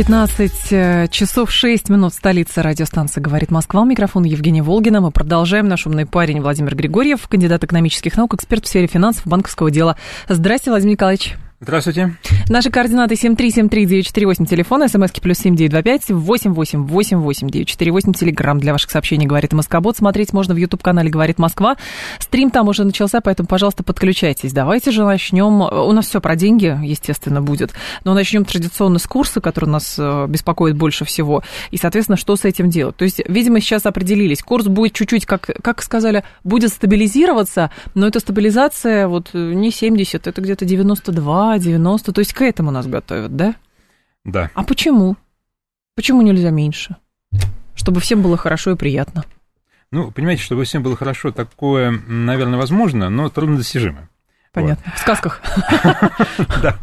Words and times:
15 0.00 0.52
э, 0.70 1.08
часов 1.10 1.50
6 1.50 1.90
минут 1.90 2.14
столица 2.14 2.62
радиостанции 2.62 3.20
«Говорит 3.20 3.50
Москва». 3.50 3.84
Микрофон 3.84 4.24
Евгения 4.24 4.62
Волгина. 4.62 5.02
Мы 5.02 5.10
продолжаем. 5.10 5.68
Наш 5.68 5.86
умный 5.86 6.06
парень 6.06 6.40
Владимир 6.40 6.74
Григорьев, 6.74 7.28
кандидат 7.28 7.64
экономических 7.64 8.16
наук, 8.16 8.32
эксперт 8.32 8.64
в 8.64 8.68
сфере 8.68 8.86
финансов 8.86 9.26
банковского 9.26 9.70
дела. 9.70 9.98
Здравствуйте, 10.26 10.70
Владимир 10.70 10.92
Николаевич. 10.92 11.36
Здравствуйте. 11.62 12.16
Наши 12.48 12.70
координаты 12.70 13.16
7373948, 13.16 14.46
телефон, 14.46 14.88
смски 14.88 15.20
плюс 15.20 15.36
7925 15.40 16.08
8888948, 16.08 18.14
телеграмм 18.14 18.58
для 18.58 18.72
ваших 18.72 18.90
сообщений 18.90 19.26
«Говорит 19.26 19.52
Москобот». 19.52 19.98
Смотреть 19.98 20.32
можно 20.32 20.54
в 20.54 20.56
YouTube-канале 20.56 21.10
«Говорит 21.10 21.38
Москва». 21.38 21.76
Стрим 22.18 22.50
там 22.50 22.68
уже 22.68 22.84
начался, 22.84 23.20
поэтому, 23.20 23.46
пожалуйста, 23.46 23.82
подключайтесь. 23.82 24.54
Давайте 24.54 24.90
же 24.90 25.04
начнем. 25.04 25.60
У 25.60 25.92
нас 25.92 26.06
все 26.06 26.22
про 26.22 26.34
деньги, 26.34 26.78
естественно, 26.82 27.42
будет. 27.42 27.72
Но 28.04 28.14
начнем 28.14 28.46
традиционно 28.46 28.98
с 28.98 29.06
курса, 29.06 29.42
который 29.42 29.68
нас 29.68 29.96
э, 29.98 30.26
беспокоит 30.28 30.76
больше 30.76 31.04
всего. 31.04 31.42
И, 31.70 31.76
соответственно, 31.76 32.16
что 32.16 32.36
с 32.36 32.46
этим 32.46 32.70
делать? 32.70 32.96
То 32.96 33.04
есть, 33.04 33.20
видимо, 33.28 33.60
сейчас 33.60 33.84
определились. 33.84 34.42
Курс 34.42 34.64
будет 34.64 34.94
чуть-чуть, 34.94 35.26
как, 35.26 35.50
как 35.62 35.82
сказали, 35.82 36.24
будет 36.42 36.70
стабилизироваться, 36.70 37.70
но 37.94 38.06
эта 38.06 38.18
стабилизация 38.18 39.08
вот 39.08 39.28
э, 39.34 39.52
не 39.52 39.70
70, 39.70 40.26
это 40.26 40.40
где-то 40.40 40.64
92 40.64 41.49
90, 41.58 42.12
то 42.12 42.18
есть 42.20 42.32
к 42.32 42.42
этому 42.42 42.70
нас 42.70 42.86
готовят, 42.86 43.36
да? 43.36 43.54
Да. 44.24 44.50
А 44.54 44.64
почему? 44.64 45.16
Почему 45.94 46.22
нельзя 46.22 46.50
меньше? 46.50 46.96
Чтобы 47.74 48.00
всем 48.00 48.22
было 48.22 48.36
хорошо 48.36 48.72
и 48.72 48.76
приятно. 48.76 49.24
Ну, 49.90 50.10
понимаете, 50.10 50.42
чтобы 50.42 50.64
всем 50.64 50.82
было 50.82 50.96
хорошо, 50.96 51.32
такое, 51.32 51.90
наверное, 52.06 52.58
возможно, 52.58 53.10
но 53.10 53.28
труднодостижимо. 53.28 54.08
Понятно. 54.52 54.82
Вот. 54.84 54.94
В 54.94 54.98
сказках. 54.98 55.40
Да, 56.62 56.76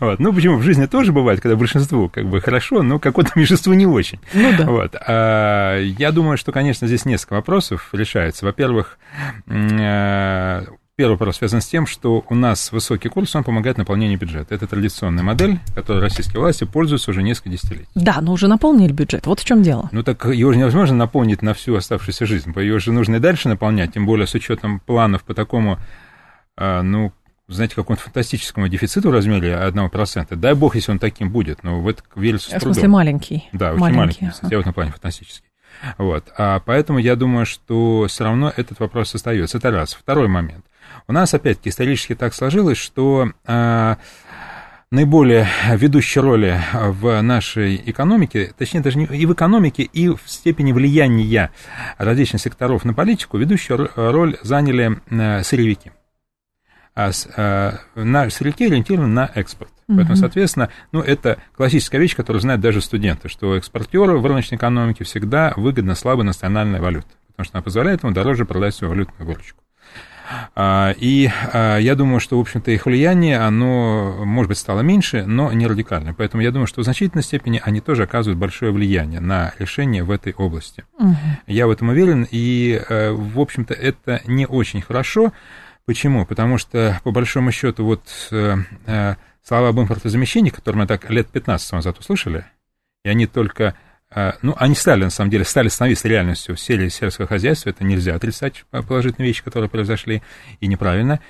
вот. 0.00 0.18
Ну, 0.20 0.32
почему 0.32 0.58
в 0.58 0.62
жизни 0.62 0.86
тоже 0.86 1.12
бывает, 1.12 1.40
когда 1.40 1.56
большинству 1.56 2.08
как 2.08 2.26
бы 2.26 2.40
хорошо, 2.40 2.82
но 2.82 2.98
какое-то 2.98 3.32
меньшинству 3.34 3.72
не 3.72 3.86
очень. 3.86 4.20
Ну 4.34 4.52
да. 4.56 4.66
Вот. 4.66 4.94
А, 5.06 5.78
я 5.78 6.12
думаю, 6.12 6.36
что, 6.36 6.52
конечно, 6.52 6.86
здесь 6.86 7.04
несколько 7.04 7.34
вопросов 7.34 7.88
решается. 7.92 8.44
Во-первых, 8.44 8.98
э, 9.46 10.64
Первый 11.02 11.14
вопрос 11.14 11.38
связан 11.38 11.60
с 11.60 11.66
тем, 11.66 11.84
что 11.84 12.24
у 12.28 12.34
нас 12.36 12.70
высокий 12.70 13.08
курс, 13.08 13.34
он 13.34 13.42
помогает 13.42 13.76
наполнению 13.76 14.20
бюджета. 14.20 14.54
Это 14.54 14.68
традиционная 14.68 15.24
модель, 15.24 15.58
которой 15.74 15.98
российские 16.00 16.38
власти 16.38 16.62
пользуются 16.62 17.10
уже 17.10 17.24
несколько 17.24 17.50
десятилетий. 17.50 17.88
Да, 17.96 18.20
но 18.20 18.30
уже 18.30 18.46
наполнили 18.46 18.92
бюджет. 18.92 19.26
Вот 19.26 19.40
в 19.40 19.44
чем 19.44 19.64
дело. 19.64 19.88
Ну 19.90 20.04
так 20.04 20.24
его 20.26 20.52
же 20.52 20.60
невозможно 20.60 20.94
наполнить 20.94 21.42
на 21.42 21.54
всю 21.54 21.74
оставшуюся 21.74 22.24
жизнь. 22.24 22.54
Ее 22.56 22.78
же 22.78 22.92
нужно 22.92 23.16
и 23.16 23.18
дальше 23.18 23.48
наполнять, 23.48 23.94
тем 23.94 24.06
более 24.06 24.28
с 24.28 24.34
учетом 24.34 24.78
планов 24.78 25.24
по 25.24 25.34
такому, 25.34 25.80
а, 26.56 26.82
ну, 26.82 27.12
знаете, 27.48 27.74
какому-то 27.74 28.04
фантастическому 28.04 28.68
дефициту 28.68 29.08
в 29.08 29.12
размере 29.12 29.54
1%. 29.54 30.36
Дай 30.36 30.54
бог, 30.54 30.76
если 30.76 30.92
он 30.92 31.00
таким 31.00 31.32
будет, 31.32 31.64
но 31.64 31.80
в 31.80 31.88
это 31.88 32.04
верится 32.14 32.46
с 32.46 32.50
трудом. 32.50 32.70
В 32.70 32.74
смысле 32.74 32.88
маленький? 32.88 33.48
Да, 33.52 33.72
очень 33.72 33.80
маленький, 33.80 33.96
маленький 33.96 34.26
ага. 34.40 34.56
в 34.56 34.60
этом 34.60 34.72
плане 34.72 34.92
фантастический. 34.92 35.48
Вот. 35.98 36.26
А 36.38 36.60
поэтому 36.60 37.00
я 37.00 37.16
думаю, 37.16 37.44
что 37.44 38.06
все 38.08 38.22
равно 38.22 38.52
этот 38.56 38.78
вопрос 38.78 39.16
остается. 39.16 39.58
Это 39.58 39.72
раз. 39.72 39.94
Второй 39.94 40.28
момент. 40.28 40.64
У 41.08 41.12
нас, 41.12 41.34
опять-таки, 41.34 41.70
исторически 41.70 42.14
так 42.14 42.34
сложилось, 42.34 42.78
что 42.78 43.32
э, 43.46 43.96
наиболее 44.90 45.48
ведущие 45.74 46.22
роли 46.22 46.60
в 46.72 47.20
нашей 47.22 47.82
экономике, 47.86 48.52
точнее, 48.56 48.80
даже 48.80 48.98
не 48.98 49.06
и 49.06 49.26
в 49.26 49.32
экономике, 49.32 49.82
и 49.82 50.08
в 50.08 50.20
степени 50.26 50.72
влияния 50.72 51.50
различных 51.98 52.42
секторов 52.42 52.84
на 52.84 52.94
политику, 52.94 53.38
ведущую 53.38 53.90
роль 53.94 54.36
заняли 54.42 55.00
э, 55.10 55.42
сырьевики. 55.42 55.92
А, 56.94 57.10
а, 57.36 57.78
на 57.94 58.28
сырьевики 58.28 58.66
ориентированы 58.66 59.08
на 59.08 59.30
экспорт. 59.34 59.72
Угу. 59.88 59.96
Поэтому, 59.96 60.16
соответственно, 60.16 60.68
ну, 60.92 61.00
это 61.00 61.38
классическая 61.56 61.98
вещь, 61.98 62.14
которую 62.14 62.42
знают 62.42 62.60
даже 62.60 62.82
студенты, 62.82 63.28
что 63.28 63.56
экспортеру 63.56 64.20
в 64.20 64.26
рыночной 64.26 64.56
экономике 64.56 65.04
всегда 65.04 65.54
выгодна 65.56 65.94
слабая 65.94 66.26
национальная 66.26 66.82
валюта, 66.82 67.08
потому 67.28 67.44
что 67.46 67.56
она 67.56 67.62
позволяет 67.62 68.02
ему 68.02 68.12
дороже 68.12 68.44
продать 68.44 68.74
свою 68.74 68.92
валютную 68.92 69.26
выручку. 69.26 69.61
А, 70.54 70.94
и 70.96 71.30
а, 71.52 71.78
я 71.78 71.94
думаю, 71.94 72.20
что, 72.20 72.38
в 72.38 72.40
общем-то, 72.40 72.70
их 72.70 72.86
влияние, 72.86 73.38
оно, 73.38 74.24
может 74.24 74.48
быть, 74.48 74.58
стало 74.58 74.80
меньше, 74.80 75.24
но 75.26 75.52
не 75.52 75.66
радикально. 75.66 76.14
Поэтому 76.14 76.42
я 76.42 76.50
думаю, 76.50 76.66
что 76.66 76.80
в 76.80 76.84
значительной 76.84 77.22
степени 77.22 77.60
они 77.64 77.80
тоже 77.80 78.04
оказывают 78.04 78.38
большое 78.38 78.72
влияние 78.72 79.20
на 79.20 79.52
решение 79.58 80.04
в 80.04 80.10
этой 80.10 80.32
области. 80.32 80.84
Угу. 80.98 81.16
Я 81.46 81.66
в 81.66 81.70
этом 81.70 81.88
уверен, 81.88 82.26
и, 82.30 82.80
э, 82.88 83.10
в 83.10 83.40
общем-то, 83.40 83.74
это 83.74 84.20
не 84.26 84.46
очень 84.46 84.82
хорошо. 84.82 85.32
Почему? 85.84 86.24
Потому 86.26 86.58
что, 86.58 87.00
по 87.02 87.10
большому 87.10 87.50
счету, 87.50 87.84
вот 87.84 88.02
э, 88.30 88.56
э, 88.86 89.14
слова 89.42 89.68
об 89.68 89.80
импортозамещении, 89.80 90.50
которые 90.50 90.82
мы 90.82 90.86
так 90.86 91.10
лет 91.10 91.28
15 91.28 91.72
назад 91.72 91.98
услышали, 91.98 92.44
и 93.04 93.08
они 93.08 93.26
только 93.26 93.74
ну, 94.42 94.54
они 94.58 94.74
стали, 94.74 95.04
на 95.04 95.10
самом 95.10 95.30
деле, 95.30 95.44
стали 95.44 95.68
становиться 95.68 96.08
реальностью 96.08 96.56
в 96.56 96.60
сфере 96.60 96.90
сельского 96.90 97.26
хозяйства, 97.26 97.70
это 97.70 97.84
нельзя 97.84 98.14
отрицать 98.14 98.64
положительные 98.70 99.28
вещи, 99.28 99.42
которые 99.42 99.70
произошли, 99.70 100.22
и 100.60 100.66
неправильно. 100.66 101.20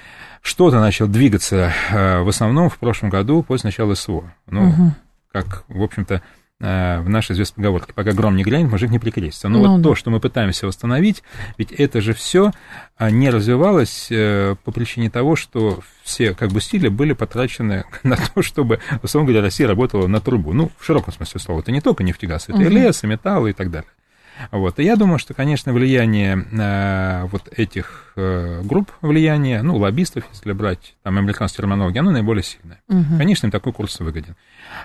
Что-то 0.42 0.80
начало 0.80 1.08
двигаться 1.08 1.72
а, 1.92 2.22
в 2.22 2.28
основном 2.28 2.68
в 2.68 2.78
прошлом 2.78 3.10
году 3.10 3.42
после 3.42 3.68
начала 3.68 3.94
СВО. 3.94 4.34
Ну, 4.46 4.68
угу. 4.68 4.94
как, 5.32 5.64
в 5.68 5.82
общем-то, 5.82 6.14
Э, 6.14 6.20
в 6.62 7.08
нашей 7.08 7.32
известной 7.32 7.56
поговорке, 7.56 7.92
пока 7.92 8.12
гром 8.12 8.36
не 8.36 8.44
грянет, 8.44 8.70
мужик 8.70 8.90
не 8.90 9.00
прикрестится. 9.00 9.48
Но 9.48 9.58
ну, 9.58 9.68
вот 9.68 9.82
да. 9.82 9.88
то, 9.88 9.94
что 9.96 10.10
мы 10.10 10.20
пытаемся 10.20 10.68
восстановить, 10.68 11.24
ведь 11.58 11.72
это 11.72 12.00
же 12.00 12.14
все 12.14 12.52
а, 12.96 13.10
не 13.10 13.30
развивалось 13.30 14.06
э, 14.10 14.54
по 14.62 14.70
причине 14.70 15.10
того, 15.10 15.34
что 15.34 15.80
все 16.04 16.34
как 16.34 16.50
бы 16.50 16.60
стили 16.60 16.86
были 16.86 17.14
потрачены 17.14 17.84
на 18.04 18.16
то, 18.16 18.42
чтобы, 18.42 18.78
условно 19.02 19.26
говоря, 19.26 19.42
Россия 19.42 19.66
работала 19.66 20.06
на 20.06 20.20
трубу. 20.20 20.52
Ну, 20.52 20.70
в 20.78 20.86
широком 20.86 21.12
смысле 21.12 21.40
слова. 21.40 21.60
Это 21.60 21.72
не 21.72 21.80
только 21.80 22.04
нефтегаз, 22.04 22.44
это 22.44 22.54
угу. 22.58 22.62
и 22.62 22.68
лес, 22.68 23.02
и 23.02 23.08
металл, 23.08 23.48
и 23.48 23.52
так 23.52 23.70
далее. 23.72 23.88
Вот. 24.50 24.78
И 24.78 24.84
я 24.84 24.96
думаю, 24.96 25.18
что, 25.18 25.34
конечно, 25.34 25.72
влияние 25.72 26.44
э, 26.52 27.26
вот 27.26 27.48
этих 27.56 28.12
э, 28.16 28.62
групп 28.62 28.90
влияния, 29.00 29.62
ну, 29.62 29.76
лоббистов, 29.76 30.24
если 30.32 30.52
брать 30.52 30.94
там 31.02 31.18
американскую 31.18 31.64
терминологию, 31.64 32.00
оно 32.00 32.10
наиболее 32.10 32.42
сильное. 32.42 32.80
Угу. 32.88 33.18
Конечно, 33.18 33.46
им 33.46 33.50
такой 33.50 33.72
курс 33.72 33.98
выгоден. 34.00 34.36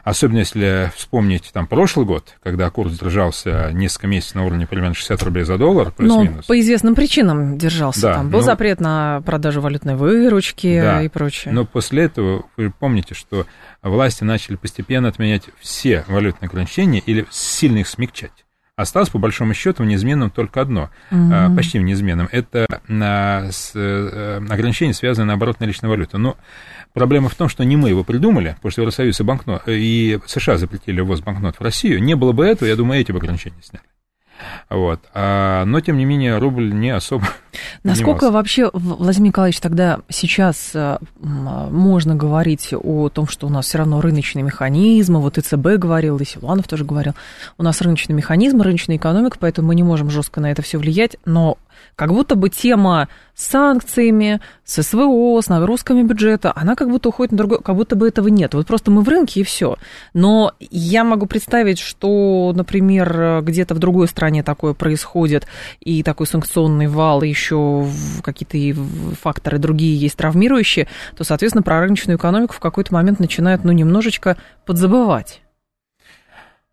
Особенно 0.03 0.39
если 0.39 0.91
вспомнить 0.95 1.49
там 1.53 1.67
прошлый 1.67 2.05
год, 2.05 2.35
когда 2.43 2.69
курс 2.69 2.99
держался 2.99 3.71
несколько 3.73 4.07
месяцев 4.07 4.35
на 4.35 4.45
уровне 4.45 4.67
примерно 4.67 4.93
60 4.93 5.21
рублей 5.23 5.43
за 5.43 5.57
доллар, 5.57 5.91
плюс-минус. 5.91 6.45
Ну, 6.47 6.53
по 6.53 6.59
известным 6.59 6.95
причинам 6.95 7.57
держался. 7.57 8.01
Да, 8.01 8.13
там 8.15 8.29
был 8.29 8.39
ну, 8.39 8.45
запрет 8.45 8.79
на 8.79 9.21
продажу 9.25 9.61
валютной 9.61 9.95
выручки 9.95 10.81
да, 10.81 11.01
и 11.01 11.09
прочее. 11.09 11.53
Но 11.53 11.65
после 11.65 12.03
этого 12.03 12.45
вы 12.57 12.71
помните, 12.71 13.15
что 13.15 13.45
власти 13.81 14.23
начали 14.23 14.55
постепенно 14.55 15.07
отменять 15.07 15.43
все 15.59 16.03
валютные 16.07 16.47
ограничения 16.47 16.99
или 16.99 17.25
сильно 17.31 17.79
их 17.79 17.87
смягчать. 17.87 18.46
Осталось, 18.77 19.09
по 19.09 19.17
большому 19.17 19.55
счету, 19.55 19.83
неизменным 19.83 20.29
только 20.29 20.61
одно, 20.61 20.91
mm-hmm. 21.09 21.55
почти 21.55 21.79
неизменным. 21.79 22.29
Это 22.31 22.67
а, 22.69 23.49
э, 23.73 24.41
ограничение, 24.49 24.93
связанное, 24.93 25.29
наоборот, 25.29 25.59
на 25.59 25.65
личную 25.65 25.89
валюту. 25.89 26.19
Но 26.19 26.37
проблема 26.93 27.27
в 27.27 27.33
том, 27.33 27.49
что 27.49 27.65
не 27.65 27.75
мы 27.75 27.89
его 27.89 28.03
придумали, 28.03 28.53
потому 28.57 28.71
что 28.71 28.81
Евросоюз 28.81 29.19
и, 29.19 29.23
банкнот, 29.23 29.63
и 29.65 30.19
США 30.27 30.57
запретили 30.57 31.01
ввоз 31.01 31.21
банкнот 31.21 31.55
в 31.55 31.61
Россию. 31.63 32.03
Не 32.03 32.15
было 32.15 32.33
бы 32.33 32.45
этого, 32.45 32.69
я 32.69 32.75
думаю, 32.75 33.01
эти 33.01 33.11
бы 33.11 33.17
ограничения 33.17 33.57
сняли. 33.63 33.83
Вот. 34.69 34.99
А, 35.13 35.65
но, 35.65 35.79
тем 35.81 35.97
не 35.97 36.05
менее, 36.05 36.37
рубль 36.37 36.73
не 36.73 36.89
особо 36.89 37.25
Насколько 37.83 38.31
вообще, 38.31 38.69
Владимир 38.73 39.27
Николаевич, 39.29 39.59
тогда 39.59 39.99
сейчас 40.09 40.71
э, 40.73 40.97
можно 41.19 42.15
говорить 42.15 42.73
о 42.73 43.09
том, 43.09 43.27
что 43.27 43.47
у 43.47 43.49
нас 43.49 43.65
все 43.65 43.79
равно 43.79 44.01
рыночный 44.01 44.41
механизм, 44.41 45.17
вот 45.17 45.37
ИЦБ 45.37 45.77
говорил, 45.77 46.17
и 46.17 46.25
Силуанов 46.25 46.67
тоже 46.67 46.85
говорил, 46.85 47.13
у 47.57 47.63
нас 47.63 47.81
рыночный 47.81 48.15
механизм, 48.15 48.61
рыночная 48.61 48.97
экономика, 48.97 49.37
поэтому 49.39 49.69
мы 49.69 49.75
не 49.75 49.83
можем 49.83 50.09
жестко 50.09 50.41
на 50.41 50.51
это 50.51 50.61
все 50.61 50.77
влиять, 50.77 51.17
но 51.25 51.57
как 51.95 52.13
будто 52.13 52.35
бы 52.35 52.49
тема 52.49 53.07
с 53.35 53.47
санкциями, 53.47 54.39
с 54.63 54.81
СВО, 54.81 55.39
с 55.41 55.47
нагрузками 55.47 56.03
бюджета, 56.03 56.51
она 56.55 56.75
как 56.75 56.89
будто 56.89 57.09
уходит 57.09 57.31
на 57.31 57.37
другой, 57.37 57.61
как 57.61 57.75
будто 57.75 57.95
бы 57.95 58.07
этого 58.07 58.27
нет. 58.27 58.53
Вот 58.53 58.67
просто 58.67 58.91
мы 58.91 59.01
в 59.01 59.09
рынке 59.09 59.41
и 59.41 59.43
все. 59.43 59.77
Но 60.13 60.53
я 60.59 61.03
могу 61.03 61.25
представить, 61.25 61.79
что, 61.79 62.51
например, 62.55 63.41
где-то 63.43 63.75
в 63.75 63.79
другой 63.79 64.07
стране 64.07 64.26
такое 64.43 64.73
происходит, 64.73 65.47
и 65.79 66.03
такой 66.03 66.27
санкционный 66.27 66.87
вал, 66.87 67.23
и 67.23 67.29
еще 67.29 67.87
какие-то 68.23 68.81
факторы 69.21 69.57
другие 69.57 69.97
есть 69.97 70.17
травмирующие, 70.17 70.87
то, 71.15 71.23
соответственно, 71.23 71.63
про 71.63 71.81
рыночную 71.81 72.17
экономику 72.17 72.53
в 72.53 72.59
какой-то 72.59 72.93
момент 72.93 73.19
начинают, 73.19 73.63
ну, 73.63 73.71
немножечко 73.71 74.37
подзабывать. 74.65 75.41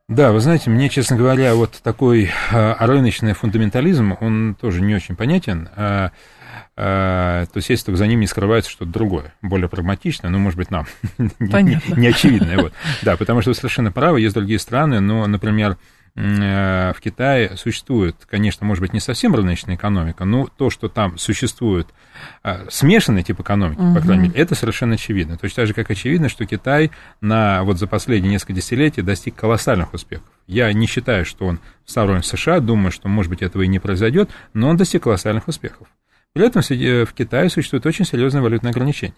Да, 0.07 0.33
вы 0.33 0.41
знаете, 0.41 0.69
мне, 0.69 0.91
честно 0.91 1.17
говоря, 1.17 1.55
вот 1.55 1.81
такой 1.83 2.31
а, 2.53 2.77
рыночный 2.87 3.33
фундаментализм, 3.33 4.17
он 4.21 4.55
тоже 4.61 4.83
не 4.83 4.95
очень 4.95 5.17
понятен. 5.17 5.71
А, 5.77 6.11
а, 6.77 7.47
то 7.47 7.57
есть, 7.57 7.71
если 7.71 7.87
только 7.87 7.97
за 7.97 8.07
ним 8.07 8.21
не 8.21 8.27
скрывается 8.27 8.71
что-то 8.71 8.91
другое, 8.91 9.33
более 9.41 9.71
прагматичное, 9.71 10.31
ну, 10.31 10.39
может 10.39 10.59
быть, 10.59 10.71
нам 10.71 10.87
не, 11.19 11.81
не 11.97 12.07
очевидное. 12.09 12.59
Вот. 12.59 12.75
Да, 13.01 13.17
потому 13.17 13.41
что 13.41 13.51
вы 13.51 13.55
совершенно 13.55 13.93
правы, 13.93 14.21
есть 14.21 14.35
другие 14.35 14.59
страны, 14.59 15.01
но, 15.01 15.27
например, 15.27 15.79
Э, 15.79 15.79
в 16.17 16.97
Китае 17.03 17.57
существует, 17.57 18.17
конечно, 18.31 18.65
может 18.65 18.81
быть, 18.81 18.93
не 18.93 19.01
совсем 19.01 19.35
рыночная 19.35 19.75
экономика, 19.75 20.25
но 20.25 20.47
то, 20.47 20.71
что 20.71 20.89
там 20.89 21.19
существует 21.19 21.89
э, 22.45 22.67
смешанный 22.71 23.25
тип 23.25 23.41
экономики, 23.41 23.81
угу. 23.81 23.97
по 23.97 24.01
крайней 24.01 24.29
мере, 24.29 24.41
это 24.41 24.55
совершенно 24.55 24.95
очевидно. 24.95 25.37
Точно 25.37 25.57
так 25.57 25.67
же, 25.67 25.75
как 25.75 25.91
очевидно, 25.91 26.29
что 26.29 26.47
Китай 26.47 26.93
на, 27.21 27.65
вот 27.65 27.79
за 27.79 27.89
последние 27.89 28.31
несколько 28.31 28.53
десятилетий 28.53 29.03
достиг 29.03 29.35
колоссальных 29.35 29.93
успехов. 29.93 30.27
Я 30.47 30.73
не 30.73 30.87
считаю, 30.87 31.25
что 31.25 31.47
он 31.47 31.59
второй 31.85 32.23
США, 32.23 32.61
думаю, 32.61 32.93
что, 32.93 33.09
может 33.09 33.31
быть, 33.31 33.43
этого 33.43 33.63
и 33.63 33.69
не 33.69 33.81
произойдет, 33.81 34.31
но 34.53 34.69
он 34.69 34.77
достиг 34.77 35.03
колоссальных 35.03 35.49
успехов. 35.49 35.89
При 36.33 36.47
этом 36.47 36.63
в 36.63 37.13
Китае 37.13 37.51
существует 37.51 37.87
очень 37.87 38.05
серьезное 38.05 38.43
валютное 38.43 38.71
ограничение 38.71 39.17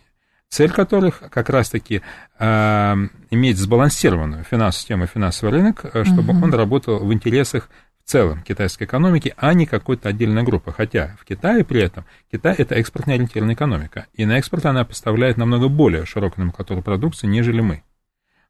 цель 0.48 0.70
которых 0.70 1.20
как 1.30 1.48
раз-таки 1.50 2.02
э, 2.38 2.94
иметь 3.30 3.58
сбалансированную 3.58 4.44
финансовую 4.44 4.72
систему, 4.72 5.06
финансовый 5.06 5.50
рынок, 5.50 5.84
э, 5.84 6.04
чтобы 6.04 6.32
угу. 6.32 6.44
он 6.44 6.54
работал 6.54 6.98
в 6.98 7.12
интересах 7.12 7.68
в 8.04 8.08
целом 8.08 8.42
китайской 8.42 8.84
экономики, 8.84 9.34
а 9.36 9.52
не 9.52 9.66
какой-то 9.66 10.08
отдельной 10.08 10.44
группы. 10.44 10.72
Хотя 10.72 11.16
в 11.20 11.24
Китае 11.24 11.64
при 11.64 11.82
этом, 11.82 12.04
Китай– 12.30 12.54
это 12.58 12.76
экспортно 12.76 13.14
ориентированная 13.14 13.56
экономика, 13.56 14.06
и 14.14 14.24
на 14.24 14.38
экспорт 14.38 14.64
она 14.66 14.84
поставляет 14.84 15.36
намного 15.36 15.68
более 15.68 16.06
широкую 16.06 16.44
номенклатуру 16.44 16.82
продукции, 16.82 17.26
нежели 17.26 17.60
мы. 17.60 17.82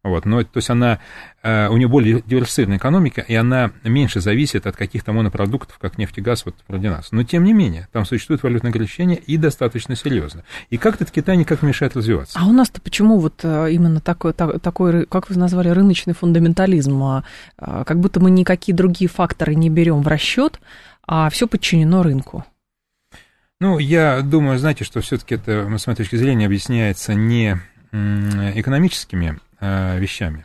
Вот, 0.06 0.24
но, 0.24 0.42
то 0.44 0.58
есть 0.58 0.70
она, 0.70 1.00
э, 1.42 1.68
у 1.68 1.76
нее 1.76 1.88
более 1.88 2.22
диверсифицированная 2.24 2.78
экономика, 2.78 3.22
и 3.22 3.34
она 3.34 3.72
меньше 3.82 4.20
зависит 4.20 4.66
от 4.66 4.76
каких-то 4.76 5.12
монопродуктов, 5.12 5.78
как 5.78 5.98
нефть 5.98 6.18
и 6.18 6.20
газ, 6.20 6.44
вот 6.44 6.54
вроде 6.68 6.90
нас. 6.90 7.10
Но, 7.10 7.24
тем 7.24 7.42
не 7.42 7.52
менее, 7.52 7.88
там 7.90 8.06
существует 8.06 8.44
валютное 8.44 8.70
ограничение 8.70 9.18
и 9.18 9.36
достаточно 9.36 9.96
серьезно. 9.96 10.44
И 10.70 10.76
как 10.76 10.94
этот 10.94 11.10
Китай 11.10 11.36
никак 11.36 11.62
не 11.62 11.68
мешает 11.68 11.96
развиваться. 11.96 12.38
А 12.40 12.46
у 12.46 12.52
нас-то 12.52 12.80
почему 12.80 13.18
вот 13.18 13.40
э, 13.42 13.72
именно 13.72 14.00
такой, 14.00 14.32
такой, 14.32 15.06
как 15.06 15.28
вы 15.28 15.36
назвали, 15.36 15.70
рыночный 15.70 16.14
фундаментализм? 16.14 17.02
А, 17.02 17.24
а, 17.58 17.82
как 17.82 17.98
будто 17.98 18.20
мы 18.20 18.30
никакие 18.30 18.74
другие 18.74 19.08
факторы 19.08 19.56
не 19.56 19.70
берем 19.70 20.02
в 20.02 20.06
расчет, 20.06 20.60
а 21.04 21.28
все 21.30 21.48
подчинено 21.48 22.04
рынку. 22.04 22.44
Ну, 23.60 23.78
я 23.80 24.20
думаю, 24.22 24.58
знаете, 24.60 24.84
что 24.84 25.00
все-таки 25.00 25.34
это, 25.34 25.66
с 25.78 25.86
моей 25.88 25.96
точки 25.96 26.14
зрения, 26.14 26.46
объясняется 26.46 27.14
не 27.14 27.58
экономическими 27.92 29.40
Э, 29.60 29.98
вещами. 29.98 30.44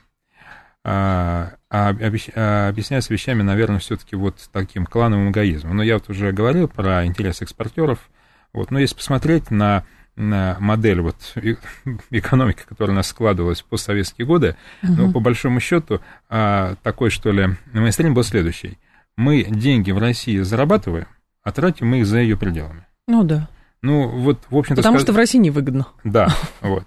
А, 0.83 1.53
а, 1.69 1.89
а 1.89 2.67
объясняется 2.69 3.13
вещами, 3.13 3.41
наверное, 3.41 3.79
все-таки 3.79 4.15
вот 4.15 4.37
таким 4.51 4.85
клановым 4.85 5.31
эгоизмом. 5.31 5.77
Но 5.77 5.83
я 5.83 5.95
вот 5.95 6.09
уже 6.09 6.31
говорил 6.31 6.67
про 6.67 7.05
интерес 7.05 7.41
экспортеров. 7.41 7.99
Вот, 8.53 8.71
но 8.71 8.79
если 8.79 8.95
посмотреть 8.95 9.51
на, 9.51 9.83
на 10.15 10.57
модель 10.59 11.01
вот 11.01 11.15
экономики, 12.09 12.61
которая 12.67 12.93
у 12.93 12.95
нас 12.95 13.07
складывалась 13.07 13.61
в 13.61 13.65
постсоветские 13.65 14.25
годы, 14.25 14.55
угу. 14.81 14.93
ну, 14.93 15.11
по 15.11 15.19
большому 15.19 15.59
счету, 15.59 16.01
а, 16.29 16.75
такой, 16.81 17.09
что 17.09 17.31
ли, 17.31 17.49
мейнстрим 17.73 18.13
был 18.13 18.23
следующий. 18.23 18.79
Мы 19.17 19.43
деньги 19.43 19.91
в 19.91 19.97
России 19.97 20.39
зарабатываем, 20.39 21.07
а 21.43 21.51
тратим 21.51 21.87
мы 21.87 21.99
их 21.99 22.07
за 22.07 22.19
ее 22.19 22.37
пределами. 22.37 22.85
Ну 23.07 23.23
да. 23.23 23.49
Ну, 23.81 24.07
вот, 24.07 24.39
в 24.49 24.57
общем-то... 24.57 24.81
Потому 24.81 24.97
сказ... 24.97 25.03
что 25.03 25.13
в 25.13 25.17
России 25.17 25.37
невыгодно. 25.37 25.87
Да, 26.03 26.33
вот. 26.61 26.85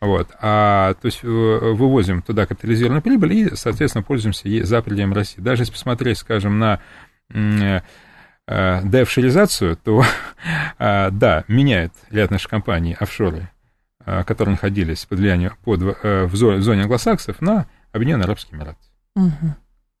Вот. 0.00 0.28
А, 0.40 0.94
то 0.94 1.06
есть 1.06 1.22
вывозим 1.22 2.22
туда 2.22 2.46
капитализированную 2.46 3.02
прибыль 3.02 3.32
и, 3.32 3.56
соответственно, 3.56 4.02
пользуемся 4.02 4.48
ей 4.48 4.62
за 4.62 4.82
пределами 4.82 5.14
России. 5.14 5.40
Даже 5.40 5.62
если 5.62 5.72
посмотреть, 5.72 6.18
скажем, 6.18 6.58
на 6.58 6.80
э, 7.30 7.80
деофшоризацию, 8.46 9.76
то, 9.76 10.04
а, 10.78 11.10
да, 11.10 11.44
меняют 11.48 11.92
ряд 12.10 12.30
наших 12.30 12.50
компаний 12.50 12.96
офшоры, 12.98 13.50
а, 14.04 14.24
которые 14.24 14.52
находились 14.52 15.04
под 15.04 15.18
влиянием 15.18 15.52
под, 15.64 15.82
э, 15.82 16.26
в 16.26 16.36
зоне 16.36 16.82
англосаксов, 16.82 17.40
на 17.40 17.66
Объединенные 17.92 18.24
Арабские 18.24 18.58
Эмираты. 18.58 18.78
Угу. 19.16 19.54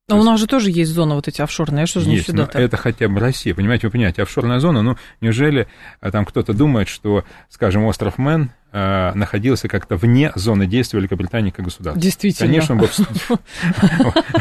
А 0.08 0.14
у 0.14 0.22
нас 0.22 0.38
же 0.38 0.46
тоже 0.46 0.70
есть 0.70 0.92
зона 0.92 1.16
вот 1.16 1.26
эти 1.26 1.42
офшорные, 1.42 1.86
что 1.86 1.98
же 1.98 2.08
есть, 2.08 2.28
не 2.28 2.32
сюда 2.32 2.44
-то? 2.44 2.60
это 2.60 2.76
хотя 2.76 3.08
бы 3.08 3.18
Россия, 3.18 3.56
понимаете, 3.56 3.88
вы 3.88 3.90
понимаете, 3.90 4.22
офшорная 4.22 4.60
зона, 4.60 4.82
ну, 4.82 4.96
неужели 5.20 5.66
а, 6.00 6.12
там 6.12 6.24
кто-то 6.24 6.52
думает, 6.52 6.86
что, 6.86 7.24
скажем, 7.48 7.84
остров 7.86 8.16
Мэн 8.16 8.52
э, 8.70 9.12
находился 9.14 9.66
как-то 9.66 9.96
вне 9.96 10.30
зоны 10.36 10.68
действия 10.68 11.00
Великобритании 11.00 11.50
как 11.50 11.64
государства? 11.64 12.00
Действительно. 12.00 12.46
Конечно, 12.46 12.76
был... 12.76 12.88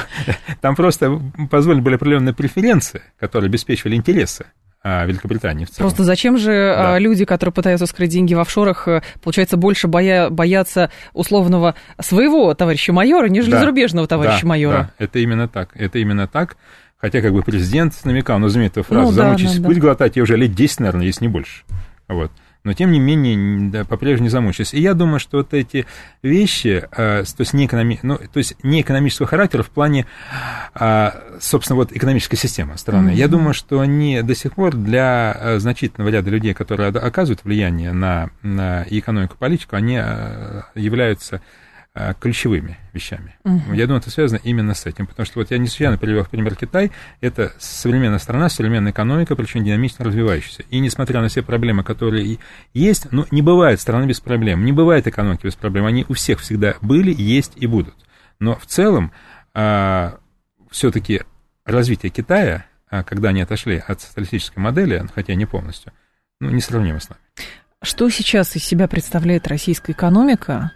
там 0.62 0.76
просто 0.76 1.20
позволили 1.50 1.82
были 1.82 1.96
определенные 1.96 2.36
преференции, 2.36 3.02
которые 3.18 3.48
обеспечивали 3.48 3.96
интересы 3.96 4.46
а, 4.46 4.75
Великобритании 5.06 5.66
в 5.66 5.72
целом. 5.72 5.90
Просто 5.90 6.04
зачем 6.04 6.38
же 6.38 6.52
а, 6.52 6.94
да. 6.94 7.00
люди, 7.00 7.26
которые 7.26 7.54
пытаются 7.54 7.88
скрыть 7.88 8.12
деньги 8.12 8.36
в 8.36 8.40
офшорах, 8.40 8.88
э, 8.88 9.02
получается, 9.24 9.58
больше 9.58 9.88
боя, 9.88 10.30
боятся 10.30 10.92
условного 11.14 11.74
своего 12.00 12.54
товарища 12.54 12.94
майора, 12.94 13.28
нежели 13.28 13.54
да. 13.54 13.60
зарубежного 13.62 14.08
товарища 14.08 14.42
да, 14.44 14.48
майора? 14.48 14.92
Да, 15.00 15.06
это 15.06 15.20
именно 15.20 15.48
так. 15.48 15.70
Это 15.74 15.98
именно 15.98 16.28
так. 16.28 16.58
Хотя 16.98 17.22
как 17.22 17.34
бы 17.34 17.42
президент 17.42 17.94
намекал, 18.06 18.38
ну, 18.38 18.48
знаменитую 18.48 18.84
фразу, 18.84 19.08
ну, 19.08 19.12
замучись 19.12 19.58
да, 19.58 19.68
путь 19.68 19.76
да. 19.76 19.82
глотать, 19.82 20.16
я 20.18 20.24
уже 20.24 20.38
лет 20.38 20.54
10, 20.54 20.80
наверное, 20.82 21.06
есть 21.06 21.22
не 21.22 21.28
больше. 21.28 21.64
Вот 22.08 22.32
но 22.66 22.74
тем 22.74 22.92
не 22.92 23.00
менее 23.00 23.70
да, 23.70 23.86
по-прежнему 23.86 24.26
не 24.26 24.30
замучились. 24.30 24.74
И 24.74 24.82
я 24.82 24.94
думаю, 24.94 25.20
что 25.20 25.38
вот 25.38 25.54
эти 25.54 25.86
вещи, 26.24 26.84
э, 26.92 27.24
то, 27.24 27.42
есть 27.42 27.54
не 27.54 27.68
экономи... 27.68 28.00
ну, 28.02 28.18
то 28.18 28.40
есть 28.40 28.56
не 28.64 28.82
экономического 28.82 29.28
характера 29.28 29.64
в 29.64 29.70
плане, 29.70 30.08
э, 30.74 31.12
собственно, 31.40 31.78
вот 31.78 31.92
экономической 31.94 32.36
системы 32.36 32.78
страны, 32.78 33.12
mm-hmm. 33.12 33.16
я 33.16 33.28
думаю, 33.28 33.54
что 33.54 33.80
они 33.80 34.22
до 34.24 34.36
сих 34.36 34.54
пор 34.54 34.76
для 34.76 35.38
э, 35.40 35.60
значительного 35.60 36.10
ряда 36.10 36.30
людей, 36.32 36.54
которые 36.54 36.90
оказывают 36.90 37.44
влияние 37.44 37.94
на, 37.94 38.32
на 38.42 38.84
экономику, 38.90 39.38
политику, 39.38 39.76
они 39.76 40.00
э, 40.02 40.64
являются 40.74 41.42
ключевыми 42.20 42.78
вещами. 42.92 43.36
Угу. 43.46 43.74
Я 43.74 43.86
думаю, 43.88 44.02
это 44.02 44.10
связано 44.10 44.40
именно 44.44 44.74
с 44.74 44.86
этим, 44.86 45.08
потому 45.08 45.26
что 45.26 45.40
вот 45.40 45.52
я 45.52 45.58
не 45.58 45.68
случайно 45.68 45.98
привел 45.98 46.24
в 46.24 46.30
пример 46.30 46.56
Китай, 46.56 46.92
это 47.22 47.54
современная 47.58 48.20
страна, 48.20 48.50
современная 48.50 48.92
экономика, 48.92 49.36
причем 49.36 49.64
динамично 49.64 50.04
развивающаяся. 50.04 50.64
И 50.70 50.80
несмотря 50.80 51.22
на 51.22 51.30
все 51.30 51.42
проблемы, 51.42 51.84
которые 51.84 52.38
есть, 52.74 53.12
ну, 53.12 53.26
не 53.32 53.42
бывает 53.42 53.80
страны 53.80 54.06
без 54.08 54.20
проблем, 54.20 54.66
не 54.66 54.74
бывает 54.74 55.08
экономики 55.08 55.46
без 55.46 55.56
проблем, 55.56 55.86
они 55.86 56.06
у 56.10 56.14
всех 56.14 56.42
всегда 56.42 56.76
были, 56.82 57.14
есть 57.14 57.54
и 57.56 57.66
будут. 57.66 57.96
Но 58.40 58.56
в 58.58 58.66
целом 58.66 59.12
а, 59.54 60.18
все-таки 60.70 61.22
развитие 61.64 62.10
Китая, 62.10 62.66
а, 62.90 63.04
когда 63.04 63.30
они 63.30 63.42
отошли 63.42 63.82
от 63.86 64.02
социалистической 64.02 64.62
модели, 64.62 65.06
хотя 65.16 65.34
не 65.36 65.46
полностью, 65.46 65.94
ну, 66.42 66.50
несравнимо 66.50 67.00
с 67.00 67.10
нами. 67.10 67.22
Что 67.82 68.10
сейчас 68.10 68.56
из 68.56 68.64
себя 68.64 68.88
представляет 68.88 69.48
российская 69.48 69.94
экономика? 69.94 70.72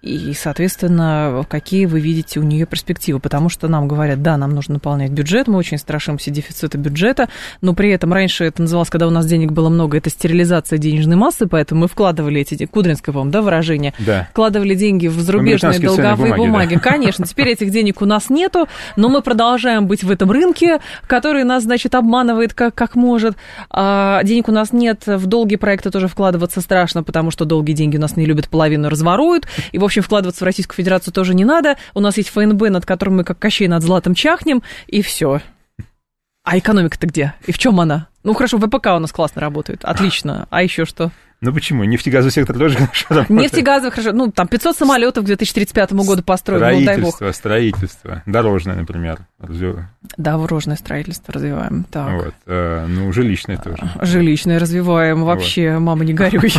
И, 0.00 0.32
соответственно, 0.34 1.44
какие 1.48 1.86
вы 1.86 2.00
видите 2.00 2.40
у 2.40 2.42
нее 2.42 2.66
перспективы, 2.66 3.20
потому 3.20 3.48
что 3.48 3.68
нам 3.68 3.88
говорят, 3.88 4.22
да, 4.22 4.36
нам 4.36 4.50
нужно 4.50 4.74
наполнять 4.74 5.10
бюджет, 5.10 5.48
мы 5.48 5.58
очень 5.58 5.78
страшимся 5.78 6.30
дефицита 6.30 6.78
бюджета, 6.78 7.28
но 7.60 7.74
при 7.74 7.90
этом 7.90 8.12
раньше 8.12 8.44
это 8.44 8.62
называлось, 8.62 8.90
когда 8.90 9.06
у 9.06 9.10
нас 9.10 9.26
денег 9.26 9.52
было 9.52 9.68
много, 9.68 9.98
это 9.98 10.10
стерилизация 10.10 10.78
денежной 10.78 11.16
массы, 11.16 11.46
поэтому 11.46 11.82
мы 11.82 11.88
вкладывали 11.88 12.40
эти, 12.40 12.66
Кудринское, 12.66 13.12
по 13.12 13.24
да, 13.24 13.42
выражение, 13.42 13.94
да. 13.98 14.28
вкладывали 14.30 14.74
деньги 14.74 15.08
в 15.08 15.18
зарубежные 15.20 15.78
долговые 15.78 16.34
бумаги. 16.34 16.40
бумаги. 16.40 16.74
Да. 16.74 16.80
Конечно, 16.80 17.26
теперь 17.26 17.48
этих 17.48 17.70
денег 17.70 18.02
у 18.02 18.06
нас 18.06 18.30
нету, 18.30 18.68
но 18.96 19.08
мы 19.08 19.22
продолжаем 19.22 19.86
быть 19.86 20.02
в 20.04 20.10
этом 20.10 20.30
рынке, 20.30 20.80
который 21.06 21.44
нас, 21.44 21.64
значит, 21.64 21.94
обманывает 21.94 22.54
как, 22.54 22.74
как 22.74 22.94
может. 22.94 23.36
А 23.70 24.22
денег 24.22 24.48
у 24.48 24.52
нас 24.52 24.72
нет, 24.72 25.06
в 25.06 25.26
долгие 25.26 25.56
проекты 25.56 25.90
тоже 25.90 26.08
вкладываться 26.08 26.60
страшно, 26.60 27.02
потому 27.02 27.30
что 27.30 27.44
долгие 27.44 27.72
деньги 27.72 27.96
у 27.96 28.00
нас 28.00 28.16
не 28.16 28.26
любят, 28.26 28.48
половину 28.48 28.88
разворуют, 28.88 29.46
и 29.72 29.78
в 29.82 29.84
общем, 29.84 30.02
вкладываться 30.02 30.44
в 30.44 30.46
Российскую 30.46 30.76
Федерацию 30.76 31.12
тоже 31.12 31.34
не 31.34 31.44
надо. 31.44 31.76
У 31.92 32.00
нас 32.00 32.16
есть 32.16 32.30
ФНБ, 32.30 32.70
над 32.70 32.86
которым 32.86 33.16
мы 33.16 33.24
как 33.24 33.38
Кощей 33.38 33.66
над 33.66 33.82
златом 33.82 34.14
чахнем, 34.14 34.62
и 34.86 35.02
все. 35.02 35.42
А 36.44 36.56
экономика-то 36.56 37.06
где? 37.08 37.34
И 37.46 37.52
в 37.52 37.58
чем 37.58 37.80
она? 37.80 38.08
Ну, 38.22 38.32
хорошо, 38.34 38.58
ВПК 38.58 38.86
у 38.94 39.00
нас 39.00 39.12
классно 39.12 39.40
работает. 39.40 39.84
Отлично. 39.84 40.46
А 40.50 40.62
еще 40.62 40.84
что? 40.84 41.10
Ну 41.42 41.52
почему? 41.52 41.82
Нефтегазовый 41.82 42.30
сектор 42.30 42.56
тоже 42.56 42.76
хорошо 42.78 43.06
работает. 43.08 43.40
Нефтегазовый 43.42 43.90
хорошо. 43.90 44.12
Ну, 44.12 44.30
там 44.30 44.46
500 44.46 44.76
самолетов 44.76 45.24
к 45.24 45.26
2035 45.26 45.92
году 45.92 46.22
строительство, 46.36 46.70
ну, 46.72 46.84
дай 46.84 46.98
бог. 47.00 47.34
Строительство, 47.34 48.22
дорожное, 48.26 48.76
например. 48.76 49.18
Развиваем. 49.40 49.88
Да, 50.16 50.38
дорожное 50.38 50.76
строительство 50.76 51.34
развиваем. 51.34 51.84
Так. 51.90 52.12
Вот. 52.12 52.34
А, 52.46 52.86
ну, 52.86 53.12
жилищное 53.12 53.56
тоже. 53.56 53.82
Жилищное 54.00 54.60
развиваем. 54.60 55.24
Вообще, 55.24 55.72
вот. 55.74 55.80
мама, 55.80 56.04
не 56.04 56.14
горюй. 56.14 56.52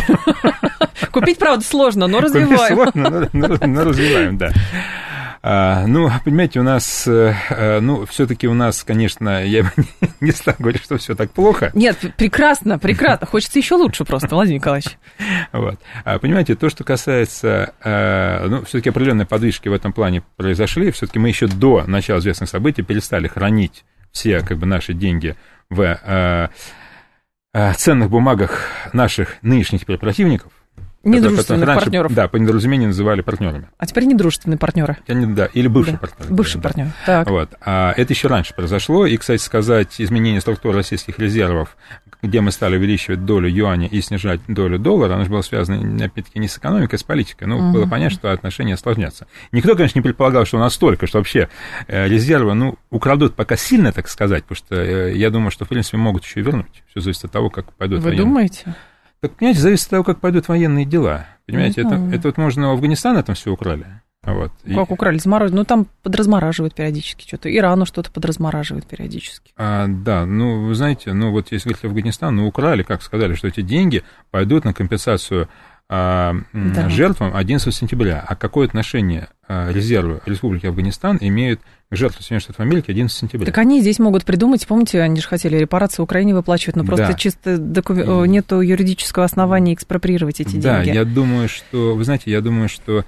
Купить, 1.12 1.38
правда, 1.38 1.64
сложно, 1.64 2.06
но 2.06 2.20
развиваем. 2.20 2.76
Купить 2.76 2.92
сложно, 2.92 3.28
но, 3.32 3.48
но, 3.48 3.66
но 3.66 3.84
развиваем, 3.84 4.36
да. 4.36 4.52
А, 5.46 5.86
ну, 5.86 6.10
понимаете, 6.24 6.58
у 6.60 6.62
нас, 6.62 7.06
а, 7.06 7.78
ну, 7.80 8.06
все-таки 8.06 8.48
у 8.48 8.54
нас, 8.54 8.82
конечно, 8.82 9.44
я 9.44 9.70
не 10.22 10.32
стал 10.32 10.54
говорить, 10.58 10.82
что 10.82 10.96
все 10.96 11.14
так 11.14 11.32
плохо. 11.32 11.70
Нет, 11.74 11.98
прекрасно, 12.16 12.78
прекрасно. 12.78 13.26
Хочется 13.26 13.58
еще 13.58 13.74
лучше 13.74 14.06
просто, 14.06 14.28
Владимир 14.34 14.60
Николаевич. 14.60 14.96
Вот. 15.52 15.78
А, 16.06 16.18
понимаете, 16.18 16.54
то, 16.54 16.70
что 16.70 16.82
касается, 16.82 17.74
а, 17.84 18.48
ну, 18.48 18.64
все-таки 18.64 18.88
определенные 18.88 19.26
подвижки 19.26 19.68
в 19.68 19.74
этом 19.74 19.92
плане 19.92 20.22
произошли. 20.36 20.90
Все-таки 20.90 21.18
мы 21.18 21.28
еще 21.28 21.46
до 21.46 21.84
начала 21.86 22.20
известных 22.20 22.48
событий 22.48 22.80
перестали 22.80 23.28
хранить 23.28 23.84
все, 24.12 24.40
как 24.40 24.56
бы, 24.56 24.64
наши 24.64 24.94
деньги 24.94 25.36
в 25.68 26.50
ценных 27.76 28.08
бумагах 28.08 28.66
наших 28.94 29.36
нынешних 29.42 29.82
теперь 29.82 29.98
противников. 29.98 30.52
Недружественных 31.04 31.66
раньше, 31.66 31.84
партнеров. 31.84 32.14
Да, 32.14 32.28
по 32.28 32.36
недоразумению 32.36 32.88
называли 32.88 33.20
партнерами. 33.20 33.68
А 33.78 33.86
теперь 33.86 34.04
недружественные 34.04 34.58
партнеры. 34.58 34.96
Да, 35.06 35.46
или 35.46 35.68
бывшие 35.68 35.94
да. 35.94 35.98
партнеры. 35.98 36.34
Бывшие 36.34 36.60
да. 36.60 36.68
партнеры. 36.68 36.90
Так. 37.06 37.30
Вот. 37.30 37.50
А 37.60 37.92
это 37.96 38.12
еще 38.12 38.28
раньше 38.28 38.54
произошло. 38.54 39.06
И, 39.06 39.16
кстати 39.16 39.42
сказать, 39.42 39.94
изменение 39.98 40.40
структуры 40.40 40.76
российских 40.76 41.18
резервов, 41.18 41.76
где 42.22 42.40
мы 42.40 42.52
стали 42.52 42.76
увеличивать 42.76 43.24
долю 43.24 43.48
юаня 43.48 43.86
и 43.86 44.00
снижать 44.00 44.40
долю 44.48 44.78
доллара, 44.78 45.14
оно 45.14 45.24
же 45.24 45.30
было 45.30 45.42
связано, 45.42 46.04
опять-таки, 46.04 46.38
не 46.38 46.48
с 46.48 46.56
экономикой, 46.56 46.94
а 46.96 46.98
с 46.98 47.02
политикой. 47.02 47.44
Ну, 47.44 47.58
угу. 47.58 47.72
было 47.72 47.86
понятно, 47.86 48.16
что 48.16 48.32
отношения 48.32 48.74
осложнятся. 48.74 49.26
Никто, 49.52 49.74
конечно, 49.76 49.98
не 49.98 50.02
предполагал, 50.02 50.44
что 50.46 50.58
настолько, 50.58 51.06
что 51.06 51.18
вообще 51.18 51.48
э, 51.86 52.08
резервы, 52.08 52.54
ну, 52.54 52.76
украдут 52.90 53.34
пока 53.34 53.56
сильно, 53.56 53.92
так 53.92 54.08
сказать, 54.08 54.44
потому 54.44 54.56
что 54.56 54.74
э, 54.76 55.16
я 55.16 55.30
думаю, 55.30 55.50
что, 55.50 55.64
в 55.64 55.68
принципе, 55.68 55.96
могут 55.96 56.24
еще 56.24 56.40
и 56.40 56.42
вернуть. 56.42 56.82
Все 56.90 57.00
зависит 57.00 57.24
от 57.24 57.32
того, 57.32 57.50
как 57.50 57.72
пойдут 57.74 58.00
Вы 58.00 58.10
военные. 58.10 58.24
думаете? 58.24 58.74
Так, 59.24 59.36
понимаете, 59.36 59.60
зависит 59.60 59.86
от 59.86 59.90
того, 59.90 60.04
как 60.04 60.20
пойдут 60.20 60.48
военные 60.48 60.84
дела. 60.84 61.26
Понимаете, 61.46 61.80
это, 61.80 61.94
это 62.12 62.28
вот 62.28 62.36
можно 62.36 62.72
Афганистан 62.72 63.16
этом 63.16 63.34
все 63.34 63.50
украли. 63.50 63.86
Вот. 64.22 64.52
Как 64.66 64.90
и... 64.90 64.92
украли? 64.92 65.16
Заморозили? 65.16 65.56
Ну, 65.56 65.64
там 65.64 65.86
подразмораживают 66.02 66.74
периодически 66.74 67.26
что-то. 67.26 67.54
Ирану 67.54 67.86
что-то 67.86 68.10
подразмораживает 68.10 68.86
периодически. 68.86 69.52
А, 69.56 69.86
да, 69.88 70.26
ну, 70.26 70.66
вы 70.66 70.74
знаете, 70.74 71.14
ну, 71.14 71.30
вот 71.30 71.52
если 71.52 71.70
говорить 71.70 71.86
Афганистан, 71.86 72.36
ну, 72.36 72.46
украли, 72.46 72.82
как 72.82 73.02
сказали, 73.02 73.32
что 73.32 73.48
эти 73.48 73.62
деньги 73.62 74.02
пойдут 74.30 74.66
на 74.66 74.74
компенсацию 74.74 75.48
а, 75.88 76.34
да. 76.52 76.90
жертвам 76.90 77.34
11 77.34 77.74
сентября. 77.74 78.22
А 78.26 78.36
какое 78.36 78.66
отношение 78.66 79.28
а, 79.48 79.70
резервы 79.70 80.20
Республики 80.26 80.66
Афганистан 80.66 81.16
имеют 81.18 81.62
Соединенных 81.96 82.42
Штатов 82.42 82.60
Америки 82.60 82.90
11 82.90 83.16
сентября? 83.16 83.46
Так 83.46 83.58
они 83.58 83.80
здесь 83.80 83.98
могут 83.98 84.24
придумать, 84.24 84.66
помните, 84.66 85.00
они 85.00 85.20
же 85.20 85.28
хотели 85.28 85.56
репарации 85.56 86.02
Украине 86.02 86.34
выплачивать, 86.34 86.76
но 86.76 86.84
просто 86.84 87.08
да. 87.08 87.14
чисто 87.14 87.58
доку... 87.58 87.94
И... 87.94 88.28
нету 88.28 88.60
юридического 88.60 89.24
основания 89.24 89.74
экспроприировать 89.74 90.40
эти 90.40 90.56
да, 90.56 90.82
деньги. 90.82 90.94
Да, 90.94 91.00
я 91.00 91.04
думаю, 91.04 91.48
что, 91.48 91.94
вы 91.94 92.04
знаете, 92.04 92.30
я 92.30 92.40
думаю, 92.40 92.68
что 92.68 93.04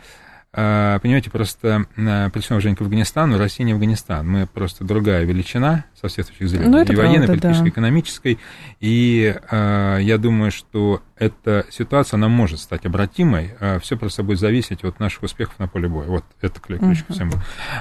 понимаете, 0.56 1.30
просто 1.30 1.84
при 1.94 2.40
всем 2.40 2.56
уважении 2.56 2.76
к 2.76 2.80
Афганистану, 2.80 3.38
Россия 3.38 3.66
не 3.66 3.72
Афганистан. 3.72 4.26
Мы 4.26 4.46
просто 4.46 4.84
другая 4.84 5.24
величина 5.24 5.84
со 6.00 6.08
всех 6.08 6.26
точек 6.26 6.48
зрения. 6.48 6.68
Ну, 6.68 6.82
и 6.82 6.96
военной, 6.96 7.26
политической, 7.26 7.64
да. 7.64 7.68
экономической. 7.68 8.38
И 8.80 9.36
э, 9.50 9.98
я 10.00 10.18
думаю, 10.18 10.50
что 10.50 11.02
эта 11.18 11.66
ситуация, 11.70 12.16
она 12.16 12.28
может 12.28 12.60
стать 12.60 12.86
обратимой. 12.86 13.54
Все 13.80 13.96
просто 13.96 14.22
будет 14.22 14.38
зависеть 14.38 14.84
от 14.84 14.98
наших 15.00 15.22
успехов 15.22 15.58
на 15.58 15.68
поле 15.68 15.88
боя. 15.88 16.06
Вот 16.06 16.24
это 16.40 16.60
ключ 16.60 16.80
uh-huh. 16.80 17.06
ко 17.06 17.12
всему. 17.12 17.32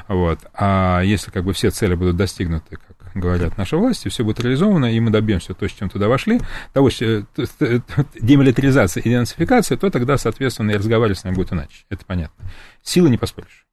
Вот. 0.07 0.39
А 0.53 1.01
если 1.01 1.31
как 1.31 1.43
бы 1.43 1.53
все 1.53 1.69
цели 1.71 1.95
будут 1.95 2.15
достигнуты, 2.15 2.77
как 2.77 2.94
говорят 3.15 3.57
наши 3.57 3.77
власти, 3.77 4.09
все 4.09 4.23
будет 4.23 4.39
реализовано, 4.41 4.93
и 4.93 4.99
мы 4.99 5.09
добьемся 5.09 5.53
то, 5.53 5.67
с 5.67 5.71
чем 5.71 5.89
туда 5.89 6.07
вошли, 6.07 6.39
того, 6.73 6.89
что 6.89 7.25
демилитаризация 8.19 9.01
и 9.01 9.09
денацификация, 9.09 9.77
то 9.77 9.89
тогда, 9.89 10.17
соответственно, 10.17 10.71
и 10.71 10.75
разговаривать 10.75 11.19
с 11.19 11.23
нами 11.23 11.35
будет 11.35 11.53
иначе. 11.53 11.85
Это 11.89 12.05
понятно. 12.05 12.45
Силы 12.83 13.09
не 13.09 13.17
поспоришь. 13.17 13.65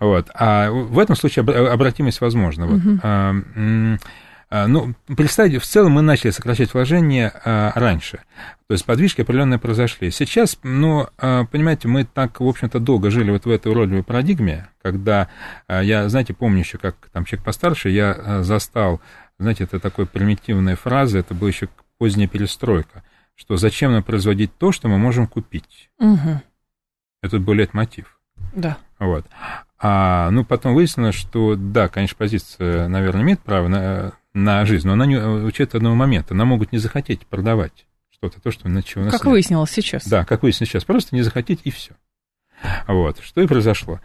Вот. 0.00 0.28
А 0.34 0.70
в 0.70 0.98
этом 0.98 1.16
случае 1.16 1.44
обратимость 1.44 2.20
возможна. 2.20 2.66
Вот. 2.66 2.80
Угу. 2.84 3.98
А, 4.48 4.68
ну, 4.68 4.94
представьте, 5.16 5.58
в 5.58 5.64
целом 5.64 5.92
мы 5.92 6.02
начали 6.02 6.30
сокращать 6.30 6.72
вложения 6.72 7.32
а, 7.44 7.72
раньше. 7.74 8.20
То 8.68 8.72
есть 8.72 8.84
подвижки 8.84 9.22
определенные 9.22 9.58
произошли. 9.58 10.10
Сейчас, 10.10 10.58
ну, 10.62 11.08
а, 11.18 11.44
понимаете, 11.46 11.88
мы 11.88 12.04
так, 12.04 12.40
в 12.40 12.46
общем-то, 12.46 12.78
долго 12.78 13.10
жили 13.10 13.30
вот 13.30 13.44
в 13.44 13.50
этой 13.50 13.72
уродливой 13.72 14.04
парадигме, 14.04 14.68
когда 14.82 15.28
я, 15.68 16.08
знаете, 16.08 16.32
помню 16.32 16.60
еще, 16.60 16.78
как 16.78 16.96
там 17.12 17.24
человек 17.24 17.44
постарше, 17.44 17.90
я 17.90 18.42
застал, 18.44 19.00
знаете, 19.38 19.64
это 19.64 19.80
такой 19.80 20.06
примитивная 20.06 20.76
фраза, 20.76 21.18
это 21.18 21.34
была 21.34 21.50
еще 21.50 21.68
поздняя 21.98 22.28
перестройка, 22.28 23.02
что 23.34 23.56
зачем 23.56 23.92
нам 23.92 24.04
производить 24.04 24.56
то, 24.56 24.70
что 24.70 24.88
мы 24.88 24.96
можем 24.98 25.26
купить. 25.26 25.90
Угу. 25.98 26.40
Это 27.22 27.38
был 27.40 27.56
мотив. 27.72 28.20
Да. 28.54 28.78
Вот. 28.98 29.26
А, 29.78 30.30
ну, 30.30 30.44
потом 30.44 30.74
выяснилось, 30.74 31.14
что, 31.16 31.56
да, 31.56 31.88
конечно, 31.88 32.16
позиция, 32.16 32.88
наверное, 32.88 33.22
имеет 33.22 33.40
право 33.40 33.68
на 33.68 34.12
на 34.36 34.66
жизнь, 34.66 34.86
но 34.86 34.92
она 34.92 35.06
не 35.06 35.16
учит 35.16 35.74
одного 35.74 35.94
момента. 35.94 36.34
Она 36.34 36.44
могут 36.44 36.70
не 36.70 36.78
захотеть 36.78 37.26
продавать 37.26 37.86
что-то, 38.10 38.40
то, 38.40 38.50
что 38.50 38.68
на 38.68 38.82
чего 38.82 39.04
Как 39.04 39.14
нет. 39.14 39.24
выяснилось 39.24 39.70
сейчас. 39.70 40.06
Да, 40.06 40.24
как 40.24 40.42
выяснилось 40.42 40.70
сейчас. 40.70 40.84
Просто 40.84 41.16
не 41.16 41.22
захотеть 41.22 41.60
и 41.64 41.70
все. 41.70 41.94
Вот, 42.86 43.18
что 43.20 43.40
и 43.40 43.46
произошло. 43.46 44.00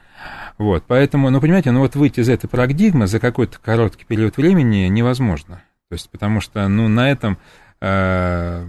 Вот, 0.57 0.83
поэтому, 0.87 1.29
ну, 1.29 1.39
понимаете, 1.39 1.71
ну 1.71 1.79
вот 1.79 1.95
выйти 1.95 2.21
из 2.21 2.29
этой 2.29 2.47
парадигмы 2.47 3.07
за 3.07 3.19
какой-то 3.19 3.59
короткий 3.59 4.05
период 4.05 4.37
времени 4.37 4.87
невозможно. 4.87 5.63
То 5.89 5.93
есть, 5.93 6.09
потому 6.09 6.41
что, 6.41 6.67
ну, 6.67 6.87
на 6.87 7.09
этом, 7.09 7.37
э, 7.81 8.65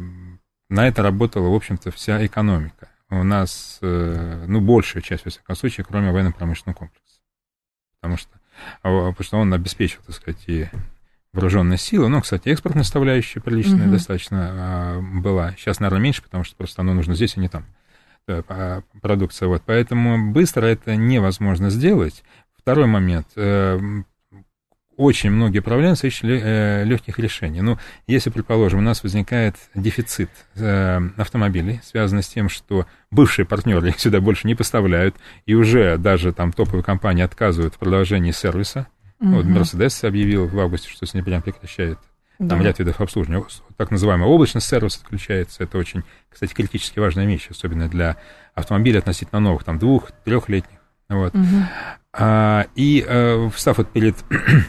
на 0.69 0.89
это 0.89 1.03
работала, 1.03 1.49
в 1.49 1.55
общем-то, 1.55 1.91
вся 1.93 2.25
экономика. 2.25 2.89
У 3.11 3.23
нас, 3.23 3.79
э, 3.83 4.45
ну, 4.49 4.61
большая 4.61 5.03
часть, 5.03 5.25
во 5.25 5.31
всяком 5.31 5.55
случае, 5.55 5.85
кроме 5.89 6.11
военно-промышленного 6.11 6.77
комплекса. 6.77 7.21
Потому 8.01 8.17
что, 8.17 8.31
потому 8.83 9.17
что 9.21 9.39
он 9.39 9.53
обеспечил, 9.55 10.01
так 10.07 10.17
сказать, 10.17 10.43
и 10.47 10.69
вооруженные 11.33 11.79
силы. 11.79 12.09
Ну, 12.09 12.21
кстати, 12.21 12.49
экспортная 12.49 12.85
составляющая 12.85 13.41
приличная 13.41 13.87
угу. 13.87 13.93
достаточно 13.93 14.51
а, 14.53 15.01
была. 15.01 15.53
Сейчас, 15.53 15.81
наверное, 15.81 16.03
меньше, 16.03 16.23
потому 16.23 16.45
что 16.45 16.57
просто 16.57 16.83
оно 16.83 16.95
нужно 16.95 17.15
здесь, 17.15 17.37
а 17.37 17.41
не 17.41 17.49
там. 17.49 17.65
А, 18.29 18.83
продукция. 19.01 19.49
Вот. 19.49 19.63
Поэтому 19.65 20.33
быстро 20.33 20.67
это 20.67 20.95
невозможно 20.97 21.71
сделать. 21.71 22.23
Второй 22.57 22.87
момент. 22.87 23.27
Э, 23.35 23.81
очень 24.97 25.31
многие 25.31 25.61
проблемы 25.61 25.97
ищут 26.01 26.25
э, 26.25 26.85
легких 26.85 27.19
решений. 27.19 27.61
Ну, 27.61 27.79
если, 28.07 28.31
предположим, 28.31 28.81
у 28.81 28.83
нас 28.83 29.03
возникает 29.03 29.57
дефицит 29.75 30.31
э, 30.55 31.01
автомобилей, 31.17 31.81
связанный 31.83 32.23
с 32.23 32.29
тем, 32.29 32.49
что 32.49 32.87
бывшие 33.11 33.47
партнеры 33.47 33.89
их 33.89 33.99
сюда 33.99 34.21
больше 34.21 34.47
не 34.47 34.55
поставляют, 34.55 35.17
и 35.47 35.55
уже 35.55 35.97
даже 35.97 36.33
там 36.33 36.53
топовые 36.53 36.85
компании 36.85 37.25
отказывают 37.25 37.75
в 37.75 37.79
продолжении 37.79 38.31
сервиса, 38.31 38.87
Угу. 39.23 39.31
Вот 39.31 39.47
Mercedes 39.47 40.07
объявил 40.07 40.49
в 40.49 40.59
августе, 40.59 40.91
что 40.91 41.07
с 41.07 41.13
прям 41.13 41.43
прекращает 41.43 41.99
да. 42.41 42.49
там 42.49 42.63
ряд 42.63 42.81
видов 42.81 43.01
обслуживания. 43.01 43.45
Так 43.77 43.93
называемый 43.93 44.27
облачный 44.27 44.61
сервис 44.61 45.01
отключается. 45.03 45.63
Это 45.63 45.79
очень, 45.79 46.03
кстати, 46.29 46.53
критически 46.53 46.99
важная 46.99 47.25
вещь, 47.25 47.47
особенно 47.49 47.89
для 47.89 48.17
автомобилей 48.55 48.99
относительно 48.99 49.41
новых, 49.41 49.63
там 49.63 49.79
двух, 49.79 50.11
трехлетних. 50.25 50.79
Вот. 51.09 51.35
Угу. 51.35 51.45
А, 52.15 52.67
и 52.75 53.05
а, 53.07 53.49
встав 53.51 53.79
вот 53.79 53.91
перед 53.93 54.17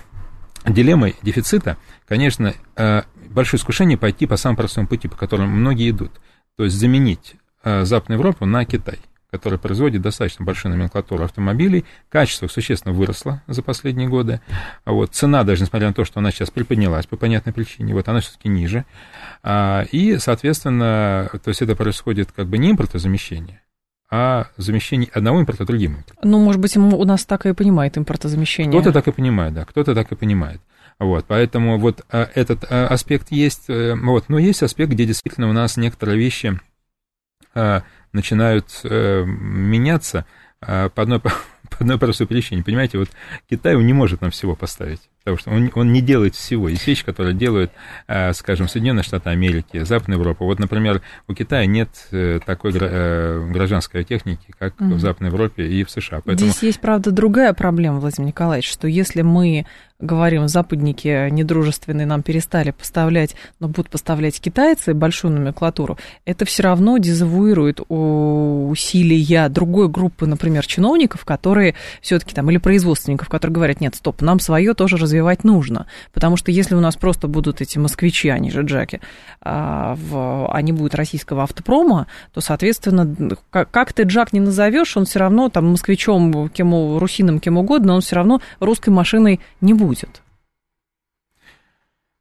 дилеммой 0.68 1.16
дефицита, 1.24 1.78
конечно, 2.08 2.54
а, 2.76 3.06
большое 3.30 3.60
искушение 3.60 3.98
пойти 3.98 4.28
по 4.28 4.38
самому 4.38 4.58
простому 4.58 4.88
пути, 4.88 5.08
по 5.08 5.16
которому 5.16 5.48
многие 5.48 5.90
идут. 5.90 6.12
То 6.58 6.66
есть 6.66 6.76
заменить 6.76 7.36
а, 7.64 7.86
Западную 7.86 8.20
Европу 8.20 8.46
на 8.46 8.66
Китай 8.66 9.00
который 9.34 9.58
производит 9.58 10.04
достаточно 10.04 10.46
большую 10.46 10.76
номенклатуру 10.76 11.24
автомобилей. 11.24 11.86
Качество 12.10 12.48
существенно 12.48 12.94
выросло 12.94 13.42
за 13.48 13.64
последние 13.64 14.08
годы. 14.08 14.42
А 14.86 14.92
вот 14.92 15.16
цена, 15.16 15.44
даже 15.44 15.64
несмотря 15.64 15.88
на 15.88 15.94
то, 15.96 16.06
что 16.06 16.20
она 16.20 16.30
сейчас 16.30 16.52
приподнялась 16.52 17.08
по 17.08 17.18
понятной 17.18 17.52
причине, 17.52 17.96
вот 17.96 18.08
она 18.08 18.20
все-таки 18.20 18.48
ниже. 18.48 18.86
А, 19.42 19.86
и, 19.92 20.20
соответственно, 20.20 21.32
то 21.44 21.48
есть 21.48 21.64
это 21.64 21.76
происходит 21.76 22.32
как 22.32 22.46
бы 22.46 22.60
не 22.60 22.70
импортозамещение, 22.70 23.64
а 24.12 24.50
замещение 24.58 25.10
одного 25.12 25.40
импорта 25.40 25.66
другим 25.66 25.96
импортом. 25.96 26.30
Ну, 26.30 26.38
может 26.38 26.62
быть, 26.62 26.78
у 26.78 27.04
нас 27.04 27.26
так 27.26 27.48
и 27.48 27.54
понимает 27.56 27.98
импортозамещение. 27.98 28.80
Кто-то 28.80 28.94
так 28.94 29.08
и 29.08 29.12
понимает, 29.12 29.56
да, 29.56 29.66
кто-то 29.66 29.96
так 29.96 30.12
и 30.12 30.16
понимает. 30.16 30.62
Вот, 31.00 31.26
поэтому 31.28 31.80
вот 31.80 32.06
а, 32.12 32.30
этот 32.36 32.72
аспект 32.72 33.32
есть, 33.32 33.64
э, 33.68 33.96
вот, 33.96 34.26
но 34.30 34.38
есть 34.38 34.62
аспект, 34.62 34.92
где 34.92 35.08
действительно 35.08 35.50
у 35.50 35.54
нас 35.54 35.76
некоторые 35.76 36.20
вещи 36.20 36.60
начинают 38.14 38.82
э, 38.84 39.24
меняться 39.26 40.26
э, 40.62 40.90
по 40.90 41.02
одной, 41.02 41.20
по 41.20 41.78
одной 41.80 41.98
простой 42.00 42.28
причине. 42.28 42.64
Понимаете, 42.64 42.98
вот 42.98 43.10
Китай 43.50 43.76
не 43.76 43.94
может 43.94 44.22
нам 44.22 44.32
всего 44.32 44.56
поставить, 44.56 45.02
потому 45.24 45.38
что 45.38 45.52
он, 45.52 45.72
он 45.76 45.94
не 45.94 46.02
делает 46.02 46.36
всего. 46.36 46.70
Есть 46.70 46.86
вещи, 46.86 47.06
которые 47.06 47.34
делают, 47.34 47.72
э, 48.08 48.34
скажем, 48.34 48.68
Соединенные 48.68 49.04
Штаты 49.04 49.30
Америки, 49.30 49.84
Западная 49.84 50.18
Европа. 50.18 50.46
Вот, 50.46 50.60
например, 50.60 51.02
у 51.28 51.34
Китая 51.34 51.66
нет 51.66 51.90
э, 52.12 52.40
такой 52.46 52.74
э, 52.76 53.50
гражданской 53.52 54.04
техники, 54.04 54.54
как 54.60 54.76
mm-hmm. 54.76 54.94
в 54.94 55.00
Западной 55.00 55.30
Европе 55.30 55.68
и 55.68 55.84
в 55.84 55.90
США. 55.90 56.22
Поэтому... 56.24 56.50
Здесь 56.50 56.64
есть, 56.64 56.80
правда, 56.80 57.12
другая 57.12 57.54
проблема, 57.54 58.00
Владимир 58.00 58.28
Николаевич, 58.28 58.70
что 58.70 58.88
если 58.88 59.22
мы 59.22 59.66
говорим, 60.00 60.50
западники 60.50 61.30
недружественные 61.30 62.06
нам 62.06 62.24
перестали 62.24 62.72
поставлять, 62.72 63.36
но 63.62 63.70
будут 63.70 63.90
поставлять 63.90 64.42
китайцы 64.42 64.94
большую 64.94 65.32
номенклатуру, 65.32 65.98
это 66.26 66.44
все 66.44 66.64
равно 66.64 66.98
дезавуирует 66.98 67.80
усилия 67.88 69.48
другой 69.48 69.88
группы, 69.88 70.26
например, 70.26 70.66
чиновников, 70.66 71.24
которые 71.24 71.54
которые 71.54 71.76
все-таки 72.02 72.34
там, 72.34 72.50
или 72.50 72.58
производственников, 72.58 73.30
которые 73.30 73.54
говорят, 73.54 73.80
нет, 73.80 73.96
стоп, 73.96 74.22
нам 74.22 74.40
свое 74.40 74.74
тоже 74.74 74.98
развивать 74.98 75.13
нужно. 75.44 75.88
Потому 76.12 76.38
что 76.38 76.52
если 76.52 76.76
у 76.76 76.80
нас 76.80 76.96
просто 76.96 77.28
будут 77.28 77.62
эти 77.62 77.78
москвичи, 77.78 78.30
они 78.30 78.52
же 78.52 78.62
джаки, 78.62 79.02
а, 79.42 79.96
в, 79.96 80.48
а 80.52 80.62
не 80.62 80.72
будет 80.72 80.96
российского 80.96 81.44
автопрома, 81.44 82.08
то, 82.34 82.42
соответственно, 82.42 83.16
как, 83.50 83.94
ты 83.94 84.04
джак 84.04 84.34
не 84.34 84.40
назовешь, 84.40 84.98
он 84.98 85.06
все 85.06 85.20
равно 85.20 85.50
там 85.50 85.68
москвичом, 85.72 86.50
кем, 86.50 86.98
русином, 86.98 87.40
кем 87.40 87.58
угодно, 87.58 87.94
он 87.94 88.02
все 88.02 88.16
равно 88.16 88.42
русской 88.60 88.90
машиной 88.90 89.40
не 89.62 89.74
будет. 89.74 90.22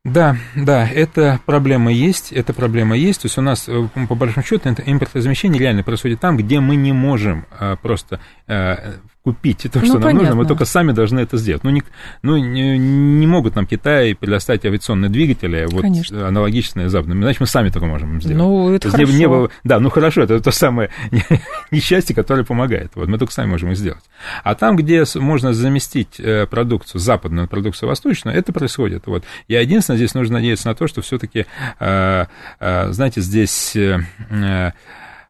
Да, 0.04 0.36
да, 0.56 0.88
эта 0.88 1.38
проблема 1.46 1.92
есть, 1.92 2.32
эта 2.32 2.52
проблема 2.52 2.96
есть. 2.96 3.22
То 3.22 3.26
есть 3.26 3.38
у 3.38 3.40
нас, 3.40 3.68
э, 3.68 3.88
по 4.08 4.16
большому 4.16 4.44
счету, 4.44 4.68
импортозамещение 4.68 5.60
реально 5.60 5.84
происходит 5.84 6.18
там, 6.18 6.36
где 6.36 6.58
мы 6.58 6.74
не 6.74 6.92
можем 6.92 7.46
э, 7.60 7.76
просто 7.80 8.18
э, 8.48 8.94
купить 9.24 9.62
то, 9.62 9.78
что 9.78 9.80
ну, 9.80 9.92
нам 9.94 10.02
понятно. 10.02 10.20
нужно, 10.20 10.34
мы 10.34 10.46
только 10.46 10.64
сами 10.64 10.92
должны 10.92 11.20
это 11.20 11.36
сделать. 11.36 11.62
Ну, 11.62 11.70
не, 11.70 11.82
ну, 12.22 12.36
не, 12.36 12.76
не 12.76 13.26
могут 13.26 13.54
нам 13.54 13.66
Китай 13.66 14.14
предоставить 14.14 14.64
авиационные 14.64 15.10
двигатели, 15.10 15.66
вот 15.70 15.82
Конечно. 15.82 16.26
аналогичные 16.26 16.88
западным, 16.88 17.22
иначе 17.22 17.38
мы 17.40 17.46
сами 17.46 17.70
только 17.70 17.86
можем 17.86 18.20
сделать. 18.20 18.38
Ну, 18.38 18.72
это 18.72 18.90
хорошо. 18.90 19.12
Не, 19.12 19.48
да, 19.62 19.78
ну 19.78 19.90
хорошо, 19.90 20.22
это 20.22 20.40
то 20.40 20.50
самое 20.50 20.90
несчастье, 21.70 22.16
которое 22.16 22.44
помогает. 22.44 22.92
Вот 22.96 23.08
мы 23.08 23.18
только 23.18 23.32
сами 23.32 23.50
можем 23.50 23.70
это 23.70 23.78
сделать. 23.78 24.02
А 24.42 24.54
там, 24.56 24.76
где 24.76 25.04
можно 25.14 25.52
заместить 25.52 26.18
э, 26.18 26.46
продукцию 26.46 27.00
западную 27.00 27.46
продукцию 27.46 27.88
восточную, 27.88 28.36
это 28.36 28.52
происходит. 28.52 29.06
Вот. 29.06 29.24
И 29.46 29.54
единственное, 29.54 29.98
здесь 29.98 30.14
нужно 30.14 30.34
надеяться 30.34 30.68
на 30.68 30.74
то, 30.74 30.88
что 30.88 31.00
все-таки, 31.00 31.46
э, 31.78 32.26
э, 32.58 32.92
знаете, 32.92 33.20
здесь 33.20 33.76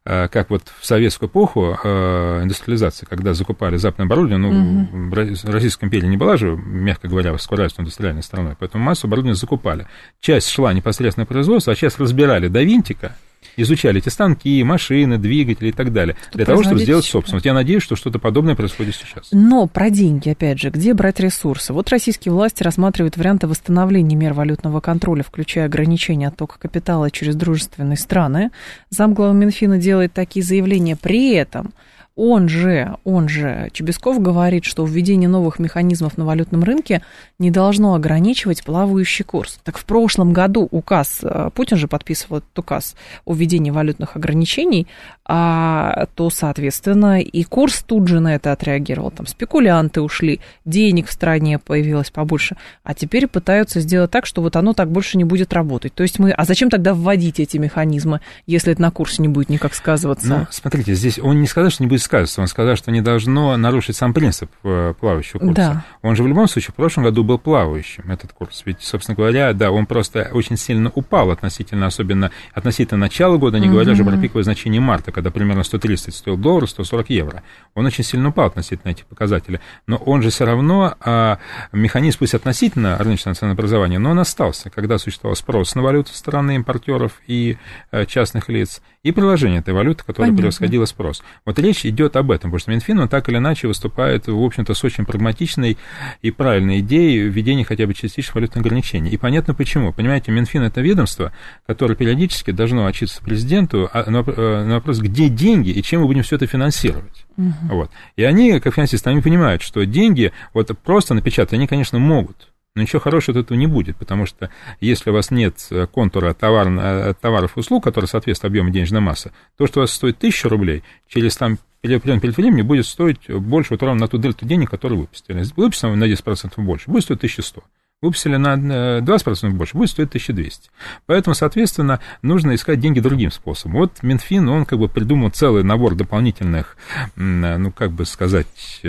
как 0.05 0.49
вот 0.49 0.63
в 0.79 0.85
советскую 0.85 1.29
эпоху 1.29 1.77
э, 1.81 2.39
индустриализации, 2.43 3.05
когда 3.05 3.33
закупали 3.33 3.77
западное 3.77 4.05
оборудование, 4.05 4.37
ну, 4.37 5.07
угу. 5.07 5.15
Российская 5.49 5.85
империя 5.85 6.07
не 6.07 6.17
была 6.17 6.35
же, 6.35 6.57
мягко 6.57 7.07
говоря, 7.07 7.37
скоростной 7.37 7.83
индустриальной 7.83 8.23
страной, 8.23 8.55
поэтому 8.59 8.83
массу 8.83 9.07
оборудования 9.07 9.35
закупали. 9.35 9.87
Часть 10.19 10.49
шла 10.49 10.73
непосредственно 10.73 11.25
в 11.25 11.29
производство, 11.29 11.71
а 11.71 11.75
часть 11.75 11.99
разбирали 11.99 12.49
до 12.49 12.63
винтика, 12.63 13.15
изучали 13.57 13.99
эти 13.99 14.09
станки, 14.09 14.63
машины, 14.63 15.17
двигатели 15.17 15.69
и 15.69 15.71
так 15.71 15.93
далее, 15.93 16.15
чтобы 16.21 16.37
для 16.37 16.45
того, 16.45 16.63
чтобы 16.63 16.79
сделать 16.81 17.05
собственно. 17.05 17.37
Вот 17.37 17.45
я 17.45 17.53
надеюсь, 17.53 17.83
что 17.83 17.95
что-то 17.95 18.19
подобное 18.19 18.55
происходит 18.55 18.95
сейчас. 18.95 19.29
Но 19.31 19.67
про 19.67 19.89
деньги, 19.89 20.29
опять 20.29 20.59
же, 20.59 20.69
где 20.69 20.93
брать 20.93 21.19
ресурсы? 21.19 21.73
Вот 21.73 21.89
российские 21.89 22.33
власти 22.33 22.63
рассматривают 22.63 23.17
варианты 23.17 23.47
восстановления 23.47 24.15
мер 24.15 24.33
валютного 24.33 24.79
контроля, 24.79 25.23
включая 25.23 25.65
ограничения 25.65 26.29
оттока 26.29 26.59
капитала 26.59 27.11
через 27.11 27.35
дружественные 27.35 27.97
страны. 27.97 28.51
Замглава 28.89 29.33
Минфина 29.33 29.77
делает 29.77 30.13
такие 30.13 30.43
заявления. 30.43 30.95
При 30.95 31.33
этом 31.33 31.73
он 32.15 32.47
же, 32.47 32.95
он 33.03 33.27
же, 33.27 33.69
Чебесков 33.73 34.21
говорит, 34.21 34.65
что 34.65 34.85
введение 34.85 35.27
новых 35.27 35.57
механизмов 35.57 36.15
на 36.17 36.25
валютном 36.25 36.63
рынке 36.63 37.01
не 37.39 37.49
должно 37.49 37.95
ограничивать 37.95 38.63
плавающий 38.63 39.25
курс. 39.25 39.59
Так 39.63 39.79
в 39.79 39.85
прошлом 39.85 40.31
году 40.31 40.67
указ, 40.69 41.21
э, 41.23 41.49
Путин 41.55 41.77
же 41.77 41.87
подписывал 41.87 42.37
этот 42.37 42.59
указ 42.59 42.95
о 43.25 43.33
введении 43.33 43.71
валютных 43.71 44.15
ограничений, 44.15 44.87
а, 45.25 46.05
то, 46.15 46.29
соответственно, 46.29 47.19
и 47.19 47.43
курс 47.43 47.81
тут 47.81 48.07
же 48.07 48.19
на 48.19 48.35
это 48.35 48.51
отреагировал. 48.51 49.09
Там 49.09 49.25
спекулянты 49.25 50.01
ушли, 50.01 50.39
денег 50.65 51.07
в 51.07 51.11
стране 51.11 51.57
появилось 51.57 52.11
побольше, 52.11 52.57
а 52.83 52.93
теперь 52.93 53.27
пытаются 53.27 53.79
сделать 53.79 54.11
так, 54.11 54.27
что 54.27 54.41
вот 54.41 54.55
оно 54.55 54.73
так 54.73 54.91
больше 54.91 55.17
не 55.17 55.23
будет 55.23 55.51
работать. 55.53 55.93
То 55.95 56.03
есть 56.03 56.19
мы, 56.19 56.31
а 56.31 56.45
зачем 56.45 56.69
тогда 56.69 56.93
вводить 56.93 57.39
эти 57.39 57.57
механизмы, 57.57 58.21
если 58.45 58.73
это 58.73 58.81
на 58.81 58.91
курсе 58.91 59.21
не 59.21 59.29
будет 59.29 59.49
никак 59.49 59.73
сказываться? 59.73 60.27
Ну, 60.27 60.47
смотрите, 60.51 60.93
здесь 60.93 61.17
он 61.17 61.41
не 61.41 61.47
сказал, 61.47 61.71
что 61.71 61.81
не 61.81 61.87
будет 61.87 62.02
сказываться, 62.03 62.41
он 62.41 62.47
сказал, 62.47 62.75
что 62.75 62.91
не 62.91 63.01
должно 63.01 63.55
нарушить 63.57 63.95
сам 63.95 64.13
принцип 64.13 64.51
э, 64.63 64.93
плавающего 64.99 65.39
курса. 65.39 65.53
Да. 65.55 65.85
Он 66.01 66.15
же 66.15 66.23
в 66.23 66.27
любом 66.27 66.47
случае 66.47 66.71
в 66.71 66.75
прошлом 66.75 67.05
году 67.05 67.23
был 67.23 67.39
плавающим, 67.39 68.11
этот 68.11 68.33
курс. 68.33 68.63
Ведь, 68.65 68.81
собственно 68.81 69.15
говоря, 69.15 69.53
да, 69.53 69.71
он 69.71 69.85
просто 69.85 70.29
очень 70.33 70.57
сильно 70.57 70.91
упал 70.93 71.31
относительно, 71.31 71.87
особенно 71.87 72.31
относительно 72.53 72.99
начала 72.99 73.37
года, 73.37 73.59
не 73.59 73.69
говоря 73.69 73.95
же 73.95 74.03
про 74.03 74.17
пиковое 74.17 74.43
значение 74.43 74.81
марта, 74.81 75.11
когда 75.11 75.31
примерно 75.31 75.63
130 75.63 76.13
стоил 76.13 76.37
доллар, 76.37 76.67
140 76.67 77.09
евро. 77.09 77.43
Он 77.73 77.85
очень 77.85 78.03
сильно 78.03 78.29
упал 78.29 78.47
относительно 78.47 78.91
этих 78.91 79.05
показателей. 79.05 79.59
Но 79.87 79.97
он 79.97 80.21
же 80.21 80.29
все 80.29 80.45
равно, 80.45 80.95
а, 80.99 81.39
механизм 81.71 82.19
пусть 82.19 82.33
относительно 82.33 82.97
рыночного 82.97 83.35
ценообразования, 83.35 83.99
но 83.99 84.11
он 84.11 84.19
остался, 84.19 84.69
когда 84.69 84.97
существовал 84.97 85.35
спрос 85.35 85.75
на 85.75 85.81
валюту 85.81 86.13
стороны 86.13 86.55
импортеров 86.55 87.13
и 87.27 87.57
а, 87.91 88.05
частных 88.05 88.49
лиц, 88.49 88.81
и 89.03 89.11
приложение 89.11 89.59
этой 89.59 89.73
валюты, 89.73 90.03
которая 90.05 90.29
Понятно. 90.29 90.37
превосходила 90.37 90.85
спрос. 90.85 91.23
Вот 91.45 91.59
речь 91.59 91.85
идет 91.93 92.15
об 92.15 92.31
этом, 92.31 92.51
потому 92.51 92.59
что 92.59 92.71
Минфин, 92.71 92.99
он 92.99 93.07
так 93.07 93.29
или 93.29 93.37
иначе 93.37 93.67
выступает, 93.67 94.27
в 94.27 94.43
общем-то, 94.43 94.73
с 94.73 94.83
очень 94.83 95.05
прагматичной 95.05 95.77
и 96.21 96.31
правильной 96.31 96.79
идеей 96.79 97.19
введения 97.19 97.63
хотя 97.63 97.87
бы 97.87 97.93
частичных 97.93 98.35
валютных 98.35 98.65
ограничений. 98.65 99.09
И 99.09 99.17
понятно 99.17 99.53
почему. 99.53 99.93
Понимаете, 99.93 100.31
Минфин– 100.31 100.61
это 100.63 100.81
ведомство, 100.81 101.31
которое 101.65 101.95
периодически 101.95 102.51
должно 102.51 102.85
отчиться 102.85 103.21
президенту 103.21 103.89
а, 103.93 104.09
на 104.09 104.73
вопрос, 104.75 104.99
где 104.99 105.29
деньги 105.29 105.69
и 105.69 105.81
чем 105.81 106.01
мы 106.01 106.07
будем 106.07 106.23
все 106.23 106.35
это 106.35 106.47
финансировать. 106.47 107.25
Угу. 107.37 107.53
Вот. 107.69 107.91
И 108.15 108.23
они, 108.23 108.59
как 108.59 108.73
финансисты, 108.73 109.09
они 109.09 109.21
понимают, 109.21 109.61
что 109.61 109.85
деньги 109.85 110.33
вот 110.53 110.77
просто 110.83 111.13
напечатать 111.13 111.53
они, 111.53 111.67
конечно, 111.67 111.99
могут. 111.99 112.49
Но 112.75 112.81
ничего 112.81 112.99
хорошего 112.99 113.37
от 113.37 113.45
этого 113.45 113.57
не 113.57 113.67
будет, 113.67 113.97
потому 113.97 114.25
что 114.25 114.49
если 114.81 115.11
у 115.11 115.13
вас 115.13 115.29
нет 115.29 115.69
контура 115.91 116.33
товар, 116.33 116.67
э, 116.69 117.13
товаров 117.21 117.55
и 117.55 117.59
услуг, 117.59 117.83
которые 117.83 118.07
соответствуют 118.07 118.51
объему 118.51 118.71
денежной 118.71 118.99
массы, 118.99 119.31
то, 119.57 119.67
что 119.67 119.79
у 119.79 119.81
вас 119.81 119.91
стоит 119.91 120.17
1000 120.17 120.49
рублей, 120.49 120.83
через 121.07 121.37
там 121.37 121.59
определенный 121.83 122.21
период 122.21 122.37
времени 122.37 122.61
будет 122.61 122.85
стоить 122.85 123.29
больше, 123.29 123.73
вот 123.73 123.83
ровно 123.83 124.01
на 124.01 124.07
ту 124.07 124.17
дельту 124.17 124.45
денег, 124.45 124.69
которую 124.69 125.01
выпустили. 125.01 125.43
Выпустили 125.55 125.91
на 125.91 126.05
10% 126.05 126.53
больше, 126.57 126.89
будет 126.89 127.03
стоить 127.03 127.19
1100 127.19 127.63
выпустили 128.03 128.35
на 128.35 128.55
20% 128.99 129.49
больше, 129.51 129.77
будет 129.77 129.89
стоить 129.89 130.09
1200. 130.09 130.69
Поэтому, 131.05 131.33
соответственно, 131.33 132.01
нужно 132.21 132.53
искать 132.53 132.79
деньги 132.79 132.99
другим 132.99 133.31
способом. 133.31 133.77
Вот 133.77 134.03
Минфин, 134.03 134.49
он 134.49 134.65
как 134.65 134.77
бы 134.77 134.89
придумал 134.89 135.29
целый 135.29 135.63
набор 135.63 135.95
дополнительных, 135.95 136.75
ну, 137.15 137.71
как 137.71 137.93
бы 137.93 138.05
сказать, 138.05 138.81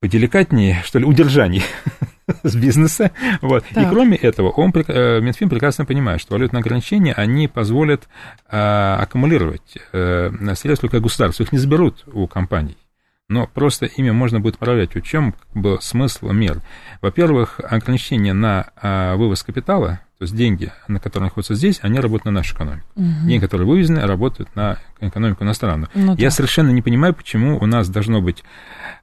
поделикатнее, 0.00 0.82
что 0.84 0.98
ли, 0.98 1.06
удержаний 1.06 1.62
с 2.42 2.56
бизнеса. 2.56 3.10
Вот. 3.40 3.64
И 3.70 3.84
кроме 3.88 4.16
этого, 4.16 4.50
он, 4.50 4.72
э, 4.74 5.20
Минфин 5.20 5.48
прекрасно 5.48 5.84
понимает, 5.84 6.20
что 6.20 6.34
валютные 6.34 6.60
ограничения, 6.60 7.12
они 7.12 7.48
позволят 7.48 8.08
а, 8.48 8.98
аккумулировать 9.00 9.78
а, 9.92 10.30
средства 10.54 10.88
как 10.88 11.02
государства. 11.02 11.42
Их 11.42 11.52
не 11.52 11.58
заберут 11.58 12.04
у 12.06 12.26
компаний 12.26 12.76
но 13.30 13.46
просто 13.46 13.86
ими 13.86 14.10
можно 14.10 14.40
будет 14.40 14.56
управлять. 14.56 14.94
В 14.94 15.02
чем 15.02 15.32
как 15.32 15.62
бы, 15.62 15.78
смысл 15.80 16.30
мер? 16.30 16.60
Во-первых, 17.00 17.60
ограничения 17.60 18.32
на 18.32 18.70
а, 18.76 19.14
вывоз 19.14 19.44
капитала, 19.44 20.00
то 20.20 20.24
есть 20.24 20.36
деньги, 20.36 20.70
на 20.86 21.00
которые 21.00 21.28
находятся 21.28 21.54
здесь, 21.54 21.78
они 21.80 21.98
работают 21.98 22.26
на 22.26 22.32
нашу 22.32 22.54
экономику. 22.54 22.86
Угу. 22.94 23.26
Деньги, 23.26 23.40
которые 23.40 23.66
вывезены, 23.66 24.00
работают 24.02 24.54
на 24.54 24.76
экономику 25.00 25.44
иностранную. 25.44 25.88
Ну, 25.94 26.14
Я 26.16 26.28
да. 26.28 26.30
совершенно 26.30 26.68
не 26.68 26.82
понимаю, 26.82 27.14
почему 27.14 27.56
у 27.58 27.64
нас 27.64 27.88
должно 27.88 28.20
быть, 28.20 28.44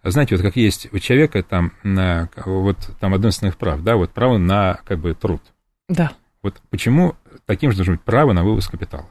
знаете, 0.03 0.35
вот 0.35 0.43
как 0.43 0.55
есть 0.57 0.93
у 0.93 0.99
человека 0.99 1.41
там, 1.41 1.71
на, 1.81 2.29
вот 2.45 2.77
там 2.99 3.15
одно 3.15 3.29
из 3.29 3.39
прав, 3.55 3.81
да, 3.81 3.95
вот 3.95 4.11
право 4.11 4.37
на 4.37 4.77
как 4.85 4.99
бы 4.99 5.15
труд. 5.15 5.41
Да. 5.89 6.11
Вот 6.43 6.61
почему 6.69 7.15
таким 7.47 7.71
же 7.71 7.77
должно 7.77 7.95
быть 7.95 8.03
право 8.03 8.33
на 8.33 8.43
вывоз 8.43 8.67
капитала? 8.67 9.07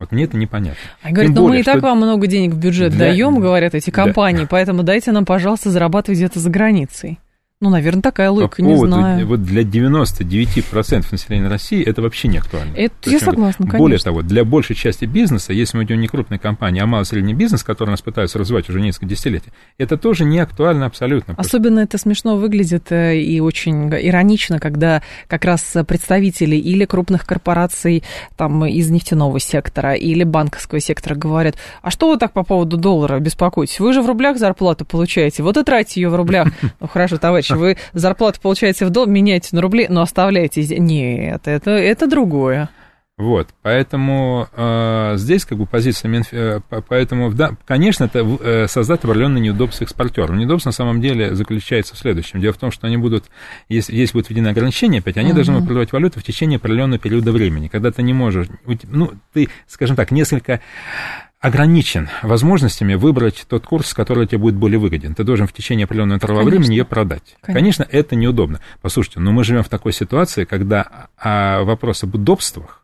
Вот 0.00 0.12
мне 0.12 0.24
это 0.24 0.36
непонятно. 0.36 0.82
Они 1.00 1.14
говорят, 1.14 1.34
ну 1.34 1.48
мы 1.48 1.60
и 1.60 1.62
так 1.62 1.80
вам 1.80 1.96
много 1.96 2.26
денег 2.26 2.52
в 2.52 2.58
бюджет 2.58 2.90
для... 2.92 3.06
даем, 3.06 3.40
говорят 3.40 3.74
эти 3.74 3.88
компании, 3.88 4.42
да. 4.42 4.48
поэтому 4.50 4.82
дайте 4.82 5.12
нам, 5.12 5.24
пожалуйста, 5.24 5.70
зарабатывать 5.70 6.18
где-то 6.18 6.40
за 6.40 6.50
границей. 6.50 7.20
Ну, 7.62 7.68
наверное, 7.68 8.00
такая 8.00 8.30
логика, 8.30 8.56
По 8.56 8.62
поводу, 8.62 8.86
не 8.86 8.88
знаю. 8.88 9.26
Вот 9.26 9.42
для 9.42 9.60
99% 9.60 11.04
населения 11.10 11.46
России 11.46 11.84
это 11.84 12.00
вообще 12.00 12.28
не 12.28 12.38
актуально. 12.38 12.74
Это 12.74 12.94
Причем, 13.02 13.18
я 13.18 13.20
согласна, 13.20 13.66
конечно. 13.66 13.78
Более 13.78 13.98
того, 13.98 14.22
для 14.22 14.46
большей 14.46 14.74
части 14.74 15.04
бизнеса, 15.04 15.52
если 15.52 15.76
мы 15.76 15.84
идем 15.84 16.00
не 16.00 16.08
крупной 16.08 16.38
компании, 16.38 16.80
а 16.80 16.86
малый-средний 16.86 17.34
бизнес, 17.34 17.62
который 17.62 17.90
нас 17.90 18.00
пытаются 18.00 18.38
развивать 18.38 18.70
уже 18.70 18.80
несколько 18.80 19.04
десятилетий, 19.04 19.50
это 19.76 19.98
тоже 19.98 20.24
не 20.24 20.38
актуально 20.38 20.86
абсолютно. 20.86 21.34
Особенно 21.36 21.80
это 21.80 21.98
смешно 21.98 22.38
выглядит 22.38 22.90
э, 22.92 23.18
и 23.18 23.40
очень 23.40 23.90
иронично, 23.90 24.58
когда 24.58 25.02
как 25.26 25.44
раз 25.44 25.76
представители 25.86 26.56
или 26.56 26.86
крупных 26.86 27.26
корпораций 27.26 28.04
там, 28.38 28.64
из 28.64 28.88
нефтяного 28.88 29.38
сектора 29.38 29.92
или 29.92 30.24
банковского 30.24 30.80
сектора 30.80 31.14
говорят, 31.14 31.56
а 31.82 31.90
что 31.90 32.08
вы 32.10 32.16
так 32.16 32.32
по 32.32 32.42
поводу 32.42 32.78
доллара 32.78 33.18
беспокоитесь? 33.18 33.80
Вы 33.80 33.92
же 33.92 34.00
в 34.00 34.06
рублях 34.06 34.38
зарплату 34.38 34.86
получаете, 34.86 35.42
вот 35.42 35.58
и 35.58 35.62
тратите 35.62 36.00
ее 36.00 36.08
в 36.08 36.16
рублях. 36.16 36.48
Ну, 36.80 36.86
хорошо, 36.86 37.18
товарищ 37.18 37.49
Короче, 37.54 37.76
вы 37.76 37.76
зарплату 37.92 38.40
получаете 38.40 38.86
в 38.86 38.90
долг, 38.90 39.08
меняете 39.08 39.48
на 39.52 39.62
рубли, 39.62 39.86
но 39.88 40.02
оставляете... 40.02 40.62
Нет, 40.78 41.42
это, 41.46 41.70
это 41.70 42.06
другое. 42.06 42.70
Вот, 43.20 43.48
поэтому 43.60 44.48
э, 44.56 45.12
здесь 45.16 45.44
как 45.44 45.58
бы 45.58 45.66
позиция 45.66 46.08
Минф... 46.08 46.32
Э, 46.32 46.60
поэтому, 46.88 47.30
да, 47.30 47.50
конечно, 47.66 48.04
это 48.04 48.20
э, 48.20 48.66
создать 48.66 49.04
определенные 49.04 49.42
неудобства 49.42 49.84
экспортерам. 49.84 50.38
Неудобство 50.38 50.70
на 50.70 50.72
самом 50.72 51.02
деле 51.02 51.34
заключается 51.34 51.94
в 51.94 51.98
следующем. 51.98 52.40
Дело 52.40 52.54
в 52.54 52.56
том, 52.56 52.70
что 52.70 52.86
они 52.86 52.96
будут, 52.96 53.26
если, 53.68 53.94
если 53.94 54.14
будут 54.14 54.30
введены 54.30 54.48
ограничения 54.48 55.00
опять, 55.00 55.18
они 55.18 55.32
uh-huh. 55.32 55.34
должны 55.34 55.60
продавать 55.60 55.92
валюту 55.92 56.18
в 56.18 56.22
течение 56.22 56.56
определенного 56.56 56.98
периода 56.98 57.30
времени, 57.30 57.68
когда 57.68 57.90
ты 57.90 58.02
не 58.02 58.14
можешь, 58.14 58.46
ну, 58.84 59.12
ты, 59.34 59.50
скажем 59.66 59.96
так, 59.96 60.10
несколько 60.12 60.62
ограничен 61.40 62.08
возможностями 62.22 62.94
выбрать 62.94 63.46
тот 63.48 63.66
курс, 63.66 63.94
который 63.94 64.26
тебе 64.26 64.38
будет 64.38 64.56
более 64.56 64.78
выгоден. 64.78 65.14
Ты 65.14 65.24
должен 65.24 65.46
в 65.46 65.52
течение 65.52 65.84
определенного 65.84 66.16
интервала 66.16 66.40
Конечно. 66.40 66.58
времени 66.60 66.76
ее 66.76 66.84
продать. 66.84 67.36
Конечно. 67.40 67.54
Конечно, 67.54 67.86
это 67.90 68.14
неудобно. 68.14 68.60
Послушайте, 68.82 69.20
но 69.20 69.32
мы 69.32 69.42
живем 69.42 69.62
в 69.62 69.68
такой 69.68 69.92
ситуации, 69.92 70.44
когда 70.44 71.08
а, 71.16 71.62
вопрос 71.64 72.04
об 72.04 72.14
удобствах 72.14 72.80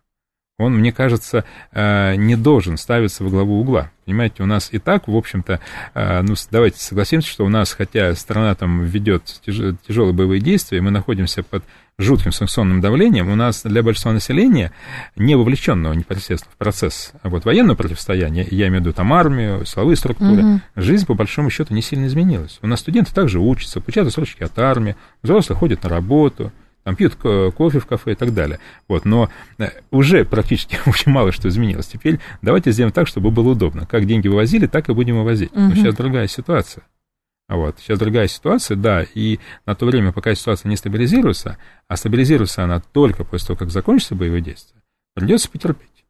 он, 0.59 0.79
мне 0.79 0.91
кажется, 0.91 1.45
э, 1.73 2.15
не 2.17 2.35
должен 2.35 2.79
ставиться 2.79 3.23
во 3.23 3.29
главу 3.29 3.61
угла. 3.61 3.91
Понимаете, 4.07 4.43
у 4.43 4.47
нас 4.47 4.71
и 4.73 4.79
так, 4.79 5.07
в 5.07 5.15
общем-то, 5.15 5.61
э, 5.93 6.23
ну, 6.23 6.35
давайте 6.51 6.81
согласимся, 6.81 7.29
что 7.29 7.45
у 7.45 7.51
нас, 7.51 7.73
хотя 7.75 8.15
страна 8.15 8.55
там 8.55 8.83
ведет 8.85 9.25
тяжелые 9.45 10.15
боевые 10.15 10.41
действия, 10.41 10.81
мы 10.81 10.91
находимся 10.91 11.43
под 11.43 11.63
жутким 11.99 12.33
санкционным 12.33 12.81
давлением, 12.81 13.31
у 13.31 13.37
нас 13.37 13.63
для 13.63 13.83
большинства 13.83 14.13
населения, 14.13 14.73
не 15.17 15.35
вовлеченного 15.35 15.95
непосредственно 15.95 16.53
в 16.53 16.57
процесс 16.59 17.13
вот, 17.23 17.45
военного 17.45 17.77
противостояния, 17.77 18.47
я 18.51 18.69
имею 18.69 18.83
в 18.83 18.87
виду 18.87 18.93
там 18.93 19.13
армию, 19.13 19.65
силовые 19.65 19.97
структуры, 19.97 20.45
угу. 20.45 20.61
жизнь, 20.77 21.07
по 21.07 21.15
большому 21.15 21.49
счету, 21.49 21.73
не 21.73 21.83
сильно 21.83 22.07
изменилась. 22.07 22.59
У 22.63 22.67
нас 22.67 22.81
студенты 22.81 23.15
также 23.15 23.41
учатся, 23.41 23.81
получают 23.81 24.13
срочки 24.13 24.43
от 24.43 24.59
армии, 24.59 24.97
взрослые 25.23 25.59
ходят 25.59 25.83
на 25.85 25.89
работу, 25.89 26.53
там 26.85 26.95
пьют 26.95 27.17
кофе 27.17 27.81
в 27.81 27.87
кафе 27.87 28.13
и 28.13 28.15
так 28.15 28.33
далее. 28.33 28.61
Вот, 28.87 29.05
но 29.05 29.29
э, 29.59 29.71
уже 29.91 30.25
практически 30.25 30.79
очень 30.87 31.11
мало 31.11 31.33
что 31.33 31.49
изменилось. 31.49 31.87
Теперь 31.87 32.21
давайте 32.43 32.71
сделаем 32.71 32.93
так, 32.93 33.09
чтобы 33.09 33.31
было 33.31 33.51
удобно. 33.51 33.87
Как 33.87 34.07
деньги 34.07 34.29
вывозили, 34.29 34.67
так 34.67 34.89
и 34.89 34.93
будем 34.93 35.17
вывозить. 35.17 35.51
Угу. 35.51 35.61
Но 35.61 35.75
сейчас 35.75 35.97
другая 35.97 36.29
ситуация. 36.29 36.85
Вот. 37.49 37.79
Сейчас 37.79 37.99
другая 37.99 38.27
ситуация, 38.27 38.77
да, 38.77 39.05
и 39.15 39.39
на 39.67 39.75
то 39.75 39.87
время, 39.87 40.13
пока 40.13 40.35
ситуация 40.35 40.69
не 40.69 40.77
стабилизируется, 40.77 41.59
а 41.87 41.97
стабилизируется 41.97 42.65
она 42.65 42.81
только 42.81 43.25
после 43.25 43.49
того, 43.49 43.59
как 43.59 43.71
закончатся 43.71 44.17
боевые 44.17 44.43
действия, 44.43 44.83
придется 45.15 45.51
потерпеть. 45.51 46.05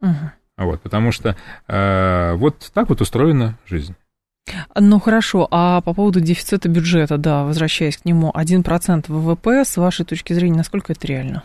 Угу. 0.00 0.30
Вот, 0.58 0.82
потому 0.82 1.12
что 1.12 1.36
э, 1.68 2.34
вот 2.34 2.70
так 2.74 2.88
вот 2.88 3.00
устроена 3.00 3.56
жизнь. 3.64 3.94
Ну 4.74 4.98
хорошо, 4.98 5.46
а 5.50 5.80
по 5.82 5.94
поводу 5.94 6.20
дефицита 6.20 6.68
бюджета, 6.68 7.16
да, 7.18 7.44
возвращаясь 7.44 7.98
к 7.98 8.04
нему, 8.04 8.32
1% 8.34 9.04
ВВП, 9.08 9.64
с 9.64 9.76
вашей 9.76 10.04
точки 10.04 10.32
зрения, 10.32 10.56
насколько 10.56 10.92
это 10.92 11.06
реально? 11.06 11.44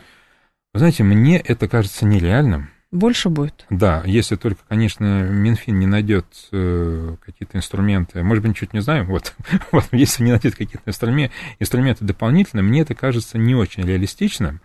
Вы 0.72 0.80
знаете, 0.80 1.04
мне 1.04 1.38
это 1.38 1.68
кажется 1.68 2.04
нереальным. 2.04 2.70
Больше 2.94 3.28
будет? 3.28 3.66
Да, 3.70 4.04
если 4.06 4.36
только, 4.36 4.60
конечно, 4.68 5.24
Минфин 5.24 5.80
не 5.80 5.86
найдет 5.86 6.26
э, 6.52 7.16
какие-то 7.26 7.58
инструменты, 7.58 8.22
может 8.22 8.44
быть, 8.44 8.50
ничего 8.50 8.70
не 8.72 8.82
знаем, 8.82 9.06
вот, 9.06 9.34
вот 9.72 9.86
если 9.90 10.22
не 10.22 10.30
найдет 10.30 10.54
какие-то 10.54 10.88
инструменты, 10.88 11.34
инструменты 11.58 12.04
дополнительные, 12.04 12.62
мне 12.62 12.82
это 12.82 12.94
кажется 12.94 13.36
не 13.36 13.56
очень 13.56 13.82
реалистичным, 13.82 14.60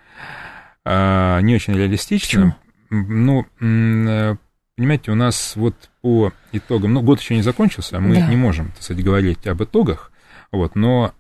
э, 0.86 1.40
не 1.42 1.56
очень 1.56 1.74
реалистичным. 1.74 2.54
Почему? 2.88 3.06
Ну, 3.10 3.46
э, 3.62 4.36
понимаете, 4.76 5.12
у 5.12 5.16
нас 5.16 5.56
вот 5.56 5.90
по 6.04 6.32
итогам, 6.52 6.94
ну, 6.94 7.02
год 7.02 7.20
еще 7.20 7.36
не 7.36 7.42
закончился, 7.42 8.00
мы 8.00 8.14
да. 8.14 8.28
не 8.28 8.36
можем, 8.36 8.68
так 8.74 8.84
сказать, 8.84 9.04
говорить 9.04 9.48
об 9.48 9.64
итогах, 9.64 10.12
вот, 10.52 10.76
но 10.76 11.16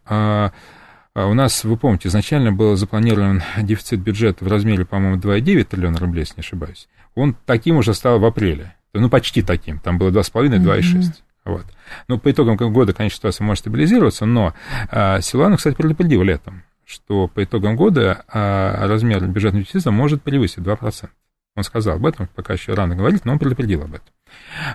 а 1.16 1.26
у 1.26 1.34
нас, 1.34 1.64
вы 1.64 1.76
помните, 1.76 2.08
изначально 2.08 2.52
был 2.52 2.76
запланирован 2.76 3.42
дефицит 3.64 4.00
бюджета 4.00 4.46
в 4.46 4.48
размере, 4.48 4.86
по-моему, 4.86 5.18
2,9 5.18 5.64
триллиона 5.64 5.98
рублей, 5.98 6.22
если 6.22 6.36
не 6.36 6.42
ошибаюсь. 6.42 6.88
Он 7.20 7.36
таким 7.46 7.78
уже 7.78 7.94
стал 7.94 8.20
в 8.20 8.26
апреле, 8.26 8.76
ну, 8.94 9.10
почти 9.10 9.42
таким, 9.42 9.80
там 9.80 9.98
было 9.98 10.10
2,5, 10.10 10.58
2,6. 10.58 10.82
Mm-hmm. 10.82 11.14
Вот. 11.46 11.66
Ну, 12.08 12.20
по 12.20 12.32
итогам 12.32 12.58
года, 12.72 12.94
конечно, 12.94 13.18
ситуация 13.18 13.46
может 13.46 13.62
стабилизироваться, 13.62 14.26
но 14.26 14.54
а, 14.90 15.22
Силуанов, 15.22 15.58
кстати, 15.58 15.76
предупредил 15.76 16.22
летом, 16.22 16.64
что 16.86 17.28
по 17.28 17.44
итогам 17.44 17.76
года 17.76 18.24
а, 18.28 18.88
размер 18.88 19.26
бюджетного 19.26 19.64
дефицита 19.64 19.92
может 19.92 20.22
превысить 20.22 20.60
2%. 20.60 21.10
Он 21.56 21.64
сказал 21.64 21.96
об 21.98 22.06
этом, 22.06 22.30
пока 22.36 22.54
еще 22.54 22.74
рано 22.74 22.96
говорить, 22.96 23.26
но 23.26 23.34
он 23.34 23.40
предупредил 23.40 23.82
об 23.84 23.96
этом. 23.96 24.08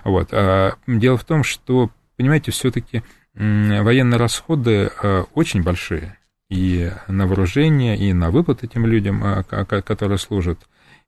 Вот. 0.03 0.29
А, 0.31 0.73
дело 0.87 1.17
в 1.17 1.23
том, 1.23 1.43
что, 1.43 1.89
понимаете, 2.17 2.51
все-таки 2.51 3.03
военные 3.33 4.17
расходы 4.17 4.91
а, 5.01 5.25
очень 5.33 5.63
большие 5.63 6.17
и 6.49 6.91
на 7.07 7.25
вооружение, 7.27 7.97
и 7.97 8.13
на 8.13 8.31
выплаты 8.31 8.67
тем 8.67 8.85
людям, 8.85 9.21
а, 9.23 9.43
которые 9.43 10.17
служат. 10.17 10.59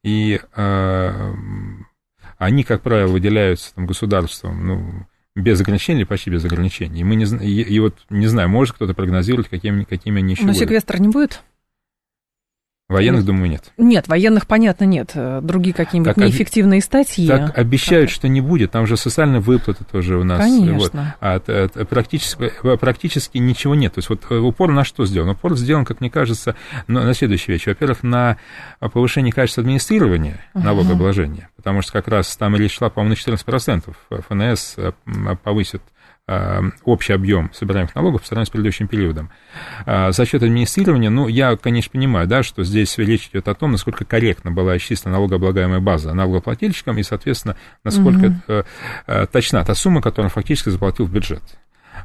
И 0.03 0.39
они, 2.37 2.63
как 2.63 2.81
правило, 2.81 3.11
выделяются 3.11 3.73
там, 3.75 3.87
государством 3.87 4.67
ну, 4.67 5.07
без 5.35 5.59
ограничений 5.61 5.99
или 5.99 6.05
почти 6.05 6.29
без 6.29 6.45
ограничений. 6.45 7.01
И, 7.01 7.03
мы 7.03 7.15
не, 7.15 7.25
и, 7.25 7.61
и 7.61 7.79
вот 7.79 7.95
не 8.09 8.27
знаю, 8.27 8.49
может 8.49 8.75
кто-то 8.75 8.93
прогнозировать, 8.93 9.49
какими, 9.49 9.83
какими 9.83 10.19
они 10.19 10.33
еще 10.33 10.43
Но 10.43 10.49
будут. 10.49 10.59
секвестр 10.59 10.99
не 10.99 11.07
будет? 11.07 11.41
Военных, 12.89 13.25
думаю, 13.25 13.49
нет. 13.49 13.73
Нет, 13.77 14.07
военных, 14.07 14.47
понятно, 14.47 14.85
нет. 14.85 15.11
Другие 15.13 15.73
какие-нибудь 15.73 16.15
так, 16.15 16.23
неэффективные 16.23 16.81
статьи. 16.81 17.27
Так 17.27 17.57
обещают, 17.57 18.09
так. 18.09 18.15
что 18.15 18.29
не 18.29 18.39
будет. 18.39 18.71
Там 18.71 18.87
же 18.87 18.95
социальные 18.95 19.41
выплаты 19.41 19.83
тоже 19.83 20.17
у 20.17 20.23
нас. 20.23 20.39
Конечно. 20.39 20.77
Вот. 20.77 20.93
А, 20.95 21.41
а, 21.45 21.69
а, 21.75 21.85
практически, 21.85 22.49
практически 22.79 23.39
ничего 23.39 23.75
нет. 23.75 23.95
То 23.95 23.99
есть 23.99 24.07
вот 24.09 24.23
э, 24.29 24.35
упор 24.35 24.71
на 24.71 24.85
что 24.85 25.05
сделан? 25.05 25.31
Упор 25.31 25.57
сделан, 25.57 25.83
как 25.83 25.99
мне 25.99 26.09
кажется, 26.09 26.55
на, 26.87 27.03
на 27.03 27.13
следующую 27.13 27.55
вещь. 27.55 27.67
Во-первых, 27.67 28.03
на 28.03 28.37
повышение 28.79 29.33
качества 29.33 29.63
администрирования 29.63 30.39
uh-huh. 30.53 30.63
налогообложения. 30.63 31.49
Потому 31.57 31.81
что 31.81 31.91
как 31.91 32.07
раз 32.07 32.37
там 32.37 32.55
речь 32.55 32.77
шла, 32.77 32.89
по-моему, 32.89 33.17
на 33.27 33.35
14%. 33.35 33.93
ФНС 34.29 34.75
э, 34.77 34.91
повысит 35.43 35.81
Э, 35.81 35.96
общий 36.83 37.13
объем 37.13 37.51
собираемых 37.53 37.95
налогов 37.95 38.21
по 38.21 38.27
сравнению 38.27 38.47
с 38.47 38.49
предыдущим 38.49 38.87
периодом. 38.87 39.29
Э, 39.85 40.11
за 40.11 40.25
счет 40.25 40.43
администрирования, 40.43 41.09
ну, 41.09 41.27
я, 41.27 41.55
конечно, 41.55 41.91
понимаю, 41.91 42.27
да, 42.27 42.43
что 42.43 42.63
здесь 42.63 42.97
речь 42.97 43.29
идет 43.31 43.47
о 43.47 43.55
том, 43.55 43.71
насколько 43.71 44.03
корректно 44.03 44.51
была 44.51 44.75
исчислена 44.75 45.15
налогооблагаемая 45.15 45.79
база 45.79 46.13
налогоплательщикам 46.13 46.97
и, 46.97 47.03
соответственно, 47.03 47.55
насколько 47.83 48.33
угу. 48.47 49.27
точна 49.31 49.63
та 49.63 49.73
сумма, 49.73 50.01
которую 50.01 50.25
он 50.25 50.31
фактически 50.31 50.69
заплатил 50.69 51.05
в 51.05 51.11
бюджет. 51.11 51.43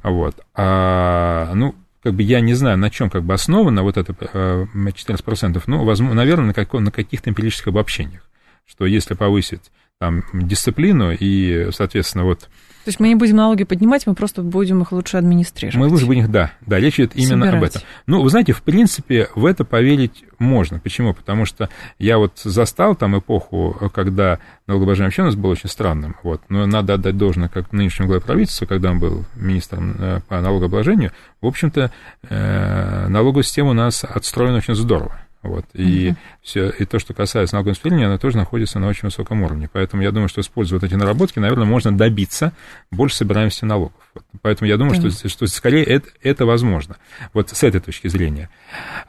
Вот. 0.02 0.36
А, 0.54 1.52
ну, 1.54 1.74
как 2.02 2.14
бы 2.14 2.22
я 2.22 2.40
не 2.40 2.54
знаю, 2.54 2.78
на 2.78 2.90
чем 2.90 3.10
как 3.10 3.22
бы 3.24 3.34
основано 3.34 3.82
вот 3.82 3.96
это 3.96 4.12
14%, 4.12 5.62
ну, 5.66 5.84
возможно, 5.84 6.16
наверное, 6.16 6.46
на, 6.46 6.54
как, 6.54 6.72
на 6.72 6.90
каких-то 6.90 7.30
эмпирических 7.30 7.68
обобщениях, 7.68 8.22
что 8.66 8.86
если 8.86 9.14
повысить 9.14 9.70
там 10.00 10.24
дисциплину 10.32 11.12
и, 11.12 11.68
соответственно, 11.72 12.24
вот 12.24 12.48
то 12.84 12.88
есть 12.88 12.98
мы 12.98 13.08
не 13.08 13.14
будем 13.14 13.36
налоги 13.36 13.62
поднимать, 13.62 14.08
мы 14.08 14.14
просто 14.16 14.42
будем 14.42 14.82
их 14.82 14.90
лучше 14.90 15.16
администрировать. 15.16 15.76
Мы 15.76 15.86
лучше 15.86 16.04
будем 16.04 16.22
их, 16.22 16.30
да, 16.32 16.50
да, 16.66 16.80
речь 16.80 16.96
идет 16.98 17.14
именно 17.14 17.46
Собирать. 17.46 17.54
об 17.54 17.62
этом. 17.62 17.82
Ну, 18.08 18.22
вы 18.22 18.28
знаете, 18.28 18.52
в 18.52 18.62
принципе, 18.62 19.28
в 19.36 19.46
это 19.46 19.64
поверить 19.64 20.24
можно. 20.40 20.80
Почему? 20.80 21.14
Потому 21.14 21.44
что 21.44 21.68
я 22.00 22.18
вот 22.18 22.40
застал 22.42 22.96
там 22.96 23.16
эпоху, 23.16 23.88
когда 23.94 24.40
налогообложение 24.66 25.06
вообще 25.06 25.22
у 25.22 25.26
нас 25.26 25.36
было 25.36 25.52
очень 25.52 25.68
странным, 25.68 26.16
вот, 26.24 26.42
но 26.48 26.66
надо 26.66 26.94
отдать 26.94 27.16
должное 27.16 27.48
как 27.48 27.70
нынешнему 27.70 28.08
главе 28.08 28.20
правительства, 28.20 28.66
когда 28.66 28.90
он 28.90 28.98
был 28.98 29.24
министром 29.36 29.94
э, 30.00 30.20
по 30.26 30.40
налогообложению, 30.40 31.12
в 31.40 31.46
общем-то, 31.46 31.92
э, 32.28 33.06
налоговая 33.08 33.44
система 33.44 33.70
у 33.70 33.74
нас 33.74 34.02
отстроена 34.02 34.56
очень 34.56 34.74
здорово. 34.74 35.20
Вот. 35.42 35.64
И, 35.74 36.10
угу. 36.10 36.16
все, 36.40 36.70
и 36.70 36.84
то, 36.84 36.98
что 37.00 37.14
касается 37.14 37.56
налогового 37.56 37.72
инспектирования, 37.72 38.06
оно 38.06 38.18
тоже 38.18 38.36
находится 38.36 38.78
на 38.78 38.86
очень 38.86 39.02
высоком 39.02 39.42
уровне. 39.42 39.68
Поэтому 39.72 40.02
я 40.02 40.12
думаю, 40.12 40.28
что 40.28 40.40
используя 40.40 40.78
вот 40.78 40.86
эти 40.86 40.94
наработки, 40.94 41.40
наверное, 41.40 41.64
можно 41.64 41.96
добиться 41.96 42.52
больше 42.92 43.16
собираемости 43.16 43.64
налогов. 43.64 43.92
Вот. 44.14 44.24
Поэтому 44.40 44.68
я 44.68 44.76
думаю, 44.76 44.94
что, 44.94 45.28
что 45.28 45.46
скорее 45.46 45.84
это, 45.84 46.08
это 46.22 46.46
возможно. 46.46 46.96
Вот 47.34 47.50
с 47.50 47.62
этой 47.64 47.80
точки 47.80 48.06
зрения. 48.06 48.50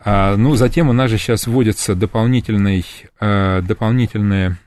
А, 0.03 0.35
ну, 0.35 0.55
затем 0.55 0.89
у 0.89 0.93
нас 0.93 1.11
же 1.11 1.19
сейчас 1.19 1.45
вводится 1.45 1.93
дополнительный, 1.93 2.85
а, 3.19 3.61
дополнительные... 3.61 4.57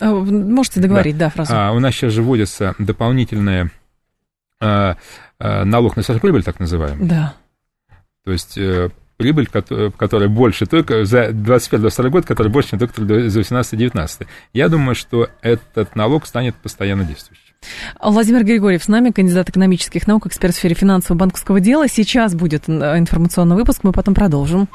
А, 0.00 0.12
можете 0.12 0.80
договорить, 0.80 1.16
да, 1.16 1.26
да 1.26 1.30
фразу. 1.30 1.52
А, 1.54 1.72
у 1.72 1.78
нас 1.78 1.94
сейчас 1.94 2.12
же 2.12 2.22
вводится 2.22 2.74
дополнительный 2.78 3.70
а, 4.60 4.96
а, 5.38 5.64
налог 5.64 5.96
на 5.96 6.02
сверхприбыль, 6.02 6.42
так 6.42 6.58
называемый. 6.58 7.06
Да. 7.06 7.34
То 8.24 8.32
есть 8.32 8.58
э, 8.58 8.90
прибыль, 9.16 9.48
которая 9.48 10.28
больше 10.28 10.66
только 10.66 11.04
за 11.04 11.28
21-22 11.28 12.10
год, 12.10 12.26
которая 12.26 12.52
больше, 12.52 12.70
чем 12.70 12.78
только 12.78 13.00
за 13.30 13.40
18-19. 13.40 14.26
Я 14.52 14.68
думаю, 14.68 14.94
что 14.94 15.28
этот 15.42 15.96
налог 15.96 16.26
станет 16.26 16.54
постоянно 16.56 17.04
действующим. 17.04 17.42
Владимир 18.00 18.44
Григорьев 18.44 18.84
с 18.84 18.88
нами, 18.88 19.10
кандидат 19.10 19.48
экономических 19.48 20.06
наук, 20.06 20.26
эксперт 20.26 20.54
в 20.54 20.58
сфере 20.58 20.74
финансового 20.74 21.18
банковского 21.18 21.60
дела. 21.60 21.88
Сейчас 21.88 22.34
будет 22.34 22.68
информационный 22.68 23.56
выпуск, 23.56 23.80
мы 23.82 23.92
потом 23.92 24.14
продолжим. 24.14 24.68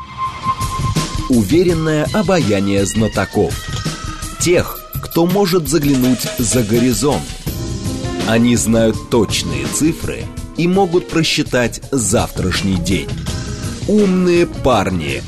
Уверенное 1.30 2.08
обаяние 2.13 2.86
знатоков. 2.86 3.54
Тех, 4.39 4.80
кто 5.04 5.27
может 5.27 5.69
заглянуть 5.69 6.23
за 6.39 6.63
горизонт. 6.63 7.23
Они 8.27 8.56
знают 8.56 9.10
точные 9.10 9.65
цифры 9.67 10.23
и 10.58 10.67
могут 10.67 11.10
просчитать 11.10 11.82
завтрашний 11.91 12.75
день. 12.75 13.10
«Умные 13.91 14.47
парни». 14.47 15.21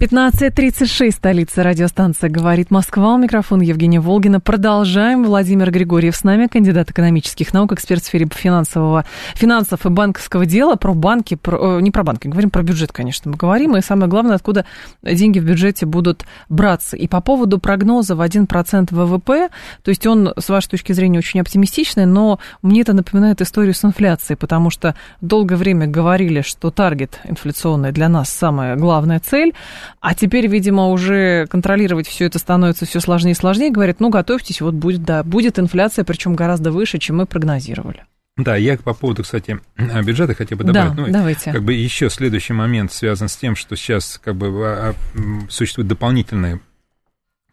15.36, 0.00 1.10
столица 1.10 1.64
радиостанция 1.64 2.30
«Говорит 2.30 2.70
Москва». 2.70 3.14
У 3.14 3.18
микрофона 3.18 3.62
Евгения 3.62 3.98
Волгина. 3.98 4.38
Продолжаем. 4.38 5.24
Владимир 5.24 5.72
Григорьев 5.72 6.14
с 6.14 6.22
нами, 6.22 6.46
кандидат 6.46 6.88
экономических 6.92 7.52
наук, 7.52 7.72
эксперт 7.72 8.04
в 8.04 8.06
сфере 8.06 8.28
финансового, 8.32 9.04
финансов 9.34 9.86
и 9.86 9.88
банковского 9.88 10.46
дела. 10.46 10.76
Про 10.76 10.94
банки, 10.94 11.34
про, 11.34 11.78
э, 11.78 11.80
не 11.80 11.90
про 11.90 12.04
банки, 12.04 12.28
говорим 12.28 12.50
про 12.50 12.62
бюджет, 12.62 12.92
конечно, 12.92 13.32
мы 13.32 13.36
говорим. 13.36 13.76
И 13.76 13.80
самое 13.80 14.08
главное, 14.08 14.36
откуда 14.36 14.66
деньги 15.02 15.40
в 15.40 15.44
бюджете 15.44 15.84
будут 15.84 16.26
браться. 16.48 16.96
И 16.96 17.08
по 17.08 17.20
поводу 17.20 17.58
прогноза 17.58 18.14
в 18.14 18.20
1% 18.20 18.92
ВВП, 18.92 19.48
то 19.82 19.88
есть 19.88 20.06
он, 20.06 20.32
с 20.38 20.48
вашей 20.48 20.68
точки 20.68 20.92
зрения, 20.92 21.18
очень 21.18 21.40
оптимистичный, 21.40 22.06
но 22.06 22.38
мне 22.62 22.82
это 22.82 22.92
напоминает 22.92 23.40
историю 23.40 23.74
с 23.74 23.84
инфляцией, 23.84 24.36
потому 24.36 24.70
что 24.70 24.94
долгое 25.20 25.56
время 25.56 25.88
говорили, 25.88 26.42
что 26.42 26.70
таргет 26.70 27.18
инфляционный 27.24 27.90
для 27.90 28.08
нас 28.08 28.30
самая 28.30 28.76
главная 28.76 29.18
цель, 29.18 29.54
а 30.00 30.14
теперь, 30.14 30.46
видимо, 30.46 30.88
уже 30.88 31.46
контролировать 31.46 32.06
все 32.06 32.26
это 32.26 32.38
становится 32.38 32.86
все 32.86 33.00
сложнее 33.00 33.32
и 33.32 33.36
сложнее. 33.36 33.70
Говорят, 33.70 34.00
ну, 34.00 34.10
готовьтесь, 34.10 34.60
вот 34.60 34.74
будет, 34.74 35.04
да, 35.04 35.22
будет 35.22 35.58
инфляция, 35.58 36.04
причем 36.04 36.34
гораздо 36.34 36.70
выше, 36.70 36.98
чем 36.98 37.18
мы 37.18 37.26
прогнозировали. 37.26 38.04
Да, 38.38 38.54
я 38.54 38.78
по 38.78 38.94
поводу, 38.94 39.24
кстати, 39.24 39.58
бюджета 40.04 40.34
хотел 40.34 40.56
бы 40.56 40.64
добавить. 40.64 40.94
Да, 40.94 41.02
ну, 41.02 41.12
давайте. 41.12 41.52
Как 41.52 41.62
бы 41.62 41.74
еще 41.74 42.08
следующий 42.08 42.52
момент 42.52 42.92
связан 42.92 43.28
с 43.28 43.36
тем, 43.36 43.56
что 43.56 43.76
сейчас 43.76 44.20
как 44.22 44.36
бы 44.36 44.46
а, 44.64 44.94
а, 44.94 45.20
существуют 45.50 45.88
дополнительные 45.88 46.60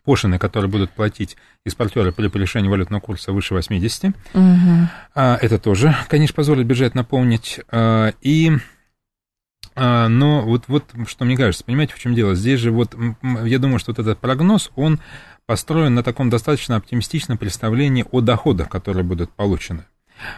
пошлины, 0.04 0.38
которые 0.38 0.70
будут 0.70 0.92
платить 0.92 1.36
экспортеры 1.66 2.12
при 2.12 2.28
превышении 2.28 2.70
валютного 2.70 3.02
курса 3.02 3.32
выше 3.32 3.56
80. 3.56 4.16
Угу. 4.36 4.46
Это 5.16 5.58
тоже, 5.58 5.96
конечно, 6.08 6.36
позволит 6.36 6.68
бюджет 6.68 6.94
наполнить. 6.94 7.60
И 8.22 8.52
а, 8.52 8.60
но 9.76 10.42
вот, 10.42 10.64
вот 10.68 10.86
что 11.08 11.26
мне 11.26 11.36
кажется, 11.36 11.64
понимаете, 11.64 11.94
в 11.94 12.00
чем 12.00 12.16
дело? 12.16 12.36
Здесь 12.36 12.60
же 12.60 12.72
вот, 12.72 12.96
я 13.44 13.60
думаю, 13.60 13.80
что 13.80 13.92
вот 13.92 14.00
этот 14.00 14.20
прогноз, 14.20 14.72
он 14.76 15.00
построен 15.46 15.94
на 15.94 16.04
таком 16.04 16.30
достаточно 16.30 16.76
оптимистичном 16.76 17.38
представлении 17.38 18.06
о 18.12 18.22
доходах, 18.22 18.70
которые 18.70 19.04
будут 19.04 19.32
получены. 19.32 19.86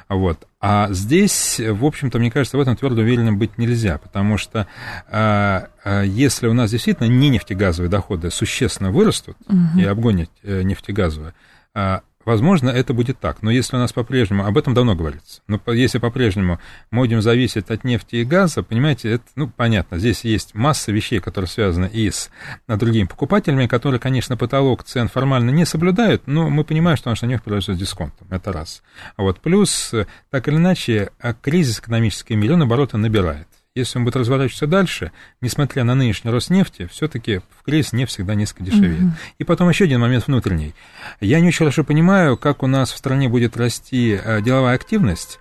Вот. 0.10 0.48
А 0.60 0.88
здесь, 0.92 1.60
в 1.60 1.86
общем-то, 1.86 2.20
мне 2.20 2.32
кажется, 2.32 2.58
в 2.58 2.62
этом 2.62 2.76
твердо 2.76 3.02
уверенным 3.02 3.38
быть 3.38 3.58
нельзя, 3.58 3.98
потому 3.98 4.38
что 4.38 4.68
а, 5.08 5.70
а, 5.84 6.02
если 6.02 6.48
у 6.48 6.54
нас 6.54 6.72
действительно 6.72 7.08
не 7.08 7.30
нефтегазовые 7.30 7.90
доходы 7.90 8.32
существенно 8.32 8.92
вырастут 8.92 9.38
угу. 9.48 9.80
и 9.80 9.86
обгонят 9.86 10.32
э, 10.44 10.64
нефтегазовые, 10.64 11.34
а, 11.74 12.02
Возможно, 12.28 12.70
это 12.70 12.94
будет 12.94 13.22
так, 13.22 13.42
но 13.42 13.50
если 13.50 13.78
у 13.78 13.80
нас 13.80 13.94
по-прежнему, 13.94 14.46
об 14.46 14.58
этом 14.58 14.74
давно 14.74 14.96
говорится, 14.96 15.42
но 15.48 15.62
если 15.68 15.98
по-прежнему 15.98 16.60
мы 16.92 17.04
будем 17.04 17.22
зависеть 17.22 17.70
от 17.70 17.86
нефти 17.86 18.18
и 18.18 18.26
газа, 18.26 18.64
понимаете, 18.64 19.12
это, 19.12 19.24
ну, 19.38 19.48
понятно, 19.48 19.98
здесь 19.98 20.26
есть 20.26 20.54
масса 20.54 20.92
вещей, 20.92 21.22
которые 21.22 21.48
связаны 21.48 21.86
и 21.86 22.12
с 22.12 22.30
другими 22.68 23.08
покупателями, 23.08 23.66
которые, 23.68 24.02
конечно, 24.02 24.36
потолок 24.36 24.84
цен 24.84 25.08
формально 25.08 25.52
не 25.52 25.66
соблюдают, 25.66 26.24
но 26.26 26.50
мы 26.50 26.66
понимаем, 26.66 26.98
что 26.98 27.10
он 27.10 27.16
на 27.22 27.28
них 27.28 27.42
продается 27.42 27.76
дисконтом, 27.76 28.28
это 28.30 28.52
раз. 28.52 28.84
Вот, 29.16 29.40
плюс, 29.40 29.94
так 30.30 30.50
или 30.50 30.58
иначе, 30.58 31.12
кризис 31.42 31.80
экономический 31.80 32.36
миллион 32.36 32.64
оборота 32.64 32.98
набирает. 32.98 33.48
Если 33.78 34.00
он 34.00 34.06
будет 34.06 34.16
разворачиваться 34.16 34.68
дальше, 34.68 35.12
несмотря 35.40 35.84
на 35.84 35.94
нынешний 35.94 36.32
рост 36.32 36.50
нефти, 36.50 36.88
все-таки 36.92 37.42
в 37.60 37.64
кризис 37.64 37.94
нефть 37.94 38.14
всегда 38.14 38.34
несколько 38.34 38.64
дешевеет. 38.64 39.02
Mm-hmm. 39.02 39.36
И 39.38 39.44
потом 39.44 39.70
еще 39.70 39.86
один 39.86 40.00
момент 40.00 40.26
внутренний. 40.28 40.74
Я 41.22 41.40
не 41.40 41.50
очень 41.50 41.60
хорошо 41.60 41.84
понимаю, 41.84 42.38
как 42.38 42.64
у 42.64 42.68
нас 42.68 42.92
в 42.92 42.98
стране 42.98 43.30
будет 43.30 43.56
расти 43.56 44.20
э, 44.22 44.42
деловая 44.42 44.76
активность 44.76 45.40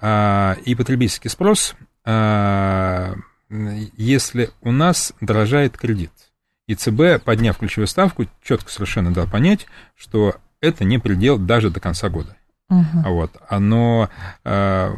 а, 0.00 0.56
и 0.64 0.74
потребительский 0.74 1.28
спрос, 1.28 1.74
а, 2.04 3.14
если 3.96 4.50
у 4.60 4.70
нас 4.70 5.12
дорожает 5.20 5.76
кредит. 5.76 6.12
И 6.66 6.74
ЦБ, 6.74 7.22
подняв 7.24 7.58
ключевую 7.58 7.88
ставку, 7.88 8.26
четко 8.42 8.70
совершенно 8.70 9.12
дал 9.12 9.26
понять, 9.26 9.66
что 9.96 10.36
это 10.60 10.84
не 10.84 10.98
предел 10.98 11.36
даже 11.36 11.70
до 11.70 11.80
конца 11.80 12.08
года. 12.08 12.36
Uh-huh. 12.70 13.10
Вот. 13.10 13.32
Оно, 13.48 14.08
э, 14.44 14.94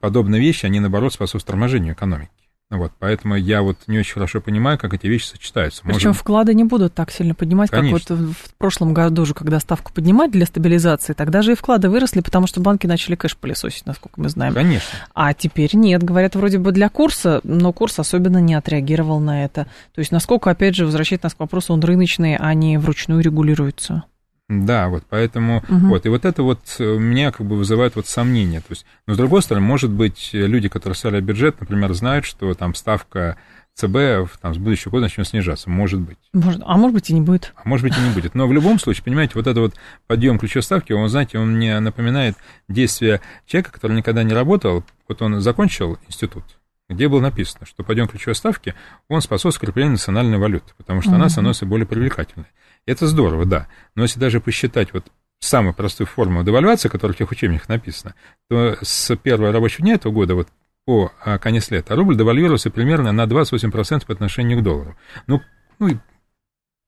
подобные 0.00 0.40
вещи, 0.40 0.66
они, 0.66 0.80
наоборот, 0.80 1.12
способствуют 1.12 1.46
торможению 1.46 1.94
экономики. 1.94 2.30
Вот, 2.70 2.92
поэтому 2.98 3.34
я 3.34 3.62
вот 3.62 3.78
не 3.86 3.98
очень 3.98 4.12
хорошо 4.12 4.42
понимаю, 4.42 4.76
как 4.76 4.92
эти 4.92 5.06
вещи 5.06 5.24
сочетаются. 5.24 5.82
Причем 5.84 6.10
Может... 6.10 6.20
вклады 6.20 6.52
не 6.52 6.64
будут 6.64 6.92
так 6.92 7.10
сильно 7.10 7.34
поднимать, 7.34 7.70
Конечно. 7.70 7.98
как 7.98 8.18
вот 8.18 8.34
в 8.36 8.54
прошлом 8.58 8.92
году 8.92 9.24
же, 9.24 9.32
когда 9.32 9.58
ставку 9.58 9.90
поднимать 9.90 10.30
для 10.30 10.44
стабилизации, 10.44 11.14
тогда 11.14 11.40
же 11.40 11.52
и 11.52 11.54
вклады 11.54 11.88
выросли, 11.88 12.20
потому 12.20 12.46
что 12.46 12.60
банки 12.60 12.86
начали 12.86 13.14
кэш 13.14 13.38
пылесосить, 13.38 13.86
насколько 13.86 14.20
мы 14.20 14.28
знаем. 14.28 14.52
Конечно. 14.52 14.98
А 15.14 15.32
теперь 15.32 15.74
нет, 15.76 16.02
говорят, 16.02 16.36
вроде 16.36 16.58
бы 16.58 16.72
для 16.72 16.90
курса, 16.90 17.40
но 17.42 17.72
курс 17.72 17.98
особенно 17.98 18.38
не 18.38 18.52
отреагировал 18.52 19.18
на 19.18 19.46
это. 19.46 19.64
То 19.94 20.00
есть 20.00 20.12
насколько, 20.12 20.50
опять 20.50 20.74
же, 20.74 20.84
возвращать 20.84 21.22
нас 21.22 21.32
к 21.32 21.40
вопросу, 21.40 21.72
он 21.72 21.80
рыночный, 21.80 22.36
а 22.36 22.52
не 22.52 22.76
вручную 22.76 23.22
регулируется. 23.22 24.04
Да, 24.48 24.88
вот 24.88 25.04
поэтому, 25.08 25.58
угу. 25.68 25.88
вот, 25.88 26.06
и 26.06 26.08
вот 26.08 26.24
это 26.24 26.42
вот 26.42 26.60
э, 26.78 26.98
меня 26.98 27.32
как 27.32 27.46
бы 27.46 27.56
вызывает 27.56 27.96
вот 27.96 28.06
сомнения. 28.06 28.60
То 28.60 28.70
есть, 28.70 28.86
но 29.06 29.12
с 29.12 29.16
другой 29.18 29.42
стороны, 29.42 29.66
может 29.66 29.90
быть, 29.90 30.30
люди, 30.32 30.68
которые 30.68 30.96
стали 30.96 31.20
бюджет, 31.20 31.60
например, 31.60 31.92
знают, 31.92 32.24
что 32.24 32.54
там 32.54 32.74
ставка 32.74 33.36
ЦБ 33.78 34.40
там, 34.40 34.54
с 34.54 34.58
будущего 34.58 34.90
года 34.90 35.02
начнет 35.02 35.28
снижаться. 35.28 35.70
Может 35.70 36.00
быть. 36.00 36.18
Может, 36.32 36.62
а 36.64 36.76
может 36.76 36.94
быть 36.94 37.10
и 37.10 37.14
не 37.14 37.20
будет. 37.20 37.52
А 37.56 37.68
может 37.68 37.84
быть 37.84 37.96
и 37.96 38.00
не 38.00 38.10
будет. 38.10 38.34
Но 38.34 38.48
в 38.48 38.52
любом 38.52 38.80
случае, 38.80 39.04
понимаете, 39.04 39.34
вот 39.36 39.46
это 39.46 39.60
вот 39.60 39.74
подъем 40.08 40.38
ключевой 40.38 40.64
ставки, 40.64 40.92
он, 40.92 41.08
знаете, 41.08 41.38
он 41.38 41.54
мне 41.54 41.78
напоминает 41.78 42.36
действие 42.68 43.20
человека, 43.46 43.70
который 43.70 43.96
никогда 43.96 44.24
не 44.24 44.32
работал. 44.32 44.82
Вот 45.06 45.22
он 45.22 45.40
закончил 45.40 45.96
институт, 46.08 46.42
где 46.88 47.06
было 47.06 47.20
написано, 47.20 47.66
что 47.66 47.84
подъем 47.84 48.08
ключевой 48.08 48.34
ставки, 48.34 48.74
он 49.08 49.20
способствует 49.20 49.54
скреплению 49.54 49.92
национальной 49.92 50.38
валюты, 50.38 50.72
потому 50.76 51.00
что 51.00 51.10
угу. 51.10 51.18
она 51.18 51.28
становится 51.28 51.64
более 51.64 51.86
привлекательной. 51.86 52.46
Это 52.88 53.06
здорово, 53.06 53.44
да. 53.44 53.66
Но 53.94 54.02
если 54.02 54.18
даже 54.18 54.40
посчитать 54.40 54.94
вот 54.94 55.04
самую 55.40 55.74
простую 55.74 56.06
форму 56.06 56.42
девальвации, 56.42 56.88
которая 56.88 57.14
в 57.14 57.18
тех 57.18 57.30
учебниках 57.30 57.68
написана, 57.68 58.14
то 58.48 58.78
с 58.80 59.14
первого 59.16 59.52
рабочего 59.52 59.82
дня 59.82 59.94
этого 59.94 60.10
года, 60.10 60.34
вот 60.34 60.48
по 60.86 61.12
а, 61.22 61.38
конец 61.38 61.70
лета, 61.70 61.94
рубль 61.94 62.16
девальвировался 62.16 62.70
примерно 62.70 63.12
на 63.12 63.24
28% 63.24 64.06
по 64.06 64.12
отношению 64.14 64.60
к 64.60 64.62
доллару. 64.62 64.96
Ну, 65.26 65.42
ну 65.78 66.00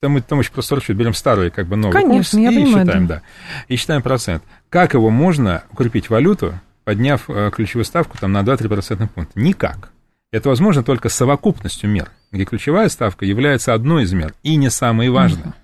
там 0.01 0.13
мы 0.13 0.23
там 0.23 0.39
очень 0.39 0.53
просто 0.53 0.77
расчет, 0.77 0.97
берем 0.97 1.13
старый, 1.13 1.51
как 1.51 1.67
бы 1.67 1.77
новый 1.77 1.93
Конечно, 1.93 2.17
курс 2.17 2.33
я 2.33 2.51
и 2.51 2.65
понимаю, 2.65 2.87
считаем, 2.87 3.07
да. 3.07 3.15
да, 3.17 3.23
и 3.69 3.77
считаем 3.77 4.01
процент. 4.01 4.43
Как 4.71 4.95
его 4.95 5.11
можно 5.11 5.65
укрепить 5.71 6.09
валюту, 6.09 6.59
подняв 6.85 7.29
а, 7.29 7.51
ключевую 7.51 7.85
ставку 7.85 8.17
там, 8.17 8.33
на 8.33 8.41
2-3% 8.41 9.07
пункта? 9.07 9.39
Никак. 9.39 9.91
Это 10.33 10.49
возможно 10.49 10.83
только 10.83 11.11
совокупностью 11.11 11.91
мер, 11.91 12.11
где 12.33 12.47
ключевая 12.47 12.89
ставка 12.89 13.27
является 13.27 13.75
одной 13.75 14.05
из 14.05 14.15
мер 14.15 14.33
и 14.43 14.57
не 14.57 14.71
самой 14.71 15.11
важной. 15.11 15.43
Uh-huh. 15.43 15.55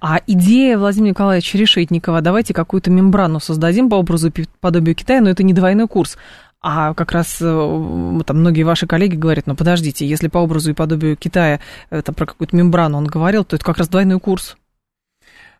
А 0.00 0.20
идея 0.26 0.78
Владимира 0.78 1.10
Николаевича 1.10 1.58
Решетникова, 1.58 2.20
давайте 2.20 2.54
какую-то 2.54 2.90
мембрану 2.90 3.40
создадим 3.40 3.88
по 3.88 3.96
образу 3.96 4.32
подобию 4.60 4.94
Китая, 4.94 5.20
но 5.20 5.30
это 5.30 5.42
не 5.42 5.52
двойной 5.52 5.88
курс. 5.88 6.16
А 6.60 6.92
как 6.94 7.12
раз 7.12 7.38
э, 7.40 8.20
там 8.26 8.38
многие 8.38 8.64
ваши 8.64 8.86
коллеги 8.88 9.14
говорят, 9.14 9.46
ну 9.46 9.54
подождите, 9.54 10.06
если 10.06 10.26
по 10.26 10.38
образу 10.38 10.70
и 10.70 10.74
подобию 10.74 11.16
Китая 11.16 11.60
это 11.90 12.12
про 12.12 12.26
какую-то 12.26 12.56
мембрану 12.56 12.98
он 12.98 13.06
говорил, 13.06 13.44
то 13.44 13.54
это 13.54 13.64
как 13.64 13.78
раз 13.78 13.88
двойной 13.88 14.18
курс. 14.18 14.56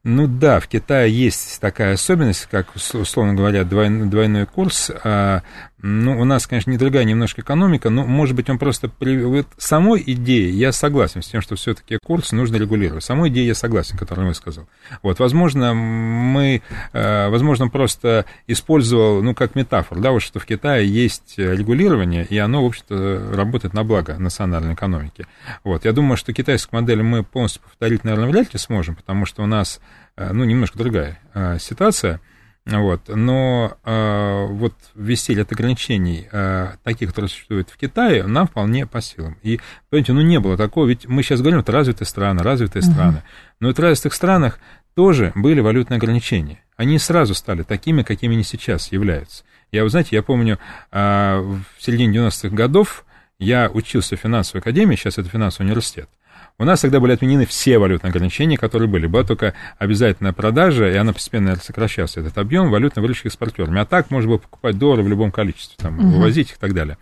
Ну 0.05 0.27
да, 0.27 0.61
в 0.61 0.69
Китае 0.69 1.13
есть 1.13 1.61
такая 1.61 1.95
особенность, 1.95 2.47
как, 2.51 2.75
условно 2.75 3.35
говоря, 3.35 3.65
двойной, 3.65 4.09
двойной 4.09 4.47
курс. 4.47 4.91
А, 5.05 5.43
ну, 5.81 6.21
у 6.21 6.25
нас, 6.25 6.47
конечно, 6.47 6.71
не 6.71 6.77
другая 6.77 7.05
немножко 7.05 7.41
экономика, 7.41 7.91
но, 7.91 8.05
может 8.05 8.35
быть, 8.35 8.51
он 8.51 8.59
просто... 8.59 8.91
Вот 9.01 9.47
самой 9.59 10.03
идеей 10.07 10.51
я 10.53 10.73
согласен 10.73 11.23
с 11.23 11.29
тем, 11.29 11.41
что 11.41 11.57
все-таки 11.57 11.99
курс 12.03 12.33
нужно 12.33 12.57
регулировать. 12.57 13.05
Самой 13.05 13.31
идеей 13.31 13.47
я 13.47 13.55
согласен, 13.55 13.97
которую 13.97 14.29
вы 14.29 14.35
сказал. 14.35 14.69
Вот, 15.03 15.19
возможно, 15.21 15.75
мы... 15.75 16.63
А, 16.93 17.31
возможно, 17.31 17.69
просто 17.69 18.25
использовал, 18.47 19.23
ну, 19.23 19.35
как 19.35 19.55
метафору, 19.55 20.01
да, 20.01 20.11
вот 20.11 20.23
что 20.23 20.41
в 20.41 20.47
Китае 20.47 20.89
есть 20.89 21.35
регулирование, 21.37 22.25
и 22.25 22.39
оно, 22.39 22.65
в 22.65 22.67
общем-то, 22.67 23.33
работает 23.35 23.75
на 23.75 23.85
благо 23.85 24.19
национальной 24.19 24.75
экономики. 24.75 25.27
Вот, 25.65 25.85
я 25.85 25.93
думаю, 25.93 26.17
что 26.17 26.33
китайскую 26.33 26.81
модель 26.81 27.03
мы 27.03 27.23
полностью 27.23 27.63
повторить, 27.63 28.05
наверное, 28.05 28.29
вряд 28.29 28.53
ли 28.53 28.59
сможем, 28.59 28.97
потому 28.97 29.27
что 29.27 29.43
у 29.43 29.47
нас 29.47 29.81
Э, 30.19 30.33
ну, 30.33 30.45
немножко 30.45 30.77
другая 30.77 31.21
э, 31.33 31.59
ситуация, 31.61 32.21
вот, 32.71 33.09
но 33.09 33.79
э, 33.83 34.47
вот 34.51 34.75
ввести 34.95 35.35
ряд 35.35 35.51
ограничений, 35.53 36.29
э, 36.31 36.73
таких, 36.85 37.09
которые 37.09 37.31
существуют 37.31 37.71
в 37.71 37.79
Китае, 37.79 38.25
нам 38.25 38.47
вполне 38.47 38.87
по 38.87 39.01
силам. 39.01 39.39
И, 39.43 39.59
понимаете, 39.89 40.13
ну, 40.13 40.21
не 40.21 40.39
было 40.39 40.59
такого, 40.59 40.87
ведь 40.87 41.07
мы 41.07 41.23
сейчас 41.23 41.41
говорим, 41.41 41.61
это 41.61 41.73
развитые 41.73 42.07
страны, 42.07 42.43
развитые 42.43 42.83
uh-huh. 42.83 42.93
страны, 42.93 43.23
но 43.59 43.73
в 43.73 43.79
развитых 43.79 44.13
странах 44.13 44.59
тоже 44.95 45.33
были 45.35 45.61
валютные 45.61 45.97
ограничения. 45.97 46.63
Они 46.77 46.99
сразу 46.99 47.35
стали 47.35 47.63
такими, 47.63 48.03
какими 48.03 48.35
они 48.35 48.45
сейчас 48.45 48.93
являются. 48.93 49.45
Я, 49.73 49.83
вы 49.85 49.89
знаете, 49.89 50.17
я 50.17 50.23
помню, 50.23 50.59
э, 50.93 51.39
в 51.39 51.83
середине 51.83 52.19
90-х 52.19 52.55
годов 52.55 53.07
я 53.39 53.71
учился 53.73 54.17
в 54.17 54.21
финансовой 54.21 54.61
академии, 54.61 54.97
сейчас 54.97 55.17
это 55.17 55.29
финансовый 55.29 55.67
университет, 55.69 56.11
у 56.59 56.65
нас 56.65 56.81
тогда 56.81 56.99
были 56.99 57.13
отменены 57.13 57.47
все 57.47 57.79
валютные 57.79 58.11
ограничения, 58.11 58.57
которые 58.57 58.89
были. 58.89 59.07
Была 59.07 59.23
только 59.23 59.55
обязательная 59.79 60.33
продажа, 60.33 60.91
и 60.91 60.97
она 60.97 61.13
постепенно 61.13 61.55
сокращался, 61.57 62.21
этот 62.21 62.37
объем 62.37 62.71
валютно 62.71 63.01
выручки 63.01 63.29
экспортерами. 63.29 63.81
А 63.81 63.87
так 63.87 64.11
можно 64.11 64.31
было 64.31 64.39
покупать 64.39 64.77
доллары 64.77 65.03
в 65.03 65.09
любом 65.09 65.31
количестве, 65.31 65.77
там, 65.79 65.99
угу. 65.99 66.09
вывозить 66.09 66.51
их 66.51 66.57
и 66.57 66.59
так 66.59 66.75
далее. 66.75 66.99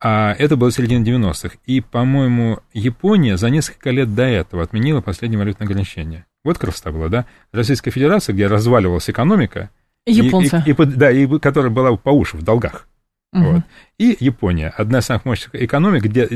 А 0.00 0.34
это 0.38 0.56
было 0.56 0.70
середина 0.72 1.04
90-х. 1.04 1.56
И, 1.66 1.80
по-моему, 1.80 2.60
Япония 2.72 3.36
за 3.36 3.50
несколько 3.50 3.90
лет 3.90 4.14
до 4.14 4.24
этого 4.24 4.62
отменила 4.62 5.00
последнее 5.00 5.38
валютное 5.38 5.66
ограничение. 5.66 6.26
Вот 6.44 6.58
красота 6.58 6.90
была, 6.90 7.08
да? 7.08 7.26
Российская 7.52 7.90
Федерация, 7.90 8.32
где 8.32 8.48
разваливалась 8.48 9.08
экономика. 9.08 9.70
Японцы. 10.06 10.62
И, 10.66 10.70
и, 10.70 10.72
и, 10.72 10.84
да, 10.86 11.10
и 11.10 11.38
которая 11.38 11.70
была 11.70 11.96
по 11.96 12.10
уши 12.10 12.36
в 12.36 12.42
долгах. 12.42 12.88
Угу. 13.32 13.44
Вот. 13.44 13.62
И 13.98 14.16
Япония, 14.20 14.68
одна 14.76 14.98
из 14.98 15.06
самых 15.06 15.24
мощных 15.24 15.54
экономик, 15.54 16.02
где 16.04 16.28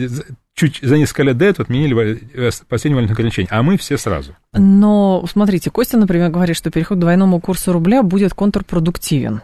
чуть 0.55 0.81
за 0.83 0.97
несколько 0.97 1.25
лет 1.25 1.37
до 1.37 1.45
этого 1.45 1.65
отменили 1.65 2.23
э, 2.33 2.51
последнее 2.69 2.97
валютное 2.97 3.15
ограничение, 3.15 3.49
а 3.51 3.63
мы 3.63 3.77
все 3.77 3.99
сразу. 3.99 4.35
Но, 4.53 5.25
смотрите, 5.31 5.71
Костя, 5.71 5.99
например, 5.99 6.31
говорит, 6.31 6.57
что 6.57 6.71
переход 6.71 6.97
к 6.97 7.01
двойному 7.01 7.41
курсу 7.41 7.73
рубля 7.73 8.03
будет 8.03 8.33
контрпродуктивен. 8.33 9.43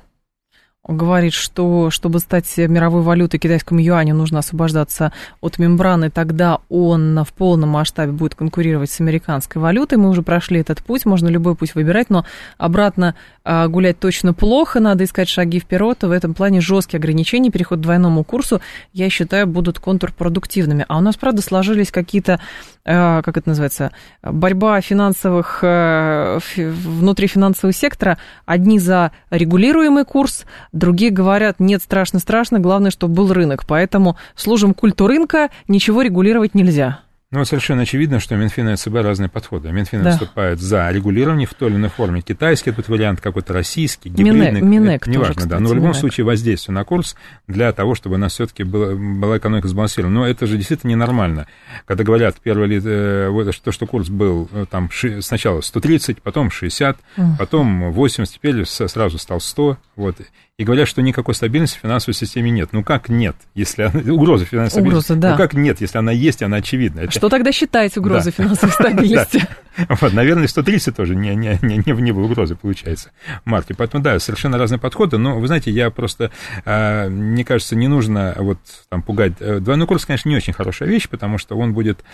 Говорит, 0.88 1.32
что 1.32 1.90
чтобы 1.90 2.18
стать 2.18 2.58
мировой 2.58 3.02
валютой 3.02 3.38
китайскому 3.38 3.80
юаню, 3.80 4.16
нужно 4.16 4.40
освобождаться 4.40 5.12
от 5.40 5.58
мембраны, 5.58 6.10
тогда 6.10 6.58
он 6.68 7.22
в 7.22 7.32
полном 7.34 7.68
масштабе 7.68 8.10
будет 8.10 8.34
конкурировать 8.34 8.90
с 8.90 9.00
американской 9.00 9.62
валютой. 9.62 9.98
Мы 9.98 10.08
уже 10.08 10.22
прошли 10.22 10.58
этот 10.58 10.82
путь, 10.82 11.06
можно 11.06 11.28
любой 11.28 11.54
путь 11.54 11.76
выбирать, 11.76 12.10
но 12.10 12.26
обратно 12.58 13.14
а, 13.44 13.68
гулять 13.68 14.00
точно 14.00 14.34
плохо, 14.34 14.80
надо 14.80 15.04
искать 15.04 15.28
шаги 15.28 15.60
вперед. 15.60 16.02
В 16.02 16.10
этом 16.10 16.34
плане 16.34 16.60
жесткие 16.60 16.98
ограничения, 16.98 17.50
переход 17.50 17.78
к 17.78 17.82
двойному 17.82 18.24
курсу, 18.24 18.60
я 18.92 19.08
считаю, 19.08 19.46
будут 19.46 19.78
контрпродуктивными. 19.78 20.84
А 20.88 20.98
у 20.98 21.00
нас, 21.00 21.16
правда, 21.16 21.42
сложились 21.42 21.92
какие-то, 21.92 22.40
как 22.84 23.36
это 23.36 23.48
называется, 23.48 23.92
борьба 24.22 24.80
финансовых, 24.80 25.60
а, 25.62 26.38
внутри 26.56 27.28
финансового 27.28 27.72
сектора. 27.72 28.18
Одни 28.44 28.78
за 28.78 29.12
регулируемый 29.30 30.04
курс, 30.04 30.44
Другие 30.72 31.10
говорят, 31.10 31.60
нет, 31.60 31.82
страшно-страшно, 31.82 32.58
главное, 32.58 32.90
чтобы 32.90 33.14
был 33.14 33.32
рынок. 33.32 33.66
Поэтому 33.66 34.16
служим 34.34 34.74
культу 34.74 35.06
рынка, 35.06 35.50
ничего 35.68 36.02
регулировать 36.02 36.54
нельзя. 36.54 37.00
Ну, 37.32 37.46
совершенно 37.46 37.82
очевидно, 37.82 38.20
что 38.20 38.36
Минфин 38.36 38.68
и 38.68 38.76
ЦБ 38.76 38.96
разные 38.96 39.30
подходы. 39.30 39.72
Минфин 39.72 40.02
да. 40.02 40.10
выступает 40.10 40.60
за 40.60 40.90
регулирование 40.90 41.46
в 41.46 41.54
той 41.54 41.70
или 41.70 41.76
иной 41.76 41.88
форме. 41.88 42.20
Китайский 42.20 42.68
этот 42.68 42.90
вариант, 42.90 43.22
какой-то 43.22 43.54
российский, 43.54 44.10
гибридный. 44.10 44.60
Минэк, 44.60 44.62
Минэк 44.62 45.06
неважно, 45.06 45.34
тоже, 45.34 45.46
да. 45.46 45.58
Но 45.58 45.70
в 45.70 45.72
любом 45.72 45.88
Минэк. 45.88 46.00
случае 46.00 46.26
воздействие 46.26 46.74
на 46.74 46.84
курс 46.84 47.16
для 47.48 47.72
того, 47.72 47.94
чтобы 47.94 48.16
у 48.16 48.18
нас 48.18 48.34
все-таки 48.34 48.64
была, 48.64 48.94
была 48.94 49.38
экономика 49.38 49.66
сбалансирована. 49.66 50.14
Но 50.20 50.26
это 50.26 50.46
же 50.46 50.58
действительно 50.58 50.90
ненормально. 50.90 51.46
Когда 51.86 52.04
говорят, 52.04 52.36
первое 52.38 52.66
лет, 52.66 52.82
э, 52.84 53.50
то, 53.64 53.72
что 53.72 53.86
курс 53.86 54.10
был 54.10 54.50
э, 54.52 54.66
там 54.70 54.90
сначала 55.20 55.62
130, 55.62 56.20
потом 56.20 56.50
60, 56.50 56.98
uh 57.16 57.22
потом 57.38 57.92
80, 57.92 58.34
теперь 58.34 58.66
сразу 58.66 59.16
стал 59.16 59.40
100. 59.40 59.78
Вот 59.96 60.16
и 60.58 60.64
говорят, 60.64 60.86
что 60.86 61.00
никакой 61.00 61.34
стабильности 61.34 61.78
в 61.78 61.80
финансовой 61.80 62.14
системе 62.14 62.50
нет. 62.50 62.70
Ну 62.72 62.84
как 62.84 63.08
нет, 63.08 63.36
если 63.54 63.82
она... 63.82 64.12
угроза 64.12 64.44
финансовой 64.44 64.86
угроза, 64.88 65.04
стабильности? 65.04 65.22
Да. 65.22 65.30
Ну 65.32 65.36
как 65.38 65.54
нет, 65.54 65.80
если 65.80 65.98
она 65.98 66.12
есть, 66.12 66.42
она 66.42 66.58
очевидна. 66.58 67.00
Это... 67.00 67.12
Что 67.12 67.28
тогда 67.30 67.52
считаете 67.52 68.00
угрозой 68.00 68.34
да. 68.36 68.44
финансовой 68.44 68.72
стабильности? 68.72 69.46
Вот, 69.88 70.12
наверное, 70.12 70.46
130 70.48 70.94
тоже 70.94 71.16
не, 71.16 71.34
не, 71.34 71.58
не, 71.62 71.78
не, 71.78 71.92
не 71.92 72.12
было 72.12 72.24
угрозы, 72.24 72.56
получается, 72.56 73.10
марки. 73.46 73.72
Поэтому, 73.72 74.02
да, 74.02 74.18
совершенно 74.18 74.58
разные 74.58 74.78
подходы, 74.78 75.16
но, 75.16 75.38
вы 75.38 75.46
знаете, 75.46 75.70
я 75.70 75.90
просто, 75.90 76.30
э, 76.66 77.08
мне 77.08 77.42
кажется, 77.42 77.74
не 77.74 77.88
нужно 77.88 78.34
вот 78.38 78.58
там 78.90 79.02
пугать. 79.02 79.32
Э, 79.40 79.60
двойной 79.60 79.86
курс, 79.86 80.04
конечно, 80.04 80.28
не 80.28 80.36
очень 80.36 80.52
хорошая 80.52 80.90
вещь, 80.90 81.08
потому 81.08 81.38
что 81.38 81.56
он 81.56 81.72
будет... 81.72 82.04